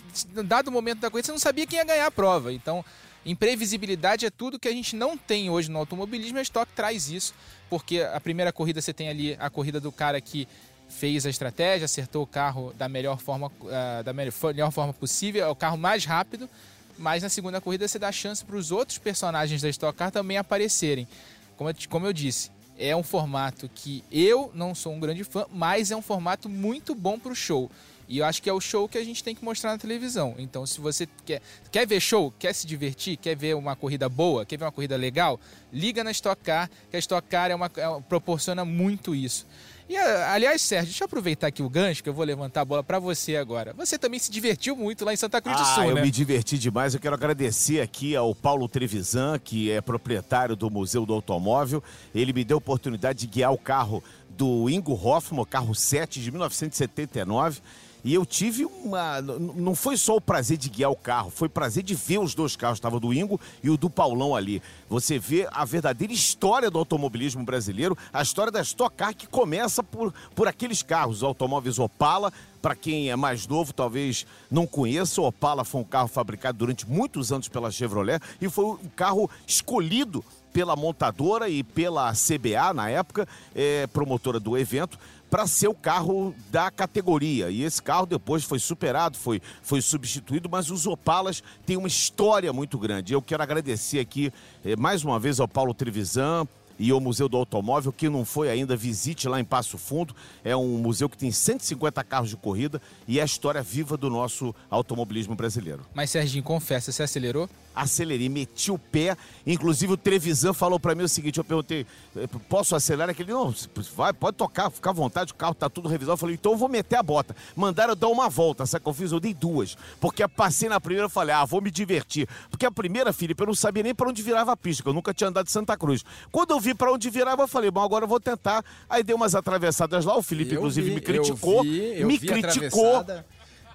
dado 0.43 0.67
o 0.67 0.71
momento 0.71 0.99
da 0.99 1.09
corrida, 1.09 1.25
você 1.25 1.31
não 1.31 1.39
sabia 1.39 1.65
quem 1.65 1.79
ia 1.79 1.85
ganhar 1.85 2.05
a 2.05 2.11
prova. 2.11 2.53
Então, 2.53 2.85
imprevisibilidade 3.27 4.25
é 4.25 4.29
tudo 4.29 4.57
que 4.57 4.67
a 4.67 4.71
gente 4.71 4.95
não 4.95 5.17
tem 5.17 5.49
hoje 5.49 5.69
no 5.69 5.77
automobilismo. 5.77 6.39
A 6.39 6.41
Stock 6.41 6.71
traz 6.73 7.09
isso, 7.09 7.33
porque 7.69 8.01
a 8.01 8.19
primeira 8.19 8.53
corrida 8.53 8.81
você 8.81 8.93
tem 8.93 9.09
ali 9.09 9.35
a 9.39 9.49
corrida 9.49 9.79
do 9.79 9.91
cara 9.91 10.19
que 10.21 10.47
fez 10.87 11.25
a 11.25 11.29
estratégia, 11.29 11.85
acertou 11.85 12.23
o 12.23 12.27
carro 12.27 12.73
da 12.77 12.87
melhor 12.87 13.19
forma, 13.19 13.47
uh, 13.47 14.03
da 14.03 14.13
melhor 14.13 14.71
forma 14.71 14.93
possível, 14.93 15.43
é 15.43 15.49
o 15.49 15.55
carro 15.55 15.77
mais 15.77 16.05
rápido. 16.05 16.49
Mas 16.97 17.21
na 17.21 17.29
segunda 17.29 17.61
corrida 17.61 17.87
você 17.87 17.99
dá 17.99 18.11
chance 18.11 18.43
para 18.43 18.55
os 18.55 18.71
outros 18.71 18.97
personagens 18.97 19.61
da 19.61 19.69
Stock 19.69 19.95
Car 19.95 20.09
também 20.09 20.37
aparecerem. 20.37 21.07
Como 21.55 21.69
eu, 21.69 21.75
como 21.89 22.07
eu 22.07 22.13
disse, 22.13 22.49
é 22.77 22.95
um 22.95 23.03
formato 23.03 23.69
que 23.73 24.03
eu 24.11 24.51
não 24.53 24.73
sou 24.73 24.93
um 24.93 24.99
grande 24.99 25.23
fã, 25.23 25.45
mas 25.51 25.91
é 25.91 25.95
um 25.95 26.01
formato 26.01 26.47
muito 26.47 26.95
bom 26.95 27.19
para 27.19 27.31
o 27.31 27.35
show. 27.35 27.69
E 28.07 28.19
eu 28.19 28.25
acho 28.25 28.41
que 28.41 28.49
é 28.49 28.53
o 28.53 28.61
show 28.61 28.87
que 28.87 28.97
a 28.97 29.03
gente 29.03 29.23
tem 29.23 29.35
que 29.35 29.43
mostrar 29.43 29.71
na 29.71 29.77
televisão. 29.77 30.35
Então, 30.37 30.65
se 30.65 30.79
você 30.79 31.07
quer, 31.25 31.41
quer 31.71 31.85
ver 31.85 31.99
show, 31.99 32.33
quer 32.39 32.53
se 32.53 32.65
divertir, 32.65 33.17
quer 33.17 33.35
ver 33.35 33.55
uma 33.55 33.75
corrida 33.75 34.07
boa, 34.07 34.45
quer 34.45 34.57
ver 34.57 34.65
uma 34.65 34.71
corrida 34.71 34.95
legal, 34.95 35.39
liga 35.73 36.03
na 36.03 36.11
Stock 36.11 36.41
Car, 36.41 36.69
que 36.89 36.95
a 36.95 36.99
Stock 36.99 37.27
Car 37.27 37.51
é 37.51 37.55
uma, 37.55 37.65
é, 37.75 38.01
proporciona 38.07 38.63
muito 38.63 39.13
isso. 39.13 39.45
E, 39.89 39.95
aliás, 39.95 40.61
Sérgio, 40.61 40.87
deixa 40.87 41.03
eu 41.03 41.05
aproveitar 41.05 41.47
aqui 41.47 41.63
o 41.63 41.69
gancho, 41.69 42.03
que 42.03 42.09
eu 42.09 42.13
vou 42.13 42.25
levantar 42.25 42.61
a 42.61 42.65
bola 42.65 42.83
para 42.83 42.99
você 42.99 43.37
agora. 43.37 43.73
Você 43.77 43.97
também 43.97 44.19
se 44.19 44.29
divertiu 44.29 44.75
muito 44.75 45.05
lá 45.05 45.13
em 45.13 45.15
Santa 45.15 45.41
Cruz 45.41 45.55
ah, 45.57 45.61
do 45.61 45.65
Sul, 45.75 45.83
eu 45.85 45.95
né? 45.95 46.01
eu 46.01 46.05
me 46.05 46.11
diverti 46.11 46.57
demais. 46.57 46.93
Eu 46.93 46.99
quero 46.99 47.15
agradecer 47.15 47.79
aqui 47.79 48.13
ao 48.13 48.35
Paulo 48.35 48.67
Trevisan, 48.67 49.39
que 49.39 49.71
é 49.71 49.79
proprietário 49.79 50.57
do 50.57 50.69
Museu 50.69 51.05
do 51.05 51.13
Automóvel. 51.13 51.81
Ele 52.13 52.33
me 52.33 52.43
deu 52.43 52.55
a 52.55 52.59
oportunidade 52.59 53.19
de 53.19 53.27
guiar 53.27 53.53
o 53.53 53.57
carro 53.57 54.03
do 54.29 54.69
Ingo 54.69 54.93
Hoffman, 54.93 55.45
carro 55.45 55.73
7 55.73 56.21
de 56.21 56.31
1979. 56.31 57.61
E 58.07 58.13
eu 58.13 58.25
tive 58.25 58.63
uma. 58.63 59.21
Não 59.21 59.75
foi 59.75 59.97
só 59.97 60.15
o 60.15 60.21
prazer 60.21 60.55
de 60.55 60.69
guiar 60.69 60.89
o 60.89 60.95
carro, 60.95 61.29
foi 61.29 61.49
o 61.49 61.51
prazer 61.51 61.83
de 61.83 61.93
ver 61.93 62.19
os 62.19 62.33
dois 62.33 62.55
carros. 62.55 62.77
Estava 62.77 63.01
do 63.01 63.13
Ingo 63.13 63.37
e 63.61 63.69
o 63.69 63.75
do 63.75 63.89
Paulão 63.89 64.33
ali. 64.33 64.63
Você 64.89 65.19
vê 65.19 65.45
a 65.51 65.65
verdadeira 65.65 66.13
história 66.13 66.71
do 66.71 66.79
automobilismo 66.79 67.43
brasileiro, 67.43 67.97
a 68.13 68.21
história 68.21 68.49
da 68.49 68.61
Stock 68.61 68.95
Car 68.95 69.13
que 69.13 69.27
começa 69.27 69.83
por, 69.83 70.13
por 70.33 70.47
aqueles 70.47 70.81
carros, 70.81 71.17
os 71.17 71.23
automóveis 71.23 71.79
Opala. 71.79 72.31
Para 72.61 72.75
quem 72.75 73.11
é 73.11 73.15
mais 73.17 73.45
novo, 73.45 73.73
talvez 73.73 74.25
não 74.49 74.65
conheça, 74.65 75.19
o 75.19 75.27
Opala 75.27 75.65
foi 75.65 75.81
um 75.81 75.83
carro 75.83 76.07
fabricado 76.07 76.57
durante 76.57 76.89
muitos 76.89 77.33
anos 77.33 77.49
pela 77.49 77.69
Chevrolet 77.69 78.21
e 78.39 78.47
foi 78.47 78.65
um 78.65 78.77
carro 78.95 79.29
escolhido 79.45 80.23
pela 80.57 80.75
montadora 80.75 81.47
e 81.49 81.61
pela 81.61 82.11
CBA 82.13 82.73
na 82.73 82.89
época, 82.89 83.27
é, 83.53 83.85
promotora 83.85 84.39
do 84.39 84.57
evento, 84.57 84.97
para 85.29 85.45
ser 85.47 85.67
o 85.67 85.73
carro 85.73 86.33
da 86.49 86.71
categoria. 86.71 87.49
E 87.49 87.63
esse 87.63 87.81
carro 87.81 88.05
depois 88.05 88.43
foi 88.43 88.59
superado, 88.59 89.17
foi, 89.17 89.41
foi 89.61 89.81
substituído, 89.81 90.49
mas 90.49 90.69
os 90.69 90.87
Opalas 90.87 91.43
têm 91.65 91.77
uma 91.77 91.87
história 91.87 92.51
muito 92.53 92.77
grande. 92.77 93.13
Eu 93.13 93.21
quero 93.21 93.43
agradecer 93.43 93.99
aqui 93.99 94.31
eh, 94.63 94.75
mais 94.75 95.03
uma 95.03 95.19
vez 95.19 95.39
ao 95.39 95.47
Paulo 95.47 95.73
Trevisan, 95.73 96.47
e 96.79 96.93
o 96.93 96.99
Museu 96.99 97.27
do 97.27 97.37
Automóvel. 97.37 97.91
que 97.91 98.09
não 98.09 98.25
foi 98.25 98.49
ainda, 98.49 98.75
visite 98.75 99.27
lá 99.27 99.39
em 99.39 99.45
Passo 99.45 99.77
Fundo. 99.77 100.15
É 100.43 100.55
um 100.55 100.77
museu 100.77 101.09
que 101.09 101.17
tem 101.17 101.31
150 101.31 102.03
carros 102.03 102.29
de 102.29 102.37
corrida 102.37 102.81
e 103.07 103.19
é 103.19 103.21
a 103.21 103.25
história 103.25 103.61
viva 103.61 103.97
do 103.97 104.09
nosso 104.09 104.53
automobilismo 104.69 105.35
brasileiro. 105.35 105.85
Mas, 105.93 106.11
Serginho, 106.11 106.43
confessa, 106.43 106.91
você 106.91 107.03
acelerou? 107.03 107.49
Acelerei, 107.75 108.27
meti 108.27 108.71
o 108.71 108.79
pé. 108.79 109.15
Inclusive, 109.45 109.93
o 109.93 109.97
Trevisan 109.97 110.51
falou 110.51 110.79
para 110.79 110.95
mim 110.95 111.03
o 111.03 111.09
seguinte: 111.09 111.37
eu 111.37 111.43
perguntei, 111.43 111.85
eh, 112.15 112.27
posso 112.49 112.75
acelerar? 112.75 113.11
Aquele, 113.11 113.31
não, 113.31 113.53
vai, 113.95 114.11
pode 114.13 114.35
tocar, 114.35 114.71
fica 114.71 114.89
à 114.89 114.93
vontade, 114.93 115.31
o 115.31 115.35
carro 115.35 115.53
tá 115.53 115.69
tudo 115.69 115.87
revisado. 115.87 116.13
Eu 116.13 116.17
falei, 116.17 116.35
então 116.35 116.53
eu 116.53 116.57
vou 116.57 116.67
meter 116.67 116.95
a 116.95 117.03
bota. 117.03 117.35
Mandaram 117.55 117.91
eu 117.91 117.95
dar 117.95 118.07
uma 118.07 118.29
volta, 118.29 118.65
sabe 118.65 118.81
o 118.81 118.83
que 118.85 118.89
eu 118.89 118.93
fiz? 118.93 119.11
Eu 119.11 119.19
dei 119.19 119.33
duas. 119.33 119.77
Porque 119.99 120.27
passei 120.27 120.67
na 120.67 120.81
primeira 120.81 121.07
e 121.07 121.11
falei, 121.11 121.35
ah, 121.35 121.45
vou 121.45 121.61
me 121.61 121.69
divertir. 121.69 122.27
Porque 122.49 122.65
a 122.65 122.71
primeira, 122.71 123.13
Felipe, 123.13 123.41
eu 123.41 123.47
não 123.47 123.53
sabia 123.53 123.83
nem 123.83 123.93
para 123.93 124.09
onde 124.09 124.23
virava 124.23 124.51
a 124.51 124.57
pista, 124.57 124.87
eu 124.87 124.93
nunca 124.93 125.13
tinha 125.13 125.29
andado 125.29 125.45
de 125.45 125.51
Santa 125.51 125.77
Cruz. 125.77 126.03
Quando 126.31 126.51
eu 126.51 126.59
vi 126.59 126.66
para 126.73 126.91
onde 126.91 127.09
virava, 127.09 127.43
eu 127.43 127.47
falei, 127.47 127.71
bom, 127.71 127.81
agora 127.81 128.05
eu 128.05 128.09
vou 128.09 128.19
tentar. 128.19 128.63
Aí 128.89 129.03
dei 129.03 129.15
umas 129.15 129.35
atravessadas 129.35 130.05
lá, 130.05 130.17
o 130.17 130.21
Felipe, 130.21 130.53
eu 130.53 130.59
inclusive, 130.59 130.89
vi, 130.89 130.95
me 130.95 131.01
criticou. 131.01 131.57
Eu 131.57 131.63
vi, 131.63 131.99
eu 132.01 132.07
me 132.07 132.17
vi 132.17 132.27
criticou. 132.27 133.05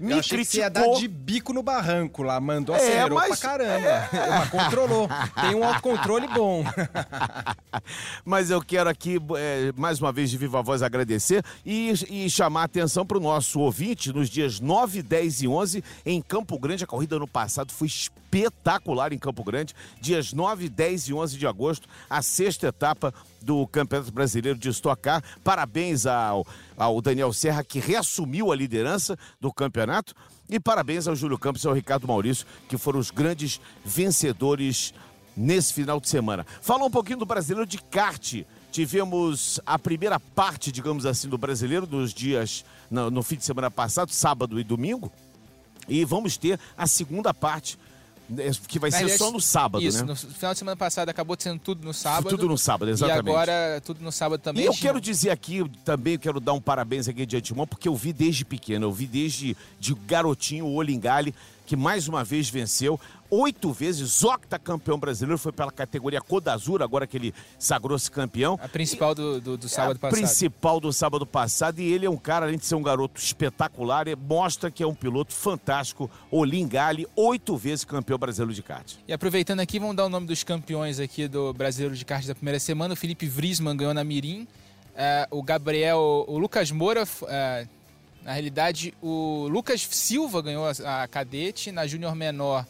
Me 0.02 0.14
eu 0.14 0.18
criticou. 0.18 0.44
que 0.50 0.58
ia 0.58 0.68
dar 0.68 0.90
de 0.98 1.06
bico 1.06 1.52
no 1.52 1.62
barranco 1.62 2.24
lá, 2.24 2.40
mandou, 2.40 2.74
acelerou 2.74 3.22
é, 3.22 3.28
mas... 3.28 3.38
pra 3.38 3.50
caramba. 3.50 3.88
É. 3.88 4.08
Mas 4.32 4.50
controlou. 4.50 5.08
Tem 5.40 5.54
um 5.54 5.64
autocontrole 5.64 6.26
bom. 6.26 6.64
mas 8.24 8.50
eu 8.50 8.60
quero 8.60 8.90
aqui, 8.90 9.18
é, 9.36 9.72
mais 9.76 10.00
uma 10.00 10.10
vez, 10.12 10.30
de 10.30 10.36
viva 10.36 10.60
voz, 10.62 10.82
agradecer 10.82 11.44
e, 11.64 11.92
e 12.10 12.28
chamar 12.28 12.62
a 12.62 12.64
atenção 12.64 13.06
para 13.06 13.16
o 13.16 13.20
nosso 13.20 13.60
ouvinte 13.60 14.12
nos 14.12 14.28
dias 14.28 14.58
9, 14.58 15.02
10 15.02 15.42
e 15.42 15.48
11 15.48 15.84
em 16.04 16.20
Campo 16.20 16.58
Grande. 16.58 16.82
A 16.82 16.86
corrida 16.86 17.16
ano 17.16 17.28
passado 17.28 17.72
foi 17.72 17.86
espetacular 17.86 19.12
em 19.12 19.18
Campo 19.18 19.44
Grande. 19.44 19.74
Dias 20.00 20.32
9, 20.32 20.68
10 20.68 21.08
e 21.08 21.14
11 21.14 21.38
de 21.38 21.46
agosto, 21.46 21.88
a 22.10 22.22
sexta 22.22 22.66
etapa 22.66 23.14
do 23.42 23.66
Campeonato 23.66 24.12
Brasileiro 24.12 24.59
de 24.59 24.68
Stock 24.70 25.00
Car. 25.00 25.22
Parabéns 25.42 26.07
ao, 26.07 26.46
ao 26.76 27.00
Daniel 27.00 27.33
Serra, 27.33 27.64
que 27.64 27.78
reassumiu 27.78 28.52
a 28.52 28.57
liderança 28.57 29.18
do 29.40 29.52
campeonato. 29.52 30.14
E 30.48 30.61
parabéns 30.61 31.09
ao 31.09 31.16
Júlio 31.16 31.38
Campos 31.38 31.64
e 31.64 31.68
ao 31.68 31.74
Ricardo 31.74 32.07
Maurício, 32.07 32.46
que 32.68 32.76
foram 32.76 32.98
os 32.98 33.11
grandes 33.11 33.61
vencedores 33.85 34.92
nesse 35.37 35.72
final 35.72 36.00
de 36.00 36.09
semana. 36.09 36.46
Fala 36.61 36.85
um 36.85 36.90
pouquinho 36.90 37.18
do 37.18 37.26
brasileiro 37.26 37.66
de 37.66 37.78
kart. 37.78 38.44
tivemos 38.70 39.61
a 39.66 39.78
primeira 39.78 40.18
parte, 40.18 40.72
digamos 40.72 41.05
assim, 41.07 41.28
do 41.28 41.38
brasileiro 41.38 41.87
nos 41.87 42.12
dias, 42.12 42.64
no, 42.90 43.11
no 43.11 43.22
fim 43.22 43.37
de 43.37 43.44
semana 43.44 43.70
passado, 43.70 44.11
sábado 44.11 44.59
e 44.59 44.64
domingo. 44.64 45.12
E 45.88 46.05
vamos 46.05 46.37
ter 46.37 46.59
a 46.76 46.86
segunda 46.86 47.34
parte 47.34 47.78
que 48.66 48.78
vai 48.78 48.91
ser 48.91 49.09
só 49.11 49.30
no 49.30 49.41
sábado, 49.41 49.83
isso, 49.83 49.99
né? 49.99 50.05
no 50.05 50.16
final 50.16 50.53
de 50.53 50.59
semana 50.59 50.76
passada 50.76 51.11
acabou 51.11 51.37
sendo 51.39 51.59
tudo 51.59 51.85
no 51.85 51.95
sábado. 51.95 52.28
Tudo 52.28 52.49
no 52.49 52.59
sábado, 52.59 52.91
exatamente. 52.91 53.26
E 53.26 53.30
agora 53.30 53.83
tudo 53.85 54.03
no 54.03 54.12
sábado 54.12 54.41
também. 54.41 54.64
E 54.64 54.66
eu 54.66 54.72
quero 54.72 55.01
dizer 55.01 55.30
aqui, 55.30 55.68
também 55.85 56.18
quero 56.18 56.41
dar 56.41 56.53
um 56.53 56.61
parabéns 56.61 57.09
aqui 57.09 57.24
de 57.26 57.37
antemão, 57.37 57.66
porque 57.66 57.89
eu 57.89 57.95
vi 57.95 58.12
desde 58.12 58.45
pequeno, 58.45 58.87
eu 58.87 58.93
vi 58.93 59.07
desde 59.07 59.57
de 59.78 59.95
garotinho 59.95 60.66
o 60.66 60.74
Olingale, 60.74 61.35
que 61.66 61.76
mais 61.76 62.08
uma 62.08 62.24
vez 62.24 62.48
venceu 62.48 62.98
oito 63.32 63.72
vezes 63.72 64.22
octacampeão 64.22 64.98
brasileiro, 64.98 65.38
foi 65.38 65.52
pela 65.52 65.72
categoria 65.72 66.20
Codazur, 66.20 66.82
agora 66.82 67.06
que 67.06 67.16
ele 67.16 67.34
sagrou-se 67.58 68.10
campeão. 68.10 68.58
A 68.62 68.68
principal 68.68 69.14
do, 69.14 69.40
do, 69.40 69.56
do 69.56 69.68
sábado 69.70 69.96
a 69.96 70.00
passado. 70.00 70.18
principal 70.18 70.78
do 70.78 70.92
sábado 70.92 71.26
passado. 71.26 71.80
E 71.80 71.90
ele 71.90 72.04
é 72.04 72.10
um 72.10 72.16
cara, 72.16 72.44
além 72.44 72.58
de 72.58 72.66
ser 72.66 72.74
um 72.74 72.82
garoto 72.82 73.18
espetacular, 73.18 74.04
mostra 74.18 74.70
que 74.70 74.82
é 74.82 74.86
um 74.86 74.94
piloto 74.94 75.32
fantástico. 75.32 76.10
Olim 76.30 76.68
Gale, 76.68 77.06
oito 77.16 77.56
vezes 77.56 77.86
campeão 77.86 78.18
brasileiro 78.18 78.52
de 78.52 78.62
kart. 78.62 78.96
E 79.08 79.12
aproveitando 79.14 79.60
aqui, 79.60 79.78
vamos 79.78 79.96
dar 79.96 80.04
o 80.04 80.10
nome 80.10 80.26
dos 80.26 80.44
campeões 80.44 81.00
aqui 81.00 81.26
do 81.26 81.54
brasileiro 81.54 81.96
de 81.96 82.04
kart 82.04 82.26
da 82.26 82.34
primeira 82.34 82.60
semana. 82.60 82.92
O 82.92 82.96
Felipe 82.96 83.26
Vrisman 83.26 83.74
ganhou 83.74 83.94
na 83.94 84.04
Mirim. 84.04 84.42
Uh, 84.42 85.38
o 85.38 85.42
Gabriel, 85.42 86.26
o 86.28 86.36
Lucas 86.38 86.70
Moura... 86.70 87.04
Uh, 87.04 87.82
na 88.25 88.33
realidade, 88.33 88.95
o 89.03 89.49
Lucas 89.51 89.87
Silva 89.91 90.41
ganhou 90.43 90.64
a, 90.66 91.03
a 91.03 91.09
cadete, 91.09 91.73
na 91.73 91.87
Júnior 91.87 92.14
Menor 92.14 92.64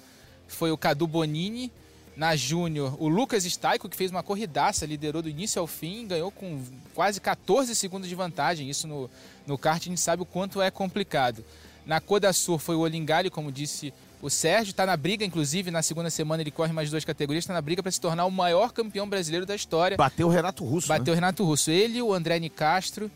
foi 0.49 0.71
o 0.71 0.79
Cadu 0.79 1.07
Bonini. 1.07 1.71
Na 2.15 2.37
Júnior, 2.37 2.95
o 3.03 3.09
Lucas 3.09 3.45
Staico, 3.47 3.89
que 3.89 3.97
fez 3.97 4.11
uma 4.11 4.23
corridaça, 4.23 4.85
liderou 4.85 5.23
do 5.23 5.31
início 5.31 5.59
ao 5.59 5.67
fim, 5.67 6.07
ganhou 6.07 6.31
com 6.31 6.63
quase 6.95 7.19
14 7.19 7.75
segundos 7.75 8.07
de 8.07 8.15
vantagem. 8.15 8.69
Isso 8.69 8.87
no, 8.87 9.11
no 9.47 9.57
kart 9.57 9.81
a 9.81 9.89
gente 9.89 10.01
sabe 10.01 10.23
o 10.23 10.27
quanto 10.27 10.61
é 10.61 10.71
complicado. 10.71 11.43
Na 11.87 12.03
Sur 12.35 12.59
foi 12.59 12.77
o 12.77 12.81
Olingali, 12.81 13.31
como 13.31 13.51
disse 13.51 13.95
o 14.21 14.29
Sérgio, 14.29 14.73
está 14.73 14.85
na 14.85 14.97
briga, 14.97 15.25
inclusive, 15.25 15.71
na 15.71 15.83
segunda 15.83 16.11
semana 16.11 16.43
ele 16.43 16.51
corre 16.51 16.73
mais 16.73 16.91
duas 16.91 17.05
categorias, 17.05 17.45
está 17.45 17.55
na 17.55 17.63
briga 17.63 17.83
para 17.83 17.91
se 17.91 18.01
tornar 18.01 18.27
o 18.27 18.31
maior 18.31 18.73
campeão 18.73 19.09
brasileiro 19.09 19.47
da 19.47 19.57
história. 19.57 19.97
Bateu 19.97 20.29
o 20.29 20.31
Renato 20.31 20.65
Russo. 20.65 20.89
Bateu 20.89 21.07
né? 21.07 21.13
o 21.13 21.15
Renato 21.15 21.45
Russo. 21.45 21.71
Ele, 21.71 22.01
o 22.03 22.13
André 22.13 22.39
Nicastro 22.39 23.11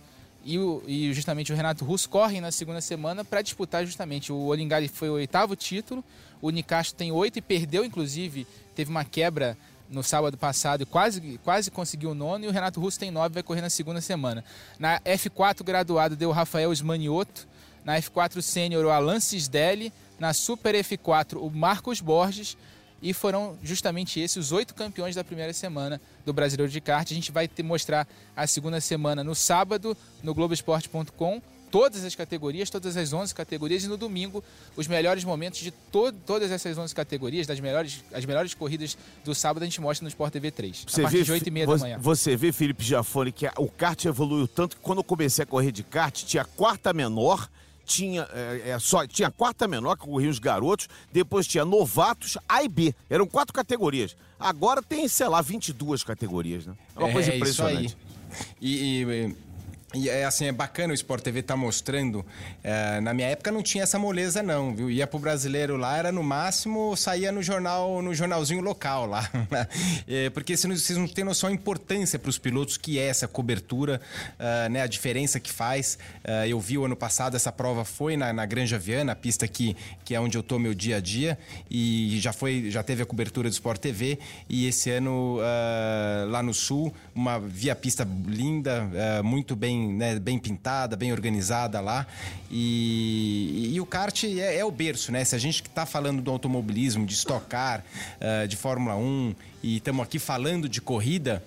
e, 0.46 0.58
o, 0.60 0.80
e 0.86 1.12
justamente 1.12 1.52
o 1.52 1.56
Renato 1.56 1.84
Russo 1.84 2.08
correm 2.08 2.40
na 2.40 2.52
segunda 2.52 2.80
semana 2.80 3.24
para 3.24 3.42
disputar 3.42 3.84
justamente. 3.84 4.32
O 4.32 4.46
Olingari 4.46 4.86
foi 4.86 5.10
o 5.10 5.14
oitavo 5.14 5.56
título, 5.56 6.04
o 6.40 6.50
Nicastro 6.50 6.96
tem 6.96 7.10
oito 7.10 7.36
e 7.38 7.42
perdeu, 7.42 7.84
inclusive, 7.84 8.46
teve 8.74 8.88
uma 8.88 9.04
quebra 9.04 9.58
no 9.90 10.02
sábado 10.02 10.36
passado 10.36 10.82
e 10.82 10.86
quase, 10.86 11.40
quase 11.42 11.70
conseguiu 11.70 12.10
o 12.10 12.14
nono. 12.14 12.44
E 12.44 12.48
o 12.48 12.52
Renato 12.52 12.80
Russo 12.80 12.98
tem 12.98 13.10
nove 13.10 13.34
vai 13.34 13.42
correr 13.42 13.60
na 13.60 13.70
segunda 13.70 14.00
semana. 14.00 14.44
Na 14.78 15.00
F4 15.00 15.64
graduado 15.64 16.14
deu 16.14 16.28
o 16.28 16.32
Rafael 16.32 16.72
Smanioto. 16.72 17.48
Na 17.84 17.96
F4 17.96 18.40
sênior 18.40 18.84
o 18.84 18.90
Alan 18.90 19.18
Cisdelli. 19.18 19.92
Na 20.18 20.32
Super 20.32 20.74
F4 20.76 21.38
o 21.40 21.50
Marcos 21.50 22.00
Borges. 22.00 22.56
E 23.02 23.12
foram 23.12 23.58
justamente 23.62 24.18
esses 24.20 24.36
os 24.36 24.52
oito 24.52 24.74
campeões 24.74 25.14
da 25.14 25.22
primeira 25.22 25.52
semana 25.52 26.00
do 26.24 26.32
Brasileiro 26.32 26.70
de 26.70 26.80
Kart. 26.80 27.10
A 27.10 27.14
gente 27.14 27.30
vai 27.30 27.46
te 27.46 27.62
mostrar 27.62 28.06
a 28.34 28.46
segunda 28.46 28.80
semana 28.80 29.22
no 29.22 29.34
sábado 29.34 29.96
no 30.22 30.34
Globoesporte.com. 30.34 31.42
Todas 31.68 32.04
as 32.04 32.14
categorias, 32.14 32.70
todas 32.70 32.96
as 32.96 33.12
11 33.12 33.34
categorias 33.34 33.82
e 33.82 33.88
no 33.88 33.96
domingo 33.96 34.42
os 34.76 34.86
melhores 34.86 35.24
momentos 35.24 35.58
de 35.58 35.72
to 35.72 36.12
todas 36.24 36.50
essas 36.52 36.78
11 36.78 36.94
categorias, 36.94 37.46
das 37.46 37.58
melhores, 37.58 38.04
as 38.14 38.24
melhores 38.24 38.54
corridas 38.54 38.96
do 39.24 39.34
sábado 39.34 39.64
a 39.64 39.66
gente 39.66 39.80
mostra 39.80 40.04
no 40.04 40.08
Sport 40.08 40.32
TV 40.32 40.52
3, 40.52 40.84
você 40.86 41.00
a 41.00 41.02
partir 41.02 41.18
vê, 41.18 41.24
de 41.24 41.32
8 41.32 41.46
e 41.46 41.50
meia 41.50 41.66
você, 41.66 41.78
da 41.78 41.88
manhã. 41.88 41.98
Você 41.98 42.36
vê, 42.36 42.52
Felipe 42.52 42.84
Giafone, 42.84 43.32
que 43.32 43.50
o 43.58 43.68
kart 43.68 44.02
evoluiu 44.04 44.46
tanto 44.46 44.76
que 44.76 44.82
quando 44.82 44.98
eu 44.98 45.04
comecei 45.04 45.42
a 45.42 45.46
correr 45.46 45.72
de 45.72 45.82
kart 45.82 46.14
tinha 46.24 46.44
quarta 46.44 46.92
menor, 46.92 47.50
tinha 47.86 48.28
é, 48.32 48.70
é, 48.70 48.78
só 48.78 49.06
tinha 49.06 49.30
quarta 49.30 49.68
menor 49.68 49.96
que 49.96 50.04
corriam 50.04 50.30
os 50.30 50.38
garotos, 50.38 50.88
depois 51.12 51.46
tinha 51.46 51.64
novatos 51.64 52.36
A 52.48 52.62
e 52.62 52.68
B. 52.68 52.94
Eram 53.08 53.26
quatro 53.26 53.54
categorias. 53.54 54.16
Agora 54.38 54.82
tem, 54.82 55.08
sei 55.08 55.28
lá, 55.28 55.40
22 55.40 56.02
categorias, 56.02 56.66
né? 56.66 56.74
É 56.94 56.98
uma 56.98 57.08
é, 57.08 57.12
coisa 57.12 57.34
impressionante. 57.34 57.86
Isso 57.86 57.96
aí. 57.96 58.56
E, 58.60 59.02
e, 59.02 59.36
e 59.94 60.08
é 60.10 60.24
assim, 60.24 60.46
é 60.46 60.52
bacana 60.52 60.92
o 60.92 60.94
Sport 60.94 61.22
TV 61.22 61.42
tá 61.42 61.56
mostrando. 61.56 62.26
É, 62.62 63.00
na 63.00 63.14
minha 63.14 63.28
época 63.28 63.52
não 63.52 63.62
tinha 63.62 63.84
essa 63.84 63.98
moleza, 63.98 64.42
não, 64.42 64.74
viu? 64.74 64.90
Ia 64.90 65.06
pro 65.06 65.18
brasileiro 65.18 65.76
lá, 65.76 65.96
era 65.96 66.10
no 66.10 66.24
máximo, 66.24 66.96
saía 66.96 67.30
no 67.30 67.40
jornal, 67.40 68.02
no 68.02 68.12
jornalzinho 68.12 68.60
local 68.60 69.06
lá. 69.06 69.30
é, 70.08 70.28
porque 70.30 70.56
vocês 70.56 70.98
não 70.98 71.06
têm 71.06 71.24
noção 71.24 71.48
da 71.48 71.54
importância 71.54 72.18
para 72.18 72.28
os 72.28 72.36
pilotos 72.36 72.76
que 72.76 72.98
é 72.98 73.06
essa 73.06 73.28
cobertura, 73.28 74.00
uh, 74.34 74.68
né? 74.68 74.82
A 74.82 74.86
diferença 74.88 75.38
que 75.38 75.52
faz. 75.52 75.98
Uh, 76.24 76.46
eu 76.46 76.58
vi 76.58 76.76
o 76.76 76.84
ano 76.84 76.96
passado, 76.96 77.36
essa 77.36 77.52
prova 77.52 77.84
foi 77.84 78.16
na, 78.16 78.32
na 78.32 78.44
Granja 78.44 78.78
Viana, 78.78 79.12
a 79.12 79.16
pista 79.16 79.46
que, 79.46 79.76
que 80.04 80.16
é 80.16 80.20
onde 80.20 80.36
eu 80.36 80.42
tô 80.42 80.58
meu 80.58 80.74
dia 80.74 80.96
a 80.96 81.00
dia, 81.00 81.38
e 81.70 82.18
já 82.20 82.32
foi, 82.32 82.70
já 82.70 82.82
teve 82.82 83.02
a 83.04 83.06
cobertura 83.06 83.48
do 83.48 83.52
Sport 83.52 83.80
TV. 83.80 84.18
E 84.48 84.66
esse 84.66 84.90
ano, 84.90 85.38
uh, 85.38 86.28
lá 86.28 86.42
no 86.42 86.52
sul, 86.52 86.92
uma 87.14 87.38
via 87.38 87.74
pista 87.76 88.06
linda, 88.26 88.90
muito 89.22 89.54
bem 89.54 89.75
né, 89.76 90.18
bem 90.18 90.38
pintada, 90.38 90.96
bem 90.96 91.12
organizada 91.12 91.80
lá. 91.80 92.06
E, 92.50 93.72
e 93.74 93.80
o 93.80 93.86
kart 93.86 94.24
é, 94.24 94.58
é, 94.58 94.64
o 94.64 94.70
berço, 94.70 95.10
né? 95.12 95.24
Se 95.24 95.34
a 95.34 95.38
gente 95.38 95.62
está 95.62 95.84
falando 95.84 96.22
do 96.22 96.30
automobilismo, 96.30 97.04
de 97.04 97.14
estocar, 97.14 97.84
uh, 98.20 98.46
de 98.46 98.56
Fórmula 98.56 98.96
1 98.96 99.34
e 99.62 99.76
estamos 99.76 100.02
aqui 100.02 100.18
falando 100.18 100.68
de 100.68 100.80
corrida, 100.80 101.42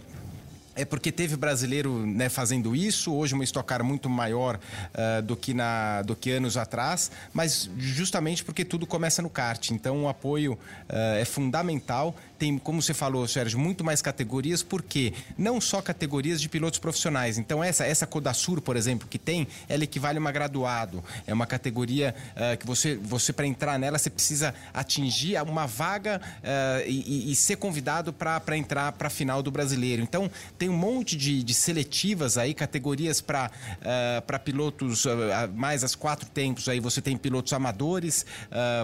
é 0.79 0.85
porque 0.85 1.11
teve 1.11 1.35
brasileiro 1.35 2.05
né, 2.05 2.29
fazendo 2.29 2.73
isso, 2.73 3.13
hoje 3.13 3.33
uma 3.33 3.43
estocar 3.43 3.83
muito 3.83 4.09
maior 4.09 4.57
uh, 4.57 5.21
do, 5.21 5.35
que 5.35 5.53
na, 5.53 6.01
do 6.03 6.15
que 6.15 6.31
anos 6.31 6.55
atrás, 6.55 7.11
mas 7.33 7.69
justamente 7.77 8.45
porque 8.45 8.63
tudo 8.63 8.87
começa 8.87 9.21
no 9.21 9.29
kart. 9.29 9.71
Então 9.71 10.03
o 10.03 10.07
apoio 10.07 10.53
uh, 10.53 11.17
é 11.19 11.25
fundamental 11.25 12.15
tem, 12.39 12.57
como 12.57 12.81
você 12.81 12.93
falou, 12.93 13.27
Sérgio, 13.27 13.59
muito 13.59 13.83
mais 13.83 14.01
categorias, 14.01 14.63
porque 14.63 15.13
não 15.37 15.59
só 15.59 15.81
categorias 15.81 16.39
de 16.41 16.47
pilotos 16.47 16.79
profissionais. 16.79 17.37
Então, 17.37 17.61
essa, 17.61 17.85
essa 17.85 18.07
Codasur, 18.07 18.61
por 18.61 18.77
exemplo, 18.77 19.07
que 19.07 19.19
tem, 19.19 19.45
ela 19.67 19.83
equivale 19.83 20.17
a 20.17 20.21
uma 20.21 20.31
graduado. 20.31 21.03
É 21.27 21.33
uma 21.33 21.45
categoria 21.45 22.15
uh, 22.31 22.57
que 22.57 22.65
você, 22.65 22.95
você 22.95 23.33
para 23.33 23.45
entrar 23.45 23.77
nela, 23.77 23.99
você 23.99 24.09
precisa 24.09 24.55
atingir 24.73 25.35
uma 25.43 25.67
vaga 25.67 26.21
uh, 26.37 26.87
e, 26.87 27.31
e, 27.31 27.35
ser 27.35 27.57
convidado 27.57 28.13
para 28.13 28.57
entrar 28.57 28.93
para 28.93 29.07
a 29.07 29.11
final 29.11 29.43
do 29.43 29.51
brasileiro. 29.51 30.01
Então, 30.01 30.31
tem 30.57 30.69
um 30.69 30.77
monte 30.77 31.17
de, 31.17 31.43
de 31.43 31.53
seletivas 31.53 32.37
aí, 32.37 32.53
categorias 32.53 33.19
para 33.19 33.51
uh, 33.81 34.39
pilotos 34.39 35.05
mais 35.53 35.83
as 35.83 35.93
quatro 35.93 36.29
tempos. 36.29 36.69
Aí 36.69 36.79
você 36.79 37.01
tem 37.01 37.17
pilotos 37.17 37.51
amadores, 37.51 38.25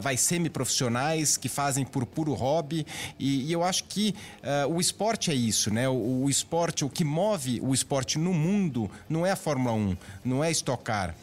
vai 0.01 0.17
semiprofissionais 0.17 1.37
que 1.37 1.47
fazem 1.47 1.85
por 1.85 2.05
puro 2.05 2.33
hobby 2.33 2.85
e, 3.17 3.44
e 3.45 3.51
eu 3.51 3.63
acho 3.63 3.83
que 3.85 4.15
uh, 4.43 4.73
o 4.73 4.81
esporte 4.81 5.31
é 5.31 5.33
isso, 5.33 5.73
né? 5.73 5.87
O, 5.87 6.23
o, 6.23 6.29
esporte, 6.29 6.83
o 6.83 6.89
que 6.89 7.03
move 7.03 7.59
o 7.61 7.73
esporte 7.73 8.17
no 8.17 8.33
mundo 8.33 8.89
não 9.07 9.25
é 9.25 9.31
a 9.31 9.35
Fórmula 9.35 9.73
1, 9.73 9.97
não 10.23 10.43
é 10.43 10.49
estocar. 10.49 11.15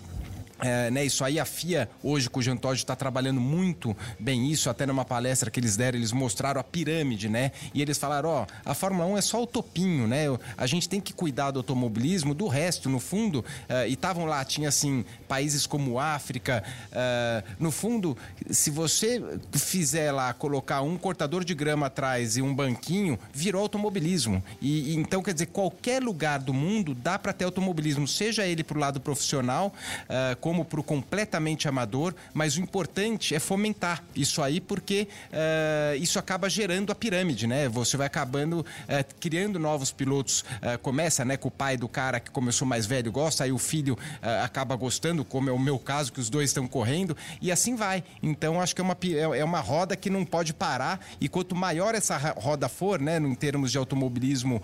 É, 0.62 0.90
né, 0.92 1.04
isso 1.04 1.24
aí 1.24 1.40
a 1.40 1.44
FIA, 1.44 1.90
hoje 2.02 2.30
com 2.30 2.38
o 2.38 2.42
Jean 2.42 2.56
Todt 2.56 2.76
está 2.76 2.94
trabalhando 2.94 3.40
muito 3.40 3.96
bem 4.18 4.50
isso, 4.50 4.70
até 4.70 4.86
numa 4.86 5.04
palestra 5.04 5.50
que 5.50 5.58
eles 5.58 5.76
deram, 5.76 5.98
eles 5.98 6.12
mostraram 6.12 6.60
a 6.60 6.64
pirâmide, 6.64 7.28
né? 7.28 7.50
E 7.74 7.82
eles 7.82 7.98
falaram, 7.98 8.28
ó, 8.28 8.46
a 8.64 8.72
Fórmula 8.72 9.06
1 9.06 9.18
é 9.18 9.20
só 9.20 9.42
o 9.42 9.46
topinho, 9.46 10.06
né? 10.06 10.26
A 10.56 10.66
gente 10.66 10.88
tem 10.88 11.00
que 11.00 11.12
cuidar 11.12 11.50
do 11.50 11.58
automobilismo, 11.58 12.32
do 12.32 12.46
resto, 12.46 12.88
no 12.88 13.00
fundo, 13.00 13.40
uh, 13.40 13.88
e 13.88 13.94
estavam 13.94 14.24
lá, 14.24 14.44
tinha 14.44 14.68
assim, 14.68 15.04
países 15.26 15.66
como 15.66 15.98
África, 15.98 16.62
uh, 16.92 17.54
no 17.58 17.72
fundo, 17.72 18.16
se 18.48 18.70
você 18.70 19.20
fizer 19.52 20.12
lá, 20.12 20.32
colocar 20.32 20.82
um 20.82 20.96
cortador 20.96 21.44
de 21.44 21.54
grama 21.54 21.86
atrás 21.86 22.36
e 22.36 22.42
um 22.42 22.54
banquinho, 22.54 23.18
virou 23.32 23.62
automobilismo. 23.62 24.42
E, 24.60 24.92
e 24.92 24.96
então, 24.96 25.22
quer 25.22 25.32
dizer, 25.32 25.46
qualquer 25.46 26.00
lugar 26.00 26.38
do 26.38 26.54
mundo 26.54 26.94
dá 26.94 27.18
para 27.18 27.32
ter 27.32 27.46
automobilismo, 27.46 28.06
seja 28.06 28.46
ele 28.46 28.62
para 28.62 28.76
o 28.76 28.80
lado 28.80 29.00
profissional, 29.00 29.72
uh, 30.04 30.36
como 30.36 30.51
para 30.60 30.78
o 30.78 30.82
completamente 30.82 31.66
amador, 31.66 32.14
mas 32.34 32.56
o 32.56 32.60
importante 32.60 33.34
é 33.34 33.38
fomentar 33.38 34.04
isso 34.14 34.42
aí, 34.42 34.60
porque 34.60 35.08
uh, 35.30 35.96
isso 35.96 36.18
acaba 36.18 36.50
gerando 36.50 36.92
a 36.92 36.94
pirâmide, 36.94 37.46
né? 37.46 37.68
Você 37.68 37.96
vai 37.96 38.06
acabando 38.06 38.60
uh, 38.60 39.14
criando 39.18 39.58
novos 39.58 39.90
pilotos. 39.90 40.40
Uh, 40.40 40.78
começa 40.82 41.24
né, 41.24 41.36
com 41.36 41.48
o 41.48 41.50
pai 41.50 41.76
do 41.76 41.88
cara 41.88 42.20
que 42.20 42.30
começou 42.30 42.66
mais 42.68 42.84
velho 42.84 43.10
gosta, 43.10 43.44
aí 43.44 43.52
o 43.52 43.58
filho 43.58 43.98
acaba 44.42 44.74
gostando, 44.76 45.24
como 45.24 45.48
é 45.48 45.52
o 45.52 45.58
meu 45.58 45.78
caso, 45.78 46.12
que 46.12 46.20
os 46.20 46.28
dois 46.28 46.50
estão 46.50 46.66
correndo, 46.66 47.16
e 47.40 47.50
assim 47.50 47.74
vai. 47.74 48.04
Então, 48.22 48.60
acho 48.60 48.74
que 48.74 48.80
é 48.80 48.84
uma, 48.84 48.96
é, 49.04 49.40
é 49.40 49.44
uma 49.44 49.60
roda 49.60 49.96
que 49.96 50.10
não 50.10 50.24
pode 50.24 50.52
parar, 50.52 51.00
e 51.20 51.28
quanto 51.28 51.54
maior 51.54 51.94
essa 51.94 52.16
roda 52.36 52.68
for, 52.68 53.00
né, 53.00 53.16
em 53.18 53.34
termos 53.34 53.70
de 53.70 53.78
automobilismo 53.78 54.62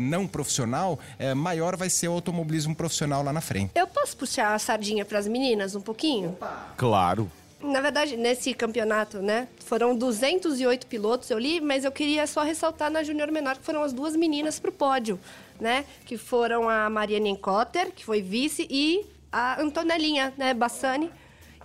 não 0.00 0.26
profissional, 0.26 0.98
maior 1.36 1.76
vai 1.76 1.90
ser 1.90 2.08
o 2.08 2.12
automobilismo 2.12 2.74
profissional 2.74 3.22
lá 3.22 3.32
na 3.32 3.40
frente. 3.40 3.72
Eu 3.74 3.86
posso 3.86 4.16
puxar 4.16 4.53
a 4.54 4.58
sardinha 4.58 5.04
para 5.04 5.18
as 5.18 5.26
meninas 5.26 5.74
um 5.74 5.80
pouquinho? 5.80 6.36
Claro. 6.76 7.30
Na 7.62 7.80
verdade, 7.80 8.16
nesse 8.16 8.52
campeonato, 8.52 9.18
né, 9.22 9.48
foram 9.64 9.96
208 9.96 10.86
pilotos, 10.86 11.30
eu 11.30 11.38
li, 11.38 11.62
mas 11.62 11.84
eu 11.84 11.90
queria 11.90 12.26
só 12.26 12.42
ressaltar 12.42 12.90
na 12.90 13.02
Júnior 13.02 13.32
Menor 13.32 13.56
que 13.56 13.64
foram 13.64 13.82
as 13.82 13.92
duas 13.92 14.14
meninas 14.14 14.58
para 14.58 14.68
o 14.68 14.72
pódio, 14.72 15.18
né, 15.58 15.86
que 16.04 16.18
foram 16.18 16.68
a 16.68 16.90
Mariane 16.90 17.36
Cotter, 17.38 17.90
que 17.90 18.04
foi 18.04 18.20
vice, 18.20 18.66
e 18.68 19.06
a 19.32 19.60
Antonelinha, 19.62 20.34
né, 20.36 20.52
Bassani, 20.52 21.10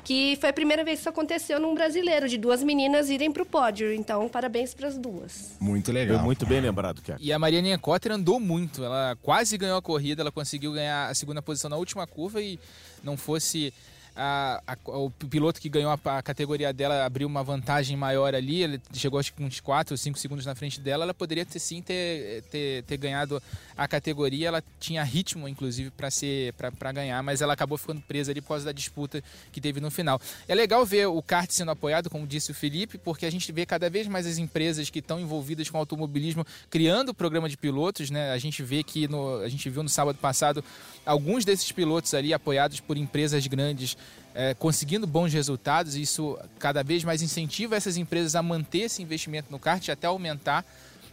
que 0.03 0.37
foi 0.39 0.49
a 0.49 0.53
primeira 0.53 0.83
vez 0.83 0.97
que 0.97 1.01
isso 1.01 1.09
aconteceu 1.09 1.59
num 1.59 1.73
brasileiro, 1.73 2.27
de 2.27 2.37
duas 2.37 2.63
meninas 2.63 3.09
irem 3.09 3.31
para 3.31 3.43
o 3.43 3.45
pódio. 3.45 3.93
Então, 3.93 4.27
parabéns 4.27 4.73
para 4.73 4.87
as 4.87 4.97
duas. 4.97 5.55
Muito 5.59 5.91
legal. 5.91 6.17
Foi 6.17 6.25
muito 6.25 6.45
bem 6.45 6.61
lembrado, 6.61 7.01
Keca. 7.01 7.17
E 7.21 7.31
a 7.31 7.39
Marianinha 7.39 7.77
Cotter 7.77 8.11
andou 8.11 8.39
muito. 8.39 8.83
Ela 8.83 9.17
quase 9.21 9.57
ganhou 9.57 9.77
a 9.77 9.81
corrida, 9.81 10.21
ela 10.21 10.31
conseguiu 10.31 10.73
ganhar 10.73 11.09
a 11.09 11.13
segunda 11.13 11.41
posição 11.41 11.69
na 11.69 11.77
última 11.77 12.05
curva 12.07 12.41
e 12.41 12.59
não 13.03 13.15
fosse 13.17 13.73
a, 14.15 14.61
a, 14.67 14.77
o 14.85 15.09
piloto 15.09 15.61
que 15.61 15.69
ganhou 15.69 15.91
a, 15.91 16.17
a, 16.17 16.21
categoria 16.21 16.73
dela 16.73 17.05
abriu 17.05 17.25
uma 17.25 17.41
vantagem 17.41 17.95
maior 17.95 18.35
ali, 18.35 18.61
ele 18.61 18.81
chegou 18.91 19.17
acho 19.17 19.33
que 19.33 19.41
uns 19.41 19.61
4 19.61 19.93
ou 19.93 19.97
5 19.97 20.19
segundos 20.19 20.45
na 20.45 20.53
frente 20.55 20.81
dela, 20.81 21.05
ela 21.05 21.13
poderia 21.13 21.45
ter 21.45 21.59
sim 21.59 21.81
ter, 21.81 22.43
ter, 22.51 22.83
ter 22.83 22.97
ganhado 22.97 23.41
a 23.79 23.87
categoria, 23.87 24.49
ela 24.49 24.61
tinha 24.77 25.01
ritmo 25.03 25.47
inclusive 25.47 25.89
para 25.89 26.11
ser 26.11 26.51
para 26.53 26.91
ganhar, 26.91 27.23
mas 27.23 27.41
ela 27.41 27.53
acabou 27.53 27.77
ficando 27.77 28.01
presa 28.01 28.29
ali 28.29 28.41
por 28.41 28.49
causa 28.49 28.65
da 28.65 28.73
disputa 28.73 29.23
que 29.53 29.61
teve 29.61 29.79
no 29.79 29.89
final. 29.89 30.19
É 30.49 30.53
legal 30.53 30.85
ver 30.85 31.07
o 31.07 31.21
kart 31.21 31.49
sendo 31.49 31.71
apoiado, 31.71 32.09
como 32.09 32.27
disse 32.27 32.51
o 32.51 32.53
Felipe, 32.53 32.97
porque 32.97 33.25
a 33.25 33.31
gente 33.31 33.49
vê 33.53 33.65
cada 33.65 33.89
vez 33.89 34.05
mais 34.05 34.27
as 34.27 34.37
empresas 34.37 34.89
que 34.89 34.99
estão 34.99 35.17
envolvidas 35.17 35.69
com 35.69 35.77
automobilismo 35.77 36.45
criando 36.69 37.09
o 37.09 37.13
programa 37.13 37.47
de 37.47 37.55
pilotos, 37.55 38.09
né? 38.09 38.31
A 38.33 38.37
gente 38.37 38.61
vê 38.61 38.83
que 38.83 39.07
no, 39.07 39.39
a 39.39 39.47
gente 39.47 39.69
viu 39.69 39.81
no 39.81 39.87
sábado 39.87 40.17
passado 40.17 40.61
alguns 41.05 41.45
desses 41.45 41.71
pilotos 41.71 42.13
ali 42.13 42.33
apoiados 42.33 42.81
por 42.81 42.97
empresas 42.97 43.47
grandes 43.47 43.95
é, 44.35 44.53
conseguindo 44.53 45.07
bons 45.07 45.31
resultados. 45.31 45.95
E 45.95 46.01
isso 46.01 46.37
cada 46.59 46.83
vez 46.83 47.05
mais 47.05 47.21
incentiva 47.21 47.77
essas 47.77 47.95
empresas 47.95 48.35
a 48.35 48.43
manter 48.43 48.79
esse 48.79 49.01
investimento 49.01 49.49
no 49.49 49.57
kart 49.57 49.87
e 49.87 49.91
até 49.91 50.07
aumentar. 50.07 50.65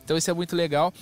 Então 0.05 0.17
isso 0.17 0.31
é 0.31 0.35
muito 0.35 0.55
legal. 0.55 0.93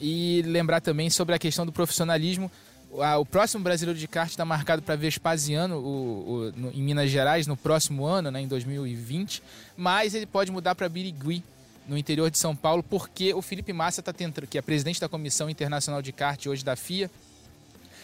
E 0.00 0.42
lembrar 0.46 0.80
também 0.80 1.10
sobre 1.10 1.34
a 1.34 1.38
questão 1.38 1.66
do 1.66 1.72
profissionalismo. 1.72 2.50
O 2.90 3.26
próximo 3.26 3.62
brasileiro 3.62 3.98
de 3.98 4.08
kart 4.08 4.30
está 4.30 4.44
marcado 4.44 4.80
para 4.80 4.96
Vespasiano, 4.96 5.76
o, 5.76 6.30
o, 6.30 6.52
no, 6.56 6.70
em 6.70 6.82
Minas 6.82 7.10
Gerais, 7.10 7.46
no 7.46 7.56
próximo 7.56 8.06
ano, 8.06 8.30
né, 8.30 8.40
em 8.40 8.48
2020. 8.48 9.42
Mas 9.76 10.14
ele 10.14 10.24
pode 10.24 10.50
mudar 10.50 10.74
para 10.74 10.88
Birigui, 10.88 11.42
no 11.88 11.96
interior 11.96 12.30
de 12.30 12.38
São 12.38 12.54
Paulo, 12.54 12.82
porque 12.82 13.32
o 13.32 13.40
Felipe 13.40 13.72
Massa 13.72 14.00
está 14.00 14.12
tentando, 14.12 14.46
que 14.46 14.58
é 14.58 14.62
presidente 14.62 15.00
da 15.00 15.08
Comissão 15.08 15.48
Internacional 15.48 16.02
de 16.02 16.12
Kart 16.12 16.46
hoje 16.46 16.62
da 16.62 16.76
FIA, 16.76 17.10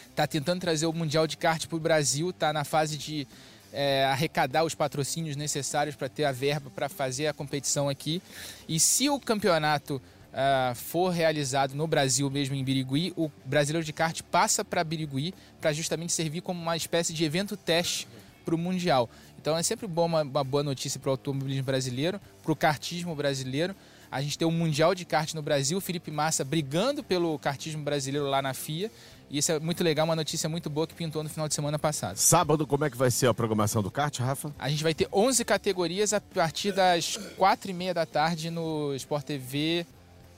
está 0.09 0.25
tentando 0.25 0.59
trazer 0.59 0.87
o 0.87 0.93
Mundial 0.93 1.27
de 1.27 1.37
Kart 1.37 1.67
para 1.67 1.75
o 1.75 1.79
Brasil, 1.79 2.31
está 2.31 2.51
na 2.51 2.63
fase 2.63 2.97
de 2.97 3.27
é, 3.71 4.05
arrecadar 4.05 4.63
os 4.63 4.73
patrocínios 4.73 5.35
necessários 5.35 5.95
para 5.95 6.09
ter 6.09 6.23
a 6.23 6.31
verba 6.31 6.71
para 6.73 6.89
fazer 6.89 7.27
a 7.27 7.33
competição 7.33 7.87
aqui. 7.87 8.21
E 8.67 8.79
se 8.79 9.07
o 9.09 9.19
campeonato 9.19 10.01
uh, 10.35 10.75
for 10.75 11.09
realizado 11.09 11.73
no 11.73 11.87
Brasil 11.87 12.29
mesmo, 12.29 12.55
em 12.55 12.63
Birigui, 12.63 13.13
o 13.15 13.31
Brasileiro 13.45 13.85
de 13.85 13.93
Kart 13.93 14.21
passa 14.23 14.63
para 14.63 14.83
Birigui 14.83 15.33
para 15.61 15.71
justamente 15.71 16.11
servir 16.11 16.41
como 16.41 16.61
uma 16.61 16.75
espécie 16.75 17.13
de 17.13 17.23
evento 17.23 17.55
teste 17.55 18.07
para 18.43 18.53
o 18.53 18.57
Mundial. 18.57 19.09
Então 19.39 19.57
é 19.57 19.63
sempre 19.63 19.87
bom 19.87 20.05
uma, 20.05 20.21
uma 20.21 20.43
boa 20.43 20.63
notícia 20.63 20.99
para 20.99 21.09
o 21.09 21.11
automobilismo 21.11 21.63
brasileiro, 21.63 22.19
para 22.43 22.51
o 22.51 22.55
kartismo 22.55 23.15
brasileiro. 23.15 23.75
A 24.11 24.21
gente 24.21 24.37
tem 24.37 24.47
um 24.47 24.51
Mundial 24.51 24.93
de 24.93 25.03
Kart 25.03 25.33
no 25.33 25.41
Brasil, 25.41 25.81
Felipe 25.81 26.11
Massa 26.11 26.43
brigando 26.43 27.03
pelo 27.03 27.37
kartismo 27.39 27.83
brasileiro 27.83 28.27
lá 28.27 28.41
na 28.41 28.53
FIA. 28.53 28.91
E 29.29 29.39
isso 29.39 29.51
é 29.51 29.59
muito 29.59 29.83
legal, 29.83 30.05
uma 30.05 30.15
notícia 30.15 30.47
muito 30.47 30.69
boa 30.69 30.85
que 30.85 30.93
pintou 30.93 31.23
no 31.23 31.29
final 31.29 31.47
de 31.47 31.55
semana 31.55 31.79
passado. 31.79 32.17
Sábado, 32.17 32.67
como 32.67 32.85
é 32.85 32.89
que 32.89 32.95
vai 32.95 33.09
ser 33.09 33.27
a 33.27 33.33
programação 33.33 33.81
do 33.81 33.89
kart, 33.89 34.17
Rafa? 34.19 34.53
A 34.59 34.69
gente 34.69 34.83
vai 34.83 34.93
ter 34.93 35.09
11 35.11 35.43
categorias 35.43 36.13
a 36.13 36.21
partir 36.21 36.71
das 36.71 37.17
4 37.35 37.71
e 37.71 37.73
meia 37.73 37.93
da 37.93 38.05
tarde 38.05 38.51
no 38.51 38.93
Sport 38.95 39.25
TV. 39.25 39.85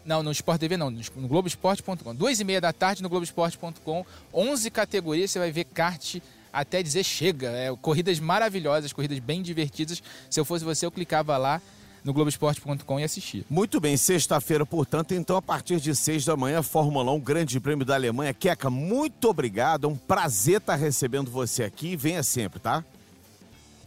Não, 0.07 0.23
no 0.23 0.31
Sport 0.31 0.57
TV 0.57 0.77
não, 0.77 0.89
no 0.89 1.27
Globoesporte.com. 1.27 2.15
2 2.15 2.39
e 2.39 2.43
meia 2.45 2.61
da 2.61 2.71
tarde 2.71 3.03
no 3.03 3.09
Globoesporte.com. 3.09 4.05
11 4.33 4.71
categorias, 4.71 5.31
você 5.31 5.37
vai 5.37 5.51
ver 5.51 5.65
kart 5.65 6.15
até 6.53 6.81
dizer 6.81 7.03
chega. 7.03 7.49
É, 7.49 7.75
corridas 7.81 8.17
maravilhosas, 8.17 8.93
corridas 8.93 9.19
bem 9.19 9.41
divertidas. 9.41 10.01
Se 10.29 10.39
eu 10.39 10.45
fosse 10.45 10.63
você, 10.63 10.85
eu 10.85 10.91
clicava 10.91 11.35
lá 11.35 11.61
no 12.05 12.13
Globoesporte.com 12.13 12.99
e 13.01 13.03
assistir. 13.03 13.45
Muito 13.49 13.81
bem, 13.81 13.97
sexta-feira, 13.97 14.65
portanto, 14.65 15.13
então 15.13 15.35
a 15.35 15.41
partir 15.41 15.77
de 15.77 15.93
seis 15.93 16.23
da 16.23 16.37
manhã, 16.37 16.63
Fórmula 16.63 17.11
1, 17.11 17.19
Grande 17.19 17.59
Prêmio 17.59 17.85
da 17.85 17.95
Alemanha. 17.95 18.33
Queca, 18.33 18.69
muito 18.69 19.27
obrigado, 19.27 19.87
é 19.87 19.89
um 19.89 19.97
prazer 19.97 20.59
estar 20.59 20.75
recebendo 20.75 21.29
você 21.29 21.65
aqui 21.65 21.97
venha 21.97 22.23
sempre, 22.23 22.61
tá? 22.61 22.81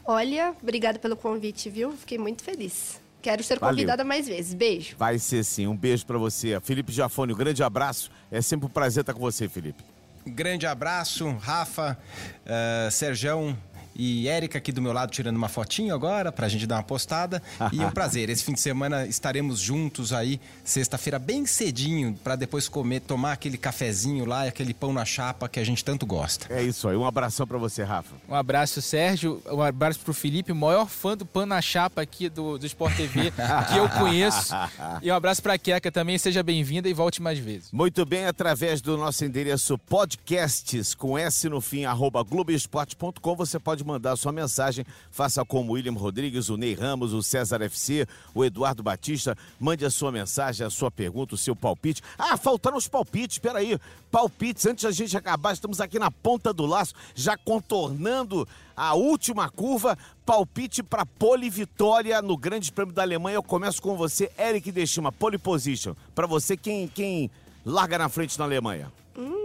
Olha, 0.05 0.55
obrigada 0.63 0.99
pelo 0.99 1.17
convite, 1.17 1.71
viu? 1.71 1.93
Fiquei 1.93 2.19
muito 2.19 2.45
feliz. 2.45 3.00
Quero 3.23 3.43
ser 3.43 3.59
Valeu. 3.59 3.75
convidada 3.75 4.05
mais 4.05 4.27
vezes. 4.27 4.55
Beijo. 4.55 4.97
Vai 4.97 5.19
ser 5.19 5.45
sim. 5.45 5.67
Um 5.67 5.77
beijo 5.77 6.07
para 6.07 6.19
você. 6.19 6.59
Felipe 6.61 6.93
Jafone, 6.93 7.33
um 7.33 7.37
grande 7.37 7.63
abraço. 7.63 8.11
É 8.31 8.41
sempre 8.41 8.67
um 8.67 8.71
prazer 8.71 9.03
estar 9.03 9.13
com 9.13 9.21
você, 9.21 9.49
Felipe. 9.49 9.83
Grande 10.27 10.67
abraço, 10.67 11.31
Rafa, 11.41 11.97
uh, 12.45 12.91
Serjão, 12.91 13.57
e 14.03 14.29
Érica 14.29 14.57
aqui 14.57 14.73
do 14.73 14.81
meu 14.81 14.95
lado 14.95 15.11
tirando 15.13 15.37
uma 15.37 15.49
fotinho 15.49 15.95
agora 15.95 16.33
pra 16.33 16.49
gente 16.49 16.67
dar 16.67 16.77
uma 16.77 16.83
postada. 16.83 17.43
e 17.71 17.83
é 17.83 17.87
um 17.87 17.91
prazer. 17.93 18.31
Esse 18.31 18.43
fim 18.43 18.55
de 18.55 18.61
semana 18.61 19.05
estaremos 19.07 19.61
juntos 19.61 20.11
aí, 20.13 20.41
sexta-feira, 20.65 21.19
bem 21.19 21.45
cedinho, 21.45 22.15
para 22.25 22.35
depois 22.35 22.67
comer, 22.67 23.01
tomar 23.01 23.33
aquele 23.33 23.59
cafezinho 23.59 24.25
lá 24.25 24.47
e 24.47 24.49
aquele 24.49 24.73
pão 24.73 24.93
na 24.93 25.05
chapa 25.05 25.49
que 25.51 25.61
a 25.61 25.65
gente 25.65 25.85
tanto 25.85 26.07
gosta. 26.07 26.47
É 26.49 26.63
isso 26.63 26.89
aí. 26.89 26.97
Um 26.97 27.05
abração 27.05 27.47
para 27.47 27.59
você, 27.59 27.83
Rafa. 27.83 28.15
Um 28.27 28.35
abraço, 28.35 28.81
Sérgio. 28.81 29.43
Um 29.51 29.61
abraço 29.61 29.99
pro 30.01 30.15
Felipe, 30.15 30.53
maior 30.55 30.87
fã 30.89 31.15
do 31.15 31.27
pão 31.27 31.45
na 31.45 31.61
chapa 31.61 32.01
aqui 32.01 32.31
do, 32.31 32.57
do 32.57 32.65
Sport 32.67 32.97
TV 32.97 33.31
que 33.69 33.77
eu 33.77 33.89
conheço. 33.91 34.55
E 35.03 35.11
um 35.11 35.15
abraço 35.15 35.43
pra 35.43 35.59
Queca 35.59 35.91
também. 35.91 36.17
Seja 36.19 36.43
bem-vinda 36.43 36.89
e 36.89 36.93
volte 36.93 37.21
mais 37.23 37.39
vezes. 37.39 37.71
Muito 37.73 38.05
bem, 38.05 38.27
através 38.27 38.81
do 38.81 38.97
nosso 38.97 39.25
endereço 39.25 39.77
podcasts 39.79 40.95
com 40.95 41.17
S 41.19 41.49
no 41.49 41.61
fim, 41.61 41.85
arroba 41.85 42.23
globoesporte.com, 42.23 43.37
você 43.37 43.59
pode 43.59 43.85
mandar 43.93 44.17
sua 44.17 44.33
mensagem. 44.33 44.85
Faça 45.11 45.45
como 45.45 45.71
o 45.71 45.75
William 45.75 45.93
Rodrigues, 45.93 46.49
o 46.49 46.57
Ney 46.57 46.75
Ramos, 46.75 47.13
o 47.13 47.23
César 47.23 47.63
FC, 47.63 48.07
o 48.35 48.45
Eduardo 48.45 48.83
Batista. 48.83 49.37
Mande 49.59 49.85
a 49.85 49.91
sua 49.91 50.11
mensagem, 50.13 50.67
a 50.67 50.71
sua 50.71 50.91
pergunta, 50.91 51.35
o 51.35 51.39
seu 51.39 51.55
palpite. 51.55 52.03
Ah, 52.19 52.37
faltaram 52.37 52.77
os 52.77 52.89
palpites, 52.89 53.39
peraí. 53.39 53.79
Palpites, 54.11 54.67
antes 54.67 54.85
da 54.85 54.91
gente 54.91 55.17
acabar, 55.17 55.53
estamos 55.53 55.81
aqui 55.81 55.99
na 55.99 56.11
ponta 56.11 56.53
do 56.53 56.67
laço, 56.67 56.95
já 57.15 57.37
contornando 57.37 58.47
a 58.77 58.95
última 58.95 59.49
curva. 59.49 59.97
Palpite 60.25 60.83
para 60.83 61.05
pole 61.05 61.51
vitória 61.51 62.21
no 62.23 62.37
Grande 62.37 62.73
Prêmio 62.73 62.95
da 62.95 63.03
Alemanha. 63.03 63.37
Eu 63.37 63.43
começo 63.43 63.81
com 63.83 63.97
você, 63.97 64.31
Eric 64.39 64.71
Dechima, 64.73 65.13
pole 65.13 65.39
position. 65.39 65.95
Para 66.15 66.27
você, 66.27 66.57
quem, 66.57 66.89
quem 66.89 67.31
larga 67.65 67.99
na 67.99 68.09
frente 68.09 68.39
na 68.39 68.45
Alemanha? 68.45 68.93
Hum, 69.17 69.40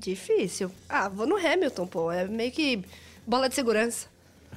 difícil. 0.00 0.70
Ah, 0.88 1.08
vou 1.08 1.26
no 1.26 1.36
Hamilton, 1.36 1.86
pô. 1.86 2.10
É 2.10 2.26
meio 2.26 2.50
que 2.50 2.82
Bola 3.30 3.48
de 3.48 3.54
segurança. 3.54 4.08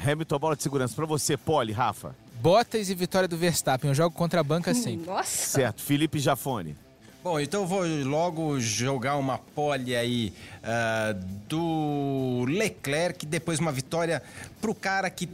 Hamilton, 0.04 0.40
bola 0.40 0.56
de 0.56 0.64
segurança. 0.64 0.96
Para 0.96 1.06
você, 1.06 1.38
Pole, 1.38 1.72
Rafa. 1.72 2.16
Bottas 2.42 2.90
e 2.90 2.96
vitória 2.96 3.28
do 3.28 3.38
Verstappen. 3.38 3.90
Eu 3.92 3.94
jogo 3.94 4.16
contra 4.16 4.40
a 4.40 4.44
banca 4.44 4.72
hum, 4.72 4.74
sempre. 4.74 5.06
Nossa. 5.06 5.60
Certo. 5.60 5.82
Felipe 5.82 6.18
Jafone. 6.20 6.76
Bom, 7.24 7.40
então 7.40 7.62
eu 7.62 7.68
vou 7.68 7.84
logo 8.04 8.60
jogar 8.60 9.16
uma 9.18 9.38
pole 9.38 9.96
aí 9.96 10.34
uh, 10.58 11.14
do 11.48 12.46
Leclerc, 12.48 13.26
depois 13.26 13.60
uma 13.60 13.72
vitória 13.72 14.24
pro 14.60 14.74
cara 14.74 15.08
que 15.10 15.30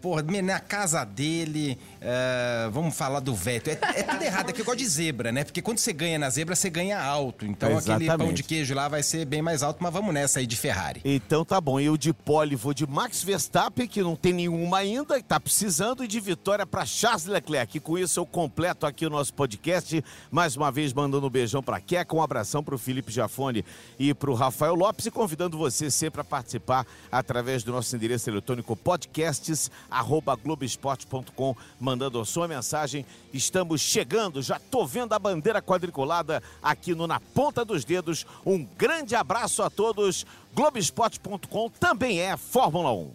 porra, 0.00 0.22
na 0.42 0.60
casa 0.60 1.04
dele, 1.04 1.78
uh, 1.96 2.70
vamos 2.70 2.96
falar 2.96 3.20
do 3.20 3.34
Vettel. 3.34 3.76
É, 3.82 4.00
é 4.00 4.02
tudo 4.02 4.22
errado, 4.22 4.50
é 4.50 4.52
que 4.52 4.60
eu 4.60 4.64
gosto 4.64 4.78
de 4.78 4.86
zebra, 4.86 5.32
né? 5.32 5.44
Porque 5.44 5.60
quando 5.60 5.78
você 5.78 5.92
ganha 5.92 6.18
na 6.18 6.30
zebra, 6.30 6.54
você 6.54 6.70
ganha 6.70 7.00
alto. 7.00 7.44
Então 7.44 7.70
Exatamente. 7.70 8.10
aquele 8.10 8.24
pão 8.24 8.32
de 8.32 8.42
queijo 8.42 8.74
lá 8.74 8.88
vai 8.88 9.02
ser 9.02 9.24
bem 9.24 9.42
mais 9.42 9.62
alto, 9.62 9.82
mas 9.82 9.92
vamos 9.92 10.14
nessa 10.14 10.38
aí 10.38 10.46
de 10.46 10.56
Ferrari. 10.56 11.00
Então 11.04 11.44
tá 11.44 11.60
bom. 11.60 11.80
Eu 11.80 11.96
de 11.96 12.12
pole 12.12 12.54
vou 12.54 12.72
de 12.72 12.86
Max 12.86 13.22
Verstappen, 13.22 13.86
que 13.86 14.02
não 14.02 14.14
tem 14.14 14.32
nenhuma 14.32 14.78
ainda, 14.78 15.20
tá 15.22 15.40
precisando, 15.40 16.04
e 16.04 16.08
de 16.08 16.20
vitória 16.20 16.66
para 16.66 16.84
Charles 16.86 17.26
Leclerc. 17.26 17.76
E 17.76 17.80
com 17.80 17.98
isso 17.98 18.20
eu 18.20 18.26
completo 18.26 18.86
aqui 18.86 19.06
o 19.06 19.10
nosso 19.10 19.34
podcast. 19.34 20.04
Mais 20.30 20.56
uma 20.56 20.70
vez 20.70 20.92
mandando 20.92 21.26
um 21.26 21.30
beijão 21.30 21.62
para 21.62 21.80
Queca, 21.80 22.14
um 22.14 22.22
abração 22.22 22.62
para 22.62 22.74
o 22.74 22.78
Felipe 22.78 23.12
Jafone 23.12 23.64
e 23.98 24.14
para 24.14 24.30
o 24.30 24.34
Rafael 24.34 24.74
Lopes 24.74 25.06
e 25.06 25.10
convidando 25.10 25.58
você 25.58 25.90
sempre 25.90 26.20
a 26.20 26.24
participar 26.24 26.86
através 27.10 27.62
do 27.62 27.72
nosso 27.72 27.94
endereço 27.94 28.30
eletrônico 28.30 28.76
podcasts 28.76 29.70
arroba 29.90 30.36
globesport.com, 30.36 31.56
mandando 31.80 32.20
a 32.20 32.24
sua 32.24 32.48
mensagem. 32.48 33.04
Estamos 33.32 33.80
chegando, 33.80 34.42
já 34.42 34.58
tô 34.58 34.86
vendo 34.86 35.12
a 35.12 35.18
bandeira 35.18 35.62
quadriculada 35.62 36.42
aqui 36.62 36.94
no 36.94 37.06
Na 37.06 37.20
Ponta 37.20 37.64
dos 37.64 37.84
Dedos. 37.84 38.26
Um 38.44 38.64
grande 38.64 39.14
abraço 39.14 39.62
a 39.62 39.70
todos. 39.70 40.26
Globesport.com 40.54 41.70
também 41.70 42.20
é 42.20 42.36
Fórmula 42.36 42.92
1. 42.92 43.12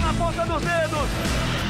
Na 0.00 0.14
ponta 0.14 0.46
dos 0.46 0.62
dedos. 0.62 1.63